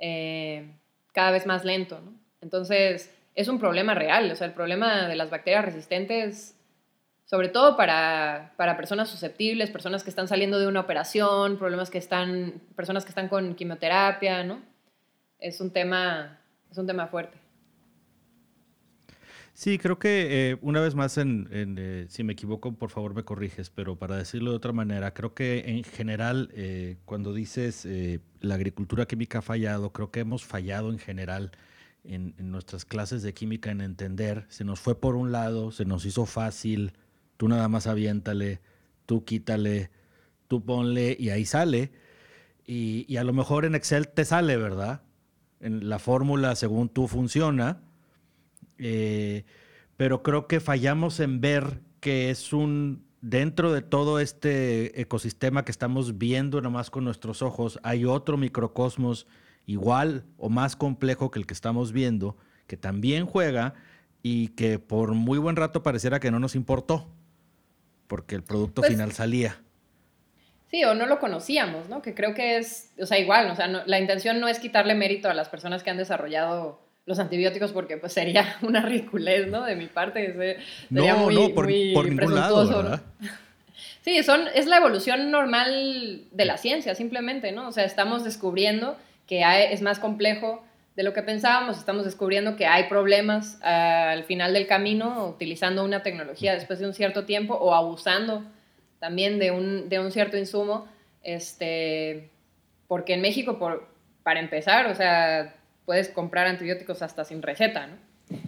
eh, 0.00 0.72
cada 1.12 1.30
vez 1.30 1.46
más 1.46 1.64
lento. 1.64 2.00
Entonces, 2.40 3.14
es 3.34 3.48
un 3.48 3.58
problema 3.58 3.94
real, 3.94 4.30
o 4.30 4.34
sea, 4.34 4.46
el 4.46 4.54
problema 4.54 5.06
de 5.06 5.14
las 5.14 5.30
bacterias 5.30 5.64
resistentes, 5.64 6.56
sobre 7.26 7.48
todo 7.48 7.76
para, 7.76 8.54
para 8.56 8.76
personas 8.76 9.08
susceptibles, 9.08 9.70
personas 9.70 10.02
que 10.02 10.10
están 10.10 10.26
saliendo 10.26 10.58
de 10.58 10.66
una 10.66 10.80
operación, 10.80 11.58
problemas 11.58 11.90
que 11.90 11.98
están, 11.98 12.60
personas 12.74 13.04
que 13.04 13.10
están 13.10 13.28
con 13.28 13.54
quimioterapia, 13.54 14.42
¿no? 14.42 14.60
Es 15.38 15.60
un 15.60 15.70
tema, 15.70 16.40
es 16.70 16.78
un 16.78 16.86
tema 16.86 17.06
fuerte. 17.06 17.39
Sí, 19.60 19.76
creo 19.76 19.98
que 19.98 20.52
eh, 20.52 20.58
una 20.62 20.80
vez 20.80 20.94
más, 20.94 21.18
en, 21.18 21.46
eh, 21.52 22.06
si 22.08 22.24
me 22.24 22.32
equivoco, 22.32 22.72
por 22.72 22.88
favor 22.88 23.12
me 23.12 23.24
corriges, 23.24 23.68
pero 23.68 23.94
para 23.94 24.16
decirlo 24.16 24.52
de 24.52 24.56
otra 24.56 24.72
manera, 24.72 25.12
creo 25.12 25.34
que 25.34 25.64
en 25.66 25.84
general, 25.84 26.48
eh, 26.54 26.96
cuando 27.04 27.34
dices 27.34 27.86
la 28.40 28.54
agricultura 28.54 29.04
química 29.04 29.40
ha 29.40 29.42
fallado, 29.42 29.92
creo 29.92 30.10
que 30.10 30.20
hemos 30.20 30.46
fallado 30.46 30.90
en 30.90 30.98
general 30.98 31.50
en, 32.04 32.34
nuestras 32.38 32.86
clases 32.86 33.22
de 33.22 33.34
química 33.34 33.70
en 33.70 33.82
entender, 33.82 34.46
se 34.48 34.64
nos 34.64 34.80
fue 34.80 34.98
por 34.98 35.14
un 35.14 35.30
lado, 35.30 35.72
se 35.72 35.84
nos 35.84 36.06
hizo 36.06 36.24
fácil, 36.24 36.94
tú 37.36 37.46
nada 37.46 37.68
más 37.68 37.86
aviéntale, 37.86 38.62
tú 39.04 39.26
quítale, 39.26 39.90
tú 40.48 40.64
ponle 40.64 41.14
y 41.20 41.28
ahí 41.28 41.44
sale. 41.44 41.92
Y, 42.66 43.04
y 43.12 43.18
a 43.18 43.24
lo 43.24 43.34
mejor 43.34 43.66
en 43.66 43.74
Excel 43.74 44.08
te 44.08 44.24
sale, 44.24 44.56
¿verdad? 44.56 45.02
En 45.60 45.90
la 45.90 45.98
fórmula 45.98 46.56
según 46.56 46.88
tú 46.88 47.08
funciona 47.08 47.82
eh, 48.80 49.44
pero 49.96 50.22
creo 50.22 50.46
que 50.46 50.60
fallamos 50.60 51.20
en 51.20 51.40
ver 51.40 51.80
que 52.00 52.30
es 52.30 52.52
un, 52.52 53.04
dentro 53.20 53.72
de 53.72 53.82
todo 53.82 54.18
este 54.18 55.00
ecosistema 55.00 55.64
que 55.64 55.70
estamos 55.70 56.16
viendo 56.16 56.60
nomás 56.60 56.90
con 56.90 57.04
nuestros 57.04 57.42
ojos, 57.42 57.78
hay 57.82 58.06
otro 58.06 58.36
microcosmos 58.36 59.26
igual 59.66 60.24
o 60.38 60.48
más 60.48 60.74
complejo 60.76 61.30
que 61.30 61.38
el 61.38 61.46
que 61.46 61.54
estamos 61.54 61.92
viendo, 61.92 62.36
que 62.66 62.76
también 62.76 63.26
juega 63.26 63.74
y 64.22 64.48
que 64.48 64.78
por 64.78 65.12
muy 65.12 65.38
buen 65.38 65.56
rato 65.56 65.82
pareciera 65.82 66.18
que 66.18 66.30
no 66.30 66.40
nos 66.40 66.54
importó, 66.54 67.08
porque 68.06 68.34
el 68.34 68.42
producto 68.42 68.80
pues 68.80 68.92
final 68.92 69.12
salía. 69.12 69.60
Sí, 70.70 70.84
o 70.84 70.94
no 70.94 71.06
lo 71.06 71.18
conocíamos, 71.18 71.88
¿no? 71.88 72.00
Que 72.00 72.14
creo 72.14 72.32
que 72.32 72.56
es, 72.56 72.92
o 73.00 73.04
sea, 73.04 73.18
igual, 73.18 73.50
o 73.50 73.56
sea, 73.56 73.66
la 73.66 73.98
intención 73.98 74.40
no 74.40 74.48
es 74.48 74.60
quitarle 74.60 74.94
mérito 74.94 75.28
a 75.28 75.34
las 75.34 75.48
personas 75.48 75.82
que 75.82 75.90
han 75.90 75.96
desarrollado 75.96 76.80
los 77.10 77.18
antibióticos 77.18 77.72
porque 77.72 77.98
pues 77.98 78.12
sería 78.14 78.56
una 78.62 78.80
ridiculez, 78.80 79.48
¿no? 79.48 79.64
De 79.64 79.76
mi 79.76 79.86
parte. 79.86 80.32
Sería 80.32 81.14
no, 81.14 81.18
muy, 81.18 81.34
no, 81.34 81.54
por, 81.54 81.66
ningún 81.66 82.34
lado, 82.34 82.66
¿verdad? 82.66 83.02
Sí, 84.02 84.22
son, 84.22 84.44
es 84.54 84.66
la 84.66 84.78
evolución 84.78 85.30
normal 85.30 86.22
de 86.30 86.44
la 86.46 86.56
ciencia, 86.56 86.94
simplemente, 86.94 87.52
¿no? 87.52 87.68
O 87.68 87.72
sea, 87.72 87.84
estamos 87.84 88.24
descubriendo 88.24 88.96
que 89.26 89.44
es 89.70 89.82
más 89.82 89.98
complejo 89.98 90.64
de 90.96 91.02
lo 91.02 91.12
que 91.12 91.22
pensábamos, 91.22 91.76
estamos 91.76 92.06
descubriendo 92.06 92.56
que 92.56 92.64
hay 92.64 92.84
problemas 92.84 93.60
al 93.62 94.24
final 94.24 94.54
del 94.54 94.66
camino 94.66 95.26
utilizando 95.28 95.84
una 95.84 96.02
tecnología 96.02 96.54
después 96.54 96.78
de 96.78 96.86
un 96.86 96.94
cierto 96.94 97.26
tiempo 97.26 97.54
o 97.54 97.74
abusando 97.74 98.42
también 99.00 99.38
de 99.38 99.50
un, 99.50 99.90
de 99.90 100.00
un 100.00 100.12
cierto 100.12 100.38
insumo, 100.38 100.88
este, 101.22 102.30
porque 102.88 103.12
en 103.12 103.20
México, 103.20 103.58
por, 103.58 103.86
para 104.22 104.40
empezar, 104.40 104.86
o 104.86 104.94
sea, 104.94 105.54
puedes 105.90 106.08
comprar 106.08 106.46
antibióticos 106.46 107.02
hasta 107.02 107.24
sin 107.24 107.42
receta, 107.42 107.88
¿no? 107.88 107.96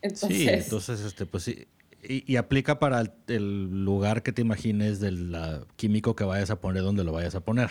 entonces, 0.00 0.38
sí, 0.38 0.48
entonces, 0.48 1.00
este, 1.00 1.26
pues 1.26 1.44
sí. 1.44 1.68
Y, 2.02 2.36
aplica 2.36 2.78
para 2.78 3.02
el, 3.26 3.84
lugar 3.84 4.22
que 4.22 4.32
te 4.32 4.40
imagines 4.40 4.98
del 4.98 5.36
químico 5.76 6.16
que 6.16 6.24
vayas 6.24 6.48
a 6.48 6.58
poner 6.58 6.82
donde 6.82 7.04
lo 7.04 7.12
vayas 7.12 7.34
a 7.34 7.40
poner. 7.40 7.68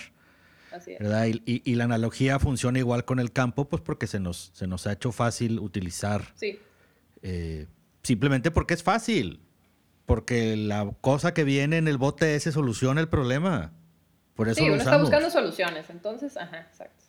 Así 0.71 0.91
es. 0.91 0.99
¿verdad? 0.99 1.25
Y, 1.25 1.73
la 1.73 1.85
analogía 1.85 2.37
funciona 2.37 2.77
igual 2.77 3.03
con 3.03 3.17
el 3.17 3.31
campo, 3.31 3.67
pues 3.67 3.81
porque 3.81 4.05
se 4.05 4.19
nos, 4.19 4.51
se 4.53 4.67
nos 4.67 4.85
ha 4.85 4.91
hecho 4.91 5.11
fácil 5.11 5.57
utilizar. 5.57 6.21
Sí. 6.35 6.59
Eh, 7.23 7.65
simplemente 8.03 8.51
porque 8.51 8.75
es 8.75 8.83
fácil. 8.83 9.39
Porque 10.05 10.55
la 10.55 10.93
cosa 11.01 11.33
que 11.33 11.43
viene 11.43 11.79
en 11.79 11.87
el 11.87 11.97
bote 11.97 12.35
ese 12.35 12.51
soluciona 12.51 13.01
el 13.01 13.09
problema. 13.09 13.73
Por 14.35 14.49
eso 14.49 14.61
sí, 14.61 14.69
uno 14.69 14.75
está 14.75 14.97
buscando 14.97 15.31
soluciones. 15.31 15.89
Entonces, 15.89 16.37
ajá, 16.37 16.59
exacto. 16.59 17.05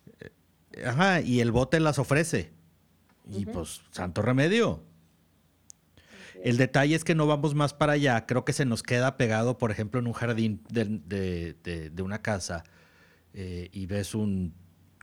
Ajá, 0.87 1.21
y 1.21 1.41
el 1.41 1.53
bote 1.53 1.81
las 1.81 1.99
ofrece. 1.99 2.53
Y 3.31 3.47
pues, 3.47 3.83
santo 3.91 4.23
remedio. 4.23 4.83
El 6.43 6.57
detalle 6.57 6.97
es 6.97 7.05
que 7.05 7.15
no 7.15 7.27
vamos 7.27 7.55
más 7.55 7.73
para 7.73 7.93
allá. 7.93 8.27
Creo 8.27 8.45
que 8.45 8.53
se 8.53 8.65
nos 8.65 8.83
queda 8.83 9.17
pegado, 9.17 9.59
por 9.59 9.71
ejemplo, 9.71 10.01
en 10.01 10.07
un 10.07 10.13
jardín 10.13 10.61
de, 10.69 11.93
una 12.03 12.21
casa 12.21 12.65
eh, 13.33 13.69
y 13.73 13.87
ves 13.87 14.15
un 14.15 14.55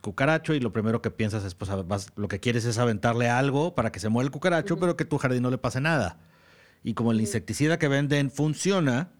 cucaracho 0.01 0.53
y 0.53 0.59
lo 0.59 0.73
primero 0.73 1.01
que 1.01 1.11
piensas 1.11 1.43
es, 1.45 1.55
pues, 1.55 1.71
lo 2.15 2.27
que 2.27 2.39
quieres 2.39 2.65
es 2.65 2.77
aventarle 2.77 3.29
algo 3.29 3.73
para 3.73 3.91
que 3.91 3.99
se 3.99 4.09
mueva 4.09 4.25
el 4.25 4.31
cucaracho, 4.31 4.77
pero 4.77 4.97
que 4.97 5.05
tu 5.05 5.17
jardín 5.17 5.43
no 5.43 5.49
le 5.49 5.57
pase 5.57 5.79
nada. 5.79 6.19
Y 6.83 6.93
como 6.93 7.11
el 7.11 7.21
insecticida 7.21 7.79
que 7.79 7.87
venden 7.87 8.31
funciona, 8.31 9.11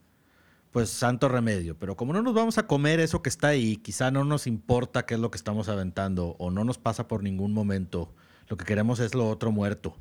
pues 0.72 0.89
santo 0.89 1.28
remedio. 1.30 1.78
Pero 1.78 1.95
como 1.95 2.13
no 2.13 2.22
nos 2.22 2.34
vamos 2.34 2.57
a 2.57 2.67
comer 2.67 2.99
eso 2.99 3.22
que 3.22 3.30
está 3.30 3.49
ahí, 3.49 3.78
quizá 3.78 4.11
no 4.11 4.24
nos 4.24 4.47
importa 4.47 5.05
qué 5.05 5.15
es 5.15 5.20
lo 5.20 5.32
que 5.32 5.38
estamos 5.38 5.70
aventando 5.70 6.36
o 6.39 6.51
no 6.51 6.63
nos 6.63 6.78
pasa 6.78 7.07
por 7.07 7.24
ningún 7.24 7.53
momento. 7.53 8.13
Lo 8.47 8.57
que 8.57 8.65
queremos 8.65 8.99
es 8.99 9.15
lo 9.15 9.30
otro 9.30 9.51
muerto. 9.51 9.95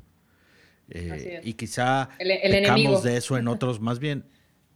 Eh, 0.89 1.41
y 1.43 1.53
quizá 1.53 2.09
el, 2.17 2.29
de 2.29 3.17
eso 3.17 3.37
en 3.37 3.47
otros, 3.47 3.79
más 3.81 3.99
bien, 3.99 4.25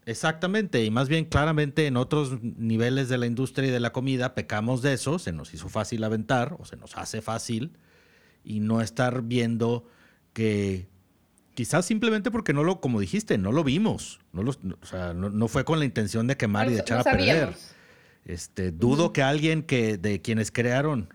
exactamente, 0.06 0.84
y 0.84 0.92
más 0.92 1.10
bien 1.10 1.26
claramente 1.26 1.88
en 1.88 1.98
otros 1.98 2.42
niveles 2.44 3.10
de 3.10 3.18
la 3.18 3.26
industria 3.26 3.70
y 3.70 3.72
de 3.72 3.80
la 3.80 3.92
comida, 3.92 4.36
pecamos 4.36 4.84
de 4.84 4.94
eso, 4.94 5.18
se 5.18 5.32
nos 5.32 5.54
hizo 5.54 5.70
fácil 5.70 6.04
aventar 6.04 6.56
o 6.60 6.66
se 6.66 6.78
nos 6.78 6.96
hace 6.98 7.22
fácil 7.22 7.78
y 8.44 8.60
no 8.60 8.82
estar 8.82 9.24
viendo 9.24 9.88
que 10.34 10.88
quizás 11.54 11.86
simplemente 11.86 12.32
porque 12.32 12.54
no 12.54 12.64
lo, 12.64 12.80
como 12.80 13.00
dijiste, 13.00 13.38
no 13.38 13.52
lo 13.52 13.64
vimos. 13.64 14.20
No, 14.32 14.42
o 14.50 14.86
sea, 14.86 15.14
no, 15.14 15.48
fue 15.48 15.66
con 15.66 15.80
la 15.80 15.86
intención 15.86 16.28
de 16.28 16.38
quemar 16.38 16.70
y 16.70 16.74
de 16.74 16.80
echar 16.82 17.00
a 17.00 17.04
perder. 17.04 17.54
Este, 18.26 18.72
dudo 18.72 19.14
que 19.14 19.22
alguien 19.22 19.64
que 19.64 19.98
de 19.98 20.22
quienes 20.22 20.52
crearon 20.52 21.10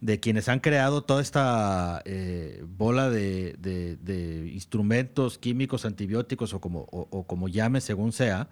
de 0.00 0.20
quienes 0.20 0.48
han 0.48 0.60
creado 0.60 1.02
toda 1.02 1.20
esta 1.20 2.02
eh, 2.04 2.64
bola 2.66 3.10
de, 3.10 4.50
instrumentos 4.52 5.38
químicos, 5.38 5.84
antibióticos 5.84 6.54
o 6.54 6.60
como, 6.60 6.86
o, 6.90 7.26
como 7.26 7.48
llame 7.48 7.80
según 7.80 8.12
sea, 8.12 8.48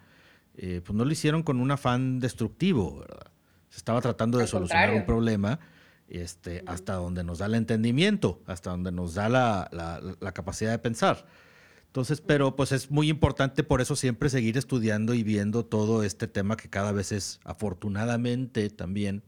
eh, 0.57 0.81
pues 0.85 0.97
no 0.97 1.05
lo 1.05 1.13
hicieron 1.13 1.43
con 1.43 1.61
un 1.61 1.71
afán 1.71 2.19
destructivo, 2.19 3.01
¿verdad? 3.01 3.31
Se 3.69 3.79
estaba 3.79 4.01
tratando 4.01 4.39
de 4.39 4.47
solucionar 4.47 4.95
un 4.95 5.05
problema 5.05 5.61
este, 6.09 6.63
hasta 6.67 6.95
donde 6.95 7.25
nos 7.25 7.39
da 7.39 7.47
el 7.47 7.55
entendimiento, 7.55 8.41
hasta 8.47 8.71
donde 8.71 8.93
nos 8.93 9.15
da 9.15 9.29
la, 9.29 9.69
la, 10.21 10.33
capacidad 10.33 10.71
de 10.71 10.79
pensar. 10.79 11.27
Entonces, 11.87 12.21
pero 12.21 12.57
pues 12.57 12.73
es 12.73 12.91
muy 12.91 13.09
importante 13.09 13.65
por 13.65 13.81
eso 13.81 13.97
siempre 13.97 14.29
seguir 14.29 14.59
estudiando 14.59 15.15
y 15.15 15.23
viendo 15.23 15.65
todo 15.65 16.03
este 16.03 16.29
tema 16.29 16.57
que 16.57 16.69
cada 16.69 16.93
vez 16.93 17.13
es 17.13 17.41
afortunadamente 17.45 18.69
también, 18.71 19.23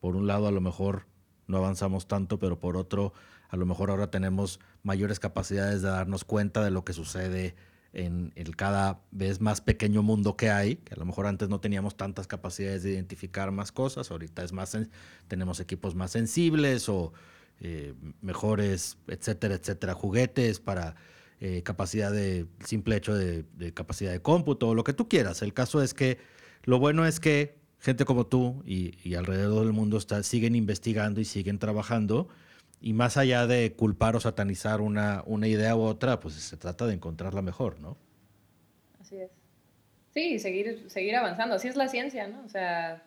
por 0.00 0.16
un 0.16 0.26
lado 0.26 0.48
a 0.48 0.52
lo 0.52 0.60
mejor 0.60 1.06
no 1.46 1.58
avanzamos 1.58 2.08
tanto, 2.08 2.38
pero 2.38 2.58
por 2.58 2.76
otro, 2.76 3.12
a 3.48 3.56
lo 3.56 3.66
mejor 3.66 3.90
ahora 3.90 4.10
tenemos 4.10 4.58
mayores 4.82 5.20
capacidades 5.20 5.82
de 5.82 5.88
darnos 5.88 6.24
cuenta 6.24 6.64
de 6.64 6.70
lo 6.70 6.84
que 6.84 6.92
sucede 6.92 7.54
en 7.92 8.32
el 8.36 8.56
cada 8.56 9.00
vez 9.10 9.40
más 9.40 9.60
pequeño 9.60 10.02
mundo 10.02 10.36
que 10.36 10.50
hay, 10.50 10.76
que 10.76 10.94
a 10.94 10.96
lo 10.96 11.04
mejor 11.04 11.26
antes 11.26 11.48
no 11.48 11.60
teníamos 11.60 11.96
tantas 11.96 12.26
capacidades 12.26 12.82
de 12.82 12.92
identificar 12.92 13.50
más 13.50 13.72
cosas, 13.72 14.10
ahorita 14.10 14.42
es 14.42 14.52
más, 14.52 14.76
tenemos 15.28 15.60
equipos 15.60 15.94
más 15.94 16.10
sensibles 16.10 16.88
o 16.88 17.12
eh, 17.60 17.94
mejores, 18.22 18.96
etcétera, 19.06 19.54
etcétera, 19.54 19.94
juguetes 19.94 20.58
para 20.58 20.96
eh, 21.44 21.62
capacidad 21.62 22.12
de, 22.12 22.46
simple 22.64 22.96
hecho 22.96 23.14
de, 23.14 23.44
capacidad 23.74 24.12
de 24.12 24.22
cómputo, 24.22 24.74
lo 24.74 24.84
que 24.84 24.92
tú 24.92 25.08
quieras. 25.08 25.42
El 25.42 25.52
caso 25.52 25.82
es 25.82 25.92
que 25.92 26.18
lo 26.62 26.78
bueno 26.78 27.04
es 27.04 27.20
que 27.20 27.56
gente 27.78 28.04
como 28.04 28.26
tú 28.26 28.62
y, 28.64 29.14
alrededor 29.14 29.64
del 29.64 29.72
mundo 29.72 29.98
está, 29.98 30.22
siguen 30.22 30.54
investigando 30.54 31.20
y 31.20 31.24
siguen 31.24 31.58
trabajando. 31.58 32.28
Y 32.82 32.94
más 32.94 33.16
allá 33.16 33.46
de 33.46 33.74
culpar 33.74 34.16
o 34.16 34.20
satanizar 34.20 34.80
una, 34.80 35.22
una 35.24 35.46
idea 35.46 35.76
u 35.76 35.82
otra, 35.82 36.18
pues 36.18 36.34
se 36.34 36.56
trata 36.56 36.84
de 36.84 36.94
encontrar 36.94 37.32
la 37.32 37.40
mejor, 37.40 37.78
¿no? 37.78 37.96
Así 39.00 39.16
es. 39.16 39.30
Sí, 40.12 40.40
seguir, 40.40 40.90
seguir 40.90 41.14
avanzando. 41.14 41.54
Así 41.54 41.68
es 41.68 41.76
la 41.76 41.86
ciencia, 41.86 42.26
¿no? 42.26 42.42
O 42.44 42.48
sea, 42.48 43.04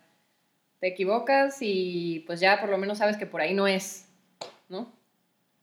te 0.79 0.87
equivocas 0.87 1.57
y 1.59 2.23
pues 2.25 2.39
ya 2.39 2.61
por 2.61 2.69
lo 2.69 2.77
menos 2.77 2.99
sabes 2.99 3.17
que 3.17 3.25
por 3.25 3.41
ahí 3.41 3.53
no 3.53 3.67
es, 3.67 4.07
¿no? 4.69 4.93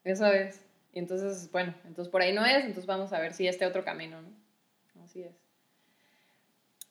Eso 0.03 0.27
es. 0.27 0.61
Y 0.93 0.99
entonces, 0.99 1.49
bueno, 1.51 1.73
entonces 1.87 2.11
por 2.11 2.21
ahí 2.21 2.33
no 2.33 2.45
es, 2.45 2.59
entonces 2.59 2.85
vamos 2.85 3.13
a 3.13 3.19
ver 3.19 3.33
si 3.33 3.47
este 3.47 3.65
otro 3.65 3.83
camino, 3.83 4.21
¿no? 4.21 5.03
Así 5.03 5.23
es. 5.23 5.33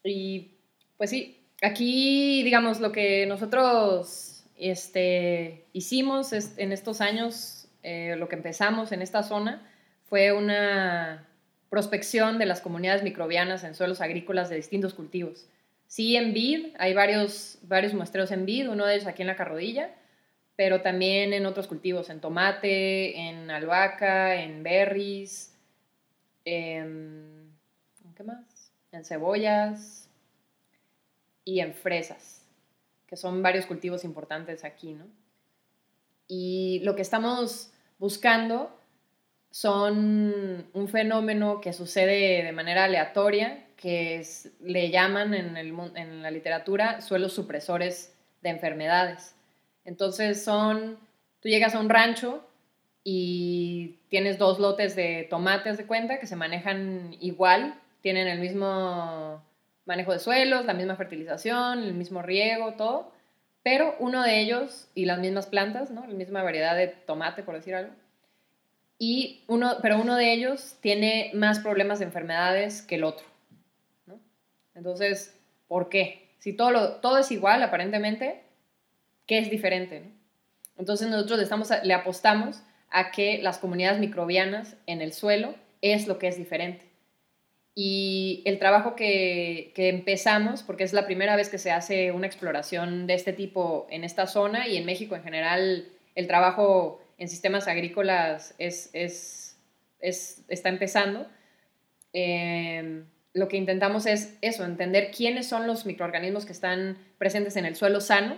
Y 0.03 0.57
pues 0.97 1.11
sí, 1.11 1.41
aquí, 1.62 2.43
digamos, 2.43 2.81
lo 2.81 2.91
que 2.91 3.27
nosotros 3.27 4.32
este, 4.59 5.64
hicimos 5.72 6.32
en 6.32 6.72
estos 6.72 7.00
años, 7.00 7.68
eh, 7.82 8.16
lo 8.16 8.28
que 8.28 8.36
empezamos 8.36 8.92
en 8.92 9.03
esta 9.03 9.22
zona, 9.22 9.68
fue 10.05 10.32
una 10.32 11.26
prospección 11.70 12.38
de 12.38 12.46
las 12.46 12.61
comunidades 12.61 13.03
microbianas 13.03 13.64
en 13.64 13.74
suelos 13.74 14.00
agrícolas 14.00 14.50
de 14.50 14.57
distintos 14.57 14.94
cultivos. 14.94 15.46
Sí, 15.86 16.16
en 16.16 16.32
vid, 16.32 16.74
hay 16.78 16.94
varios, 16.94 17.59
varios 17.62 17.94
muestreos 17.94 18.30
en 18.30 18.46
vid, 18.46 18.68
uno 18.68 18.86
de 18.86 18.94
ellos 18.94 19.07
aquí 19.07 19.22
en 19.22 19.28
la 19.28 19.36
carrodilla, 19.36 19.94
pero 20.57 20.82
también 20.82 21.32
en 21.32 21.46
otros 21.46 21.66
cultivos, 21.66 22.11
en 22.11 22.20
tomate, 22.20 23.18
en 23.18 23.50
albahaca, 23.50 24.36
en 24.36 24.62
berries, 24.62 25.55
en, 26.44 27.53
¿qué 28.14 28.22
más? 28.22 28.72
En 28.92 29.05
cebollas, 29.05 30.03
y 31.44 31.61
en 31.61 31.74
fresas, 31.74 32.41
que 33.13 33.19
son 33.19 33.43
varios 33.43 33.67
cultivos 33.67 34.05
importantes 34.05 34.65
aquí, 34.65 34.95
¿no? 34.95 35.05
Y 36.27 36.81
lo 36.83 36.97
que 36.97 37.03
estamos 37.03 37.71
buscando 37.99 38.75
son 39.51 40.67
un 40.73 40.89
fenómeno 40.89 41.61
que 41.61 41.75
sucede 41.75 42.43
de 42.43 42.53
manera 42.53 42.85
aleatoria, 42.85 43.67
que 43.77 44.27
le 44.61 44.91
llaman 44.91 45.35
en, 45.35 45.59
en 45.59 46.23
la 46.23 46.31
literatura 46.31 47.03
suelos 47.03 47.35
supresores 47.35 48.17
de 48.41 48.49
enfermedades. 48.49 49.35
Entonces 49.85 50.43
son, 50.43 50.97
tú 51.41 51.51
llegas 51.51 51.75
a 51.75 51.81
un 51.81 51.91
rancho 51.91 52.43
y 53.05 53.99
tienes 54.09 54.39
dos 54.39 54.59
lotes 54.59 54.97
de 54.97 55.27
tomates 55.29 55.77
de 55.77 55.85
cuenta 55.85 56.19
que 56.19 56.27
se 56.27 56.37
manejan 56.37 57.15
igual, 57.21 57.79
tienen 58.01 58.27
el 58.27 58.39
mismo 58.39 59.45
manejo 59.85 60.12
de 60.12 60.18
suelos, 60.18 60.64
la 60.64 60.74
misma 60.74 60.97
fertilización, 60.97 61.83
el 61.83 61.95
mismo 61.95 62.22
riego, 62.22 62.74
todo, 62.74 63.12
pero 63.62 63.95
uno 63.99 64.22
de 64.22 64.41
ellos, 64.41 64.89
y 64.95 65.05
las 65.05 65.18
mismas 65.18 65.47
plantas, 65.47 65.91
¿no? 65.91 66.07
la 66.07 66.14
misma 66.14 66.43
variedad 66.43 66.76
de 66.76 66.89
tomate, 66.89 67.43
por 67.43 67.55
decir 67.55 67.74
algo, 67.74 67.93
y 68.99 69.43
uno, 69.49 69.78
pero 69.83 70.01
uno 70.01 70.16
de 70.16 70.33
ellos 70.33 70.76
tiene 70.80 71.30
más 71.35 71.59
problemas 71.59 71.99
de 71.99 72.05
enfermedades 72.05 72.83
que 72.83 72.95
el 72.95 73.05
otro. 73.05 73.26
¿no? 74.07 74.20
Entonces, 74.74 75.37
¿por 75.66 75.89
qué? 75.89 76.28
Si 76.39 76.53
todo, 76.53 76.70
lo, 76.70 76.93
todo 76.97 77.18
es 77.18 77.30
igual, 77.33 77.62
aparentemente, 77.62 78.43
¿qué 79.26 79.39
es 79.39 79.51
diferente? 79.51 80.05
Entonces 80.78 81.09
nosotros 81.09 81.41
le, 81.85 81.95
apostamos 81.95 82.62
a 82.91 83.11
que 83.11 83.41
las 83.43 83.59
comunidades 83.59 84.01
microbianas 84.01 84.76
en 84.87 85.01
el 85.01 85.12
suelo 85.12 85.55
es 85.80 86.07
lo 86.07 86.18
que 86.18 86.28
es 86.28 86.37
diferente. 86.37 86.91
Y 87.75 88.43
el 88.45 88.59
trabajo 88.59 88.95
que, 88.95 89.73
empezamos, 89.77 90.62
porque 90.62 90.85
es 90.85 90.93
la 90.93 91.07
primera 91.07 91.37
vez 91.37 91.49
que 91.49 91.59
se 91.59 91.70
hace 91.70 92.12
una 92.12 92.27
exploración 92.27 93.07
de 93.07 93.14
este 93.14 93.33
tipo 93.33 93.87
en 93.91 94.05
esta 94.05 94.27
zona 94.27 94.68
y 94.68 94.77
en 94.77 94.85
México 94.85 95.16
en 95.16 95.23
general, 95.23 95.89
el 96.14 96.27
trabajo 96.27 97.03
en 97.16 97.29
sistemas 97.29 97.68
agrícolas 97.68 98.55
es, 98.59 98.91
está 100.01 100.68
empezando. 100.68 101.27
Em, 102.12 103.07
lo 103.33 103.49
que 103.49 103.57
intentamos 103.57 104.05
es 104.05 104.37
eso, 104.43 104.64
entender 104.66 105.11
quiénes 105.11 105.47
son 105.47 105.66
los 105.66 105.87
microorganismos 105.87 106.45
que 106.45 106.53
están 106.53 106.99
presentes 107.16 107.57
en 107.57 107.64
el 107.64 107.77
suelo 107.77 108.03
sano, 108.03 108.37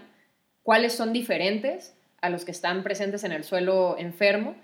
cuáles 0.63 0.93
son 0.93 1.13
diferentes 1.13 1.97
a 2.21 2.31
los 2.31 2.45
que 2.45 2.53
están 2.53 2.85
presentes 2.85 3.25
en 3.25 3.33
el 3.33 3.43
suelo 3.43 3.97
enfermo 3.99 4.55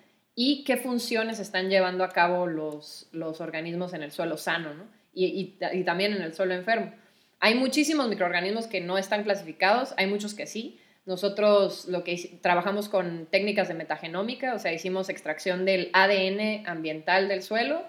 y 0.42 0.64
qué 0.64 0.78
funciones 0.78 1.38
están 1.38 1.68
llevando 1.68 2.02
a 2.02 2.08
cabo 2.08 2.46
los, 2.46 3.10
los 3.12 3.42
organismos 3.42 3.92
en 3.92 4.02
el 4.02 4.10
suelo 4.10 4.38
sano 4.38 4.70
y, 5.12 5.54
y, 5.70 5.84
también 5.84 6.14
en 6.14 6.22
el 6.22 6.32
suelo 6.32 6.54
enfermo. 6.54 6.94
Hay 7.40 7.56
muchísimos 7.56 8.08
microorganismos 8.08 8.66
que 8.66 8.80
no 8.80 8.96
están 8.96 9.22
clasificados, 9.22 9.92
hay 9.98 10.06
muchos 10.06 10.32
que 10.32 10.46
sí. 10.46 10.80
Nosotros 11.04 11.88
lo 11.88 12.04
que 12.04 12.38
trabajamos 12.40 12.88
con 12.88 13.26
técnicas 13.26 13.68
de 13.68 13.74
metagenómica, 13.74 14.54
o 14.54 14.58
sea, 14.58 14.72
hicimos 14.72 15.10
extracción 15.10 15.66
del 15.66 15.90
ADN 15.92 16.66
ambiental 16.66 17.28
del 17.28 17.42
suelo, 17.42 17.82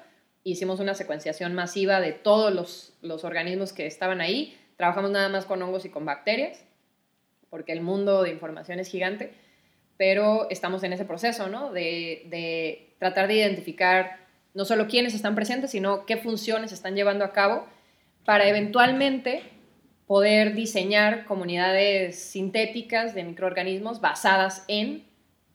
hicimos 0.43 0.81
una 0.81 0.93
secuenciación 0.93 1.53
masiva 1.53 2.01
de 2.01 2.11
todos 2.11 2.53
los, 2.53 2.97
los 3.01 3.23
organismos 3.23 3.71
que 3.71 3.87
estaban 3.87 4.19
ahí. 4.19 4.57
Trabajamos 4.75 5.11
nada 5.11 5.29
más 5.29 5.45
con 5.45 5.61
hongos 5.61 5.85
y 5.85 5.89
con 5.89 6.03
bacterias, 6.03 6.65
porque 7.49 7.71
el 7.71 7.79
mundo 7.79 8.23
de 8.23 8.31
información 8.31 8.81
es 8.81 8.89
gigante 8.89 9.31
pero 10.01 10.47
estamos 10.49 10.81
en 10.81 10.93
ese 10.93 11.05
proceso, 11.05 11.47
¿no? 11.47 11.71
De, 11.71 12.95
tratar 12.97 13.27
de 13.27 13.35
identificar 13.35 14.17
no 14.55 14.65
solo 14.65 14.87
quiénes 14.87 15.13
están 15.13 15.35
presentes, 15.35 15.69
sino 15.69 16.07
qué 16.07 16.17
funciones 16.17 16.71
están 16.71 16.95
llevando 16.95 17.23
a 17.23 17.33
cabo 17.33 17.67
para 18.25 18.49
eventualmente 18.49 19.43
poder 20.07 20.55
diseñar 20.55 21.25
comunidades 21.25 22.17
sintéticas 22.17 23.13
de 23.13 23.25
microorganismos 23.25 24.01
basadas 24.01 24.65
en 24.67 25.03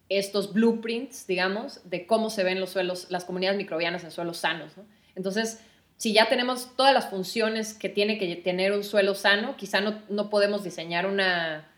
estos 0.08 0.52
blueprints, 0.52 1.26
digamos, 1.26 1.80
de 1.90 2.06
cómo 2.06 2.30
se 2.30 2.44
ven 2.44 2.60
los 2.60 2.70
suelos, 2.70 3.08
las 3.10 3.24
comunidades 3.24 3.58
microbianas 3.58 4.04
en 4.04 4.12
suelos 4.12 4.36
sanos. 4.36 4.74
Entonces, 5.16 5.60
si 5.96 6.12
ya 6.12 6.28
tenemos 6.28 6.76
todas 6.76 6.94
las 6.94 7.10
funciones 7.10 7.74
que 7.74 7.88
tiene 7.88 8.16
que 8.16 8.36
tener 8.36 8.70
un 8.70 8.84
suelo 8.84 9.16
sano, 9.16 9.56
quizá 9.56 9.80
no, 9.80 10.02
no 10.08 10.30
podemos 10.30 10.62
diseñar 10.62 11.04
una, 11.04 11.68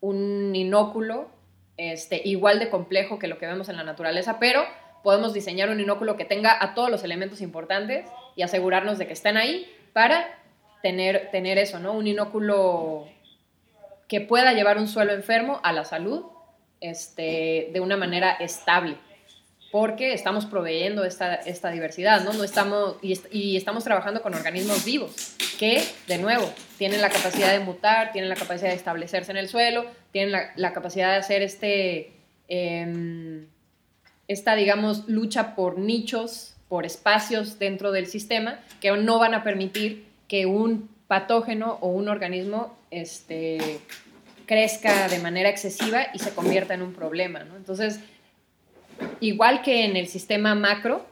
un 0.00 0.54
inóculo 0.54 1.39
este, 1.80 2.20
igual 2.24 2.58
de 2.58 2.68
complejo 2.68 3.18
que 3.18 3.26
lo 3.26 3.38
que 3.38 3.46
vemos 3.46 3.70
en 3.70 3.76
la 3.76 3.84
naturaleza, 3.84 4.38
pero 4.38 4.64
podemos 5.02 5.32
diseñar 5.32 5.70
un 5.70 5.80
inóculo 5.80 6.16
que 6.16 6.26
tenga 6.26 6.62
a 6.62 6.74
todos 6.74 6.90
los 6.90 7.04
elementos 7.04 7.40
importantes 7.40 8.06
y 8.36 8.42
asegurarnos 8.42 8.98
de 8.98 9.06
que 9.06 9.14
estén 9.14 9.38
ahí 9.38 9.66
para 9.94 10.38
tener, 10.82 11.30
tener 11.30 11.56
eso, 11.56 11.78
¿no? 11.78 11.92
Un 11.94 12.06
inóculo 12.06 13.08
que 14.08 14.20
pueda 14.20 14.52
llevar 14.52 14.76
un 14.76 14.88
suelo 14.88 15.14
enfermo 15.14 15.58
a 15.62 15.72
la 15.72 15.86
salud 15.86 16.26
este, 16.80 17.70
de 17.72 17.80
una 17.80 17.96
manera 17.96 18.32
estable 18.32 18.98
porque 19.70 20.12
estamos 20.12 20.46
proveyendo 20.46 21.04
esta, 21.04 21.34
esta 21.34 21.70
diversidad, 21.70 22.24
¿no? 22.24 22.32
no 22.32 22.42
estamos, 22.42 22.96
y, 23.02 23.56
estamos 23.56 23.84
trabajando 23.84 24.20
con 24.20 24.34
organismos 24.34 24.84
vivos 24.84 25.36
que, 25.58 25.82
de 26.08 26.18
nuevo, 26.18 26.50
tienen 26.76 27.00
la 27.00 27.08
capacidad 27.08 27.52
de 27.52 27.60
mutar, 27.60 28.12
tienen 28.12 28.28
la 28.28 28.36
capacidad 28.36 28.70
de 28.70 28.76
establecerse 28.76 29.30
en 29.30 29.36
el 29.36 29.48
suelo, 29.48 29.86
tienen 30.10 30.32
la, 30.56 30.72
capacidad 30.72 31.12
de 31.12 31.16
hacer 31.16 31.42
este, 31.42 32.12
em, 32.48 33.46
esta, 34.26 34.56
digamos, 34.56 35.08
lucha 35.08 35.54
por 35.54 35.78
nichos 35.78 36.54
por 36.68 36.86
espacios 36.86 37.58
dentro 37.58 37.90
del 37.90 38.06
sistema 38.06 38.60
que 38.80 38.92
no 38.92 39.18
van 39.18 39.34
a 39.34 39.42
permitir 39.42 40.04
que 40.28 40.46
un 40.46 40.88
patógeno 41.08 41.78
o 41.80 41.88
un 41.88 42.08
organismo 42.08 42.76
este, 42.92 43.80
crezca 44.46 45.08
de 45.08 45.18
manera 45.18 45.48
excesiva 45.48 46.06
y 46.14 46.20
se 46.20 46.30
convierta 46.30 46.74
en 46.74 46.82
un 46.82 46.92
problema. 46.92 47.44
Entonces, 47.56 47.98
igual 49.20 49.62
que 49.62 49.84
en 49.84 49.96
el 49.96 50.08
sistema 50.08 50.54
macro, 50.54 51.06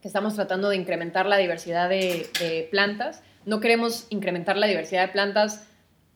que 0.00 0.08
estamos 0.08 0.34
tratando 0.34 0.70
de 0.70 0.76
incrementar 0.76 1.26
la 1.26 1.36
diversidad 1.36 1.88
de, 1.88 2.68
plantas, 2.70 3.22
no 3.44 3.60
queremos 3.60 4.06
incrementar 4.10 4.56
la 4.56 4.66
diversidad 4.66 5.06
de 5.06 5.12
plantas 5.12 5.66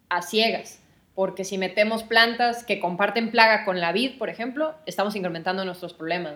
a 0.09 0.23
ciegas, 0.23 0.81
porque 1.15 1.45
si 1.45 1.59
metemos 1.59 2.03
plantas 2.03 2.65
que 2.65 2.81
comparten 2.81 3.31
plaga 3.31 3.65
con 3.65 3.81
la 3.81 3.93
vid, 3.93 4.19
por 4.19 4.29
ejemplo, 4.29 4.75
estamos 4.87 5.17
incrementando 5.17 5.65
nuestros 5.65 5.93
problemas. 5.95 6.35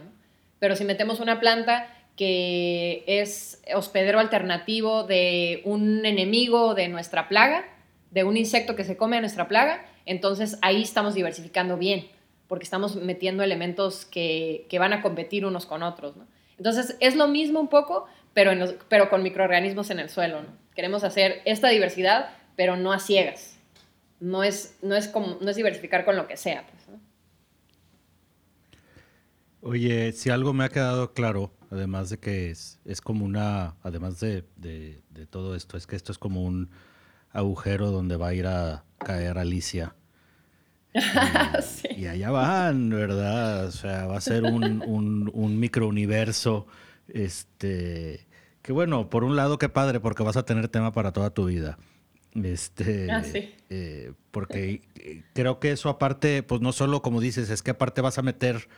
Pero 0.59 0.77
si 0.77 0.85
metemos 0.85 1.21
una 1.21 1.41
planta 1.41 1.87
que 2.16 3.05
es 3.07 3.62
hospedero 3.75 4.19
alternativo 4.19 5.05
de 5.05 5.62
un 5.64 6.05
enemigo 6.05 6.75
de 6.75 6.89
nuestra 6.89 7.29
plaga, 7.29 7.64
de 8.11 8.25
un 8.25 8.37
insecto 8.37 8.75
que 8.75 8.85
se 8.85 8.97
come 8.97 9.19
a 9.19 9.21
nuestra 9.21 9.47
plaga, 9.47 9.87
entonces 10.05 10.59
ahí 10.62 10.83
estamos 10.83 11.14
diversificando 11.14 11.77
bien, 11.77 12.09
porque 12.49 12.64
estamos 12.64 12.96
metiendo 12.96 13.42
elementos 13.42 14.05
que, 14.05 14.66
van 14.78 14.92
a 14.92 15.03
competir 15.03 15.46
unos 15.46 15.66
con 15.66 15.82
otros. 15.82 16.14
Entonces 16.57 16.96
es 17.01 17.14
lo 17.14 17.28
mismo 17.28 17.61
un 17.61 17.68
poco, 17.68 18.07
pero, 18.34 18.51
pero 18.88 19.11
con 19.11 19.22
microorganismos 19.22 19.90
en 19.90 20.01
el 20.01 20.09
suelo. 20.09 20.40
Queremos 20.74 21.05
hacer 21.05 21.42
esta 21.44 21.68
diversidad, 21.68 22.30
pero 22.57 22.76
no 22.76 22.92
a 22.92 22.99
ciegas. 22.99 23.57
No 24.18 24.42
es, 24.42 24.76
no 24.82 24.96
es, 24.96 25.07
como, 25.07 25.38
no 25.40 25.51
es 25.51 25.57
diversificar 25.57 26.05
con 26.05 26.16
lo 26.16 26.26
que 26.26 26.36
sea. 26.36 26.66
Pues, 26.66 26.99
Oye, 29.61 30.12
si 30.12 30.30
algo 30.30 30.53
me 30.53 30.64
ha 30.64 30.68
quedado 30.68 31.12
claro, 31.12 31.53
además 31.70 32.11
de 32.11 32.18
que 32.18 32.51
es, 32.51 32.78
es 32.84 33.01
como 33.01 33.24
una, 33.24 33.74
además 33.82 34.20
de, 34.20 34.44
de, 34.57 35.26
todo 35.30 35.55
esto, 35.55 35.76
es 35.76 35.86
que 35.86 35.96
esto 35.96 36.12
es 36.12 36.18
como 36.18 36.44
un 36.44 36.70
agujero 37.32 37.90
donde 37.90 38.16
va 38.16 38.28
a 38.28 38.34
ir 38.34 38.46
a 38.46 38.84
caer 38.99 39.36
Alicia. 39.36 39.94
Y, 41.96 42.07
allá 42.07 42.30
van, 42.30 42.90
¿verdad? 42.90 43.66
O 43.66 43.72
sea, 43.72 44.07
va 44.07 44.16
a 44.16 44.20
ser 44.20 44.44
un, 44.44 44.82
un, 44.86 45.30
un 45.34 45.59
microuniverso, 45.59 46.66
este, 47.09 48.26
que 48.62 48.72
bueno, 48.72 49.11
por 49.11 49.24
un 49.24 49.34
lado 49.34 49.59
qué 49.59 49.68
padre, 49.68 49.99
porque 49.99 50.22
vas 50.22 50.36
a 50.36 50.44
tener 50.44 50.68
tema 50.68 50.92
para 50.92 51.12
toda 51.12 51.30
tu 51.30 51.46
vida. 51.46 51.78
Este, 52.34 53.11
ah, 53.11 53.24
sí. 53.24 53.55
Eh, 53.70 54.12
porque 54.30 54.82
creo 55.34 55.59
que 55.59 55.72
eso 55.72 55.88
aparte, 55.88 56.42
pues 56.42 56.61
no 56.61 56.72
solo 56.72 57.03
como 57.03 57.20
dices, 57.20 57.51
es 57.51 57.62
que 57.62 57.72
aparte 57.72 58.01
vas 58.01 58.18
a 58.18 58.22
meter 58.22 58.68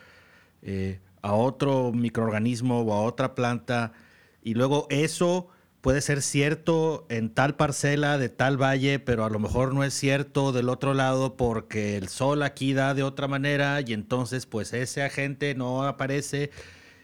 eh, 0.61 0.99
a 1.21 1.33
otro 1.33 1.91
microorganismo 1.91 2.81
o 2.81 2.93
a 2.93 3.01
otra 3.01 3.35
planta 3.35 3.93
y 4.41 4.53
luego 4.55 4.87
eso 4.89 5.49
puede 5.81 6.01
ser 6.01 6.21
cierto 6.21 7.05
en 7.09 7.33
tal 7.33 7.55
parcela 7.55 8.17
de 8.17 8.29
tal 8.29 8.61
valle, 8.61 8.99
pero 8.99 9.25
a 9.25 9.29
lo 9.29 9.39
mejor 9.39 9.73
no 9.73 9.83
es 9.83 9.93
cierto 9.93 10.51
del 10.51 10.69
otro 10.69 10.93
lado 10.93 11.35
porque 11.35 11.97
el 11.97 12.07
sol 12.07 12.43
aquí 12.43 12.73
da 12.73 12.93
de 12.93 13.03
otra 13.03 13.27
manera 13.27 13.81
y 13.81 13.93
entonces 13.93 14.45
pues 14.45 14.73
ese 14.73 15.03
agente 15.03 15.55
no 15.55 15.83
aparece 15.83 16.51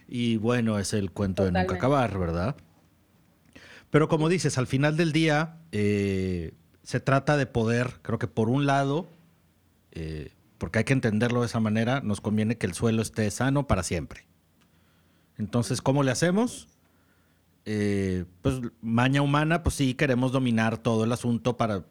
y 0.08 0.38
bueno, 0.38 0.80
es 0.80 0.94
el 0.94 1.12
cuento 1.12 1.44
de 1.44 1.52
nunca 1.52 1.76
acabar, 1.76 2.18
¿verdad? 2.18 2.56
Pero 3.90 4.08
como 4.08 4.30
dices, 4.30 4.58
al 4.58 4.68
final 4.68 4.96
del 4.96 5.12
día 5.12 5.58
eh, 5.72 6.54
se 6.84 7.00
trata 7.00 7.36
de 7.36 7.46
poder, 7.46 7.96
creo 8.04 8.20
que 8.20 8.28
por 8.28 8.50
un 8.50 8.66
lado, 8.66 9.10
eh, 9.92 10.32
porque 10.58 10.80
hay 10.80 10.86
que 10.86 10.94
entenderlo 10.94 11.42
de 11.42 11.48
esa 11.48 11.60
manera, 11.60 12.02
nos 12.02 12.22
conviene 12.22 12.58
que 12.58 12.68
el 12.68 12.74
suelo 12.74 13.02
esté 13.02 13.30
sano 13.32 13.68
para 13.68 13.84
siempre. 13.84 14.26
Entonces, 15.38 15.82
¿cómo 15.82 16.04
le 16.04 16.12
hacemos? 16.12 16.68
Eh, 17.70 18.24
pues 18.41 18.61
maña 18.80 19.22
humana, 19.22 19.61
pues 19.61 19.76
sí, 19.76 19.93
queremos 19.93 20.32
dominar 20.32 20.78
todo 20.78 21.03
el 21.03 21.11
asunto 21.11 21.57
para... 21.57 21.84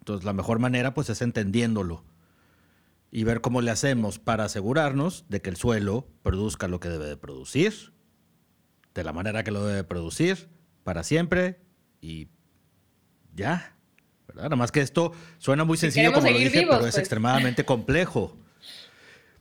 Entonces, 0.00 0.24
la 0.24 0.32
mejor 0.32 0.58
manera, 0.58 0.94
pues 0.94 1.10
es 1.10 1.22
entendiéndolo 1.22 2.02
y 3.12 3.22
ver 3.22 3.40
cómo 3.40 3.60
le 3.60 3.70
hacemos 3.70 4.18
para 4.18 4.46
asegurarnos 4.46 5.24
de 5.28 5.40
que 5.40 5.50
el 5.50 5.56
suelo 5.56 6.08
produzca 6.24 6.66
lo 6.66 6.80
que 6.80 6.88
debe 6.88 7.06
de 7.06 7.16
producir, 7.16 7.92
de 8.94 9.04
la 9.04 9.12
manera 9.12 9.44
que 9.44 9.52
lo 9.52 9.64
debe 9.64 9.84
producir, 9.84 10.48
para 10.82 11.04
siempre 11.04 11.60
y 12.00 12.26
ya. 13.32 13.76
Nada 14.34 14.56
más 14.56 14.72
que 14.72 14.80
esto 14.80 15.12
suena 15.38 15.62
muy 15.62 15.76
sencillo, 15.76 16.12
como 16.12 16.30
lo 16.30 16.36
dije, 16.36 16.62
pero 16.62 16.78
es 16.78 16.80
pues. 16.80 16.98
extremadamente 16.98 17.64
complejo. 17.64 18.36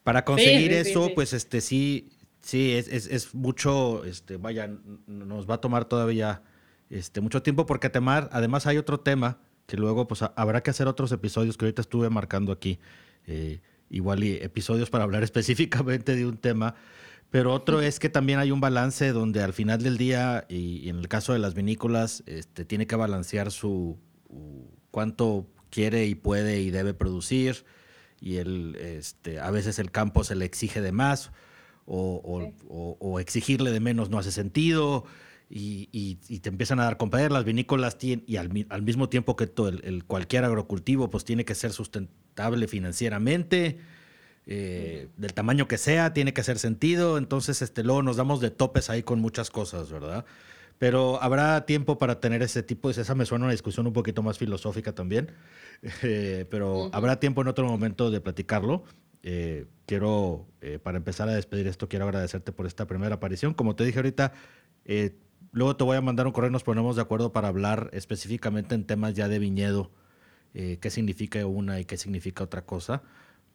Para 0.04 0.26
conseguir 0.26 0.74
eso, 0.74 1.10
pues 1.16 1.34
este 1.34 1.60
sí, 1.60 2.10
sí, 2.42 2.74
es, 2.74 2.88
es, 2.88 3.34
mucho, 3.34 4.04
este, 4.06 4.38
vaya, 4.38 4.70
nos 5.08 5.50
va 5.50 5.56
a 5.56 5.62
tomar 5.62 5.86
todavía 5.86 6.44
este, 6.90 7.22
mucho 7.22 7.42
tiempo, 7.42 7.66
porque 7.66 7.90
temar, 7.90 8.30
además 8.32 8.68
hay 8.68 8.78
otro 8.78 9.00
tema 9.00 9.40
que 9.66 9.78
luego 9.78 10.08
pues 10.08 10.22
habrá 10.36 10.62
que 10.62 10.72
hacer 10.72 10.88
otros 10.88 11.12
episodios 11.12 11.56
que 11.58 11.66
ahorita 11.66 11.82
estuve 11.82 12.10
marcando 12.10 12.52
aquí. 12.52 12.80
Eh, 13.28 13.62
igual 13.90 14.24
y 14.24 14.36
episodios 14.36 14.90
para 14.90 15.04
hablar 15.04 15.24
específicamente 15.24 16.16
de 16.16 16.26
un 16.26 16.38
tema. 16.38 16.76
Pero 17.30 17.54
otro 17.54 17.80
es 17.80 18.00
que 18.00 18.10
también 18.10 18.40
hay 18.40 18.52
un 18.52 18.60
balance 18.60 19.14
donde 19.14 19.42
al 19.42 19.54
final 19.54 19.82
del 19.82 19.98
día, 19.98 20.46
y, 20.50 20.90
en 20.90 20.98
el 20.98 21.08
caso 21.08 21.32
de 21.32 21.40
las 21.40 21.54
vinícolas, 21.54 22.24
este, 22.26 22.66
tiene 22.66 22.88
que 22.88 22.98
balancear 22.98 23.52
su, 23.52 23.98
cuánto 24.92 25.48
quiere 25.70 26.06
y 26.08 26.16
puede 26.16 26.62
y 26.62 26.72
debe 26.72 26.94
producir 26.94 27.64
y 28.20 28.38
el, 28.38 28.76
este, 28.76 29.40
a 29.40 29.50
veces 29.50 29.80
el 29.80 29.90
campo 29.90 30.24
se 30.24 30.36
le 30.36 30.46
exige 30.46 30.82
de 30.82 30.92
más 30.92 31.32
o, 31.86 33.20
exigirle 33.20 33.72
de 33.72 33.80
menos 33.80 34.10
no 34.10 34.20
hace 34.20 34.32
sentido 34.32 35.06
y, 35.50 36.16
te 36.42 36.50
empiezan 36.50 36.80
a 36.80 36.86
dar 36.86 36.98
competir. 36.98 37.32
Las 37.32 37.44
vinícolas 37.44 37.98
tienen, 37.98 38.24
y 38.28 38.38
al, 38.38 38.50
mismo 38.50 39.10
tiempo 39.10 39.36
que 39.36 39.48
todo 39.48 39.70
el, 39.70 40.04
cualquier 40.06 40.46
agrocultivo 40.46 41.10
pues 41.10 41.26
tiene 41.26 41.46
que 41.46 41.56
ser 41.56 41.72
sustentable 41.72 42.68
financieramente. 42.68 43.80
Eh, 44.48 45.08
del 45.18 45.34
tamaño 45.36 45.68
que 45.68 45.78
sea, 45.78 46.14
tiene 46.14 46.34
que 46.34 46.42
hacer 46.42 46.58
sentido. 46.58 47.18
Entonces, 47.18 47.62
este, 47.62 47.84
luego 47.84 48.02
nos 48.02 48.18
damos 48.18 48.42
de 48.42 48.50
topes 48.50 48.90
ahí 48.90 49.04
con 49.04 49.20
muchas 49.20 49.50
cosas, 49.52 49.92
¿verdad? 49.92 50.26
Pero 50.80 51.22
habrá 51.22 51.66
tiempo 51.68 52.00
para 52.00 52.20
tener 52.20 52.42
ese 52.42 52.64
tipo 52.64 52.92
de... 52.92 53.00
Esa 53.00 53.14
me 53.14 53.26
suena 53.26 53.46
una 53.46 53.52
discusión 53.52 53.86
un 53.86 53.94
poquito 53.94 54.24
más 54.24 54.40
filosófica 54.40 54.96
también, 54.96 55.32
eh, 56.02 56.46
pero 56.50 56.90
habrá 56.92 57.20
tiempo 57.20 57.42
en 57.42 57.50
otro 57.50 57.68
momento 57.68 58.10
de 58.10 58.20
platicarlo. 58.20 58.84
Eh, 59.24 59.66
quiero, 59.86 60.48
eh, 60.62 60.80
para 60.80 60.98
empezar 60.98 61.30
a 61.30 61.34
despedir 61.34 61.68
esto, 61.68 61.88
quiero 61.88 62.06
agradecerte 62.06 62.52
por 62.52 62.66
esta 62.66 62.88
primera 62.88 63.16
aparición. 63.16 63.54
Como 63.54 63.76
te 63.76 63.84
dije 63.84 64.00
ahorita, 64.00 64.34
luego 65.52 65.76
te 65.76 65.84
voy 65.84 65.98
a 65.98 66.02
mandar 66.02 66.28
un 66.28 66.34
correo, 66.34 66.50
nos 66.50 66.64
ponemos 66.64 66.96
de 66.96 67.02
acuerdo 67.02 67.32
para 67.32 67.48
hablar 67.48 67.90
específicamente 67.94 68.76
en 68.76 68.86
temas 68.86 69.14
ya 69.14 69.28
de 69.28 69.40
viñedo, 69.40 69.92
qué 70.54 70.90
significa 70.90 71.46
una 71.46 71.80
y 71.80 71.86
qué 71.86 71.98
significa 71.98 72.44
otra 72.44 72.66
cosa, 72.66 73.04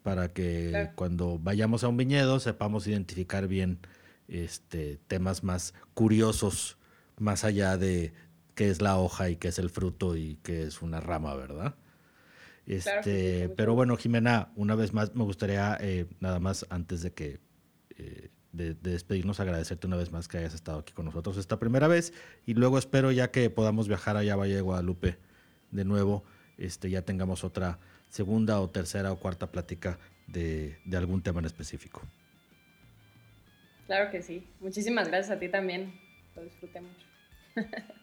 para 0.02 0.32
que 0.32 0.90
cuando 0.94 1.38
vayamos 1.38 1.84
a 1.84 1.88
un 1.88 1.96
viñedo 1.96 2.38
sepamos 2.38 2.86
identificar 2.86 3.48
bien 3.48 3.80
este, 4.28 4.98
temas 5.08 5.42
más 5.42 5.74
curiosos 5.94 6.78
más 7.18 7.44
allá 7.44 7.76
de 7.76 8.12
qué 8.54 8.70
es 8.70 8.80
la 8.80 8.98
hoja 8.98 9.30
y 9.30 9.36
qué 9.36 9.48
es 9.48 9.58
el 9.58 9.70
fruto 9.70 10.16
y 10.16 10.38
qué 10.42 10.62
es 10.62 10.82
una 10.82 11.00
rama, 11.00 11.34
¿verdad? 11.34 11.74
Este, 12.66 13.48
pero 13.50 13.74
bueno, 13.74 13.96
Jimena, 13.96 14.52
una 14.56 14.74
vez 14.74 14.92
más 14.92 15.14
me 15.14 15.22
gustaría, 15.22 15.78
eh, 15.80 16.06
nada 16.18 16.40
más 16.40 16.66
antes 16.68 17.00
de 17.02 17.12
que 17.12 17.38
eh, 17.96 18.30
de, 18.52 18.74
despedirnos, 18.74 19.38
agradecerte 19.38 19.86
una 19.86 19.96
vez 19.96 20.10
más 20.10 20.26
que 20.26 20.38
hayas 20.38 20.54
estado 20.54 20.80
aquí 20.80 20.92
con 20.92 21.04
nosotros 21.04 21.36
esta 21.36 21.58
primera 21.58 21.86
vez 21.86 22.12
y 22.44 22.54
luego 22.54 22.78
espero 22.78 23.12
ya 23.12 23.30
que 23.30 23.50
podamos 23.50 23.86
viajar 23.86 24.16
allá 24.16 24.32
a 24.32 24.36
Valle 24.36 24.56
de 24.56 24.60
Guadalupe 24.62 25.16
de 25.70 25.84
nuevo, 25.84 26.24
este, 26.58 26.90
ya 26.90 27.02
tengamos 27.02 27.44
otra 27.44 27.78
segunda 28.08 28.60
o 28.60 28.68
tercera 28.68 29.12
o 29.12 29.20
cuarta 29.20 29.52
plática 29.52 29.98
de, 30.26 30.78
de 30.84 30.96
algún 30.96 31.22
tema 31.22 31.38
en 31.40 31.46
específico. 31.46 32.02
Claro 33.86 34.10
que 34.10 34.22
sí. 34.22 34.44
Muchísimas 34.58 35.06
gracias 35.08 35.36
a 35.36 35.38
ti 35.38 35.48
también. 35.48 35.92
Lo 36.34 36.42
disfruté 36.42 36.80
mucho. 36.80 37.06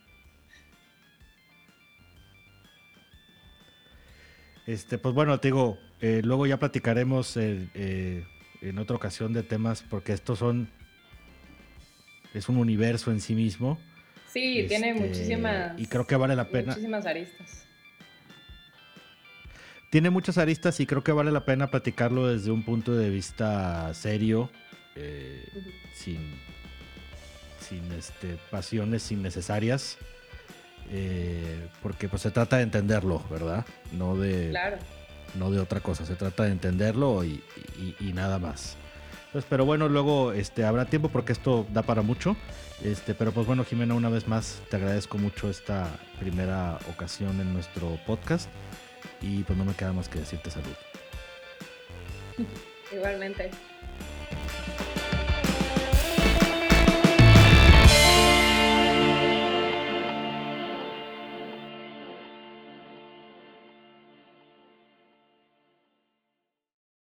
Este, 4.65 4.97
pues 4.97 5.13
bueno, 5.13 5.39
te 5.39 5.49
digo, 5.49 5.77
eh, 5.99 6.21
luego 6.23 6.45
ya 6.45 6.57
platicaremos 6.57 7.35
eh, 7.37 7.67
eh, 7.73 8.25
en 8.61 8.77
otra 8.77 8.95
ocasión 8.95 9.33
de 9.33 9.43
temas, 9.43 9.83
porque 9.83 10.13
estos 10.13 10.39
son. 10.39 10.69
Es 12.33 12.49
un 12.49 12.57
universo 12.57 13.11
en 13.11 13.21
sí 13.21 13.35
mismo. 13.35 13.79
Sí, 14.27 14.65
tiene 14.67 14.91
este, 14.91 15.07
muchísimas. 15.07 15.79
Y 15.79 15.85
creo 15.85 16.07
que 16.07 16.15
vale 16.15 16.35
la 16.35 16.49
pena. 16.49 16.71
Muchísimas 16.71 17.05
aristas. 17.05 17.67
Tiene 19.91 20.09
muchas 20.09 20.39
aristas 20.39 20.79
y 20.79 20.87
creo 20.87 21.03
que 21.03 21.11
vale 21.11 21.31
la 21.31 21.45
pena 21.45 21.69
platicarlo 21.69 22.27
desde 22.27 22.49
un 22.49 22.63
punto 22.63 22.95
de 22.95 23.11
vista 23.11 23.93
serio, 23.93 24.49
sin 25.93 26.17
sin 27.63 27.91
este, 27.93 28.37
pasiones 28.51 29.11
innecesarias. 29.11 29.97
Eh, 30.91 31.67
porque 31.81 32.07
pues 32.07 32.21
se 32.21 32.31
trata 32.31 32.57
de 32.57 32.63
entenderlo, 32.63 33.23
¿verdad? 33.29 33.65
No 33.91 34.15
de, 34.15 34.53
no 35.35 35.51
de 35.51 35.59
otra 35.59 35.79
cosa, 35.79 36.05
se 36.05 36.15
trata 36.15 36.43
de 36.43 36.51
entenderlo 36.51 37.23
y, 37.23 37.41
nada 38.13 38.39
más. 38.39 38.77
Pues, 39.31 39.45
pero 39.49 39.65
bueno, 39.65 39.89
luego 39.89 40.31
este, 40.33 40.63
habrá 40.63 40.85
tiempo 40.85 41.09
porque 41.09 41.33
esto 41.33 41.65
da 41.73 41.81
para 41.81 42.03
mucho. 42.03 42.37
Este, 42.83 43.15
pero 43.15 43.31
pues 43.31 43.47
bueno, 43.47 43.63
Jimena, 43.63 43.95
una 43.95 44.09
vez 44.09 44.27
más 44.27 44.61
te 44.69 44.75
agradezco 44.75 45.17
mucho 45.17 45.49
esta 45.49 45.87
primera 46.19 46.77
ocasión 46.91 47.39
en 47.41 47.53
nuestro 47.53 47.97
podcast. 48.05 48.49
Y 49.21 49.43
pues 49.43 49.57
no 49.57 49.65
me 49.65 49.73
queda 49.73 49.93
más 49.93 50.09
que 50.09 50.19
decirte 50.19 50.51
salud. 50.51 50.75
Igualmente. 52.91 53.49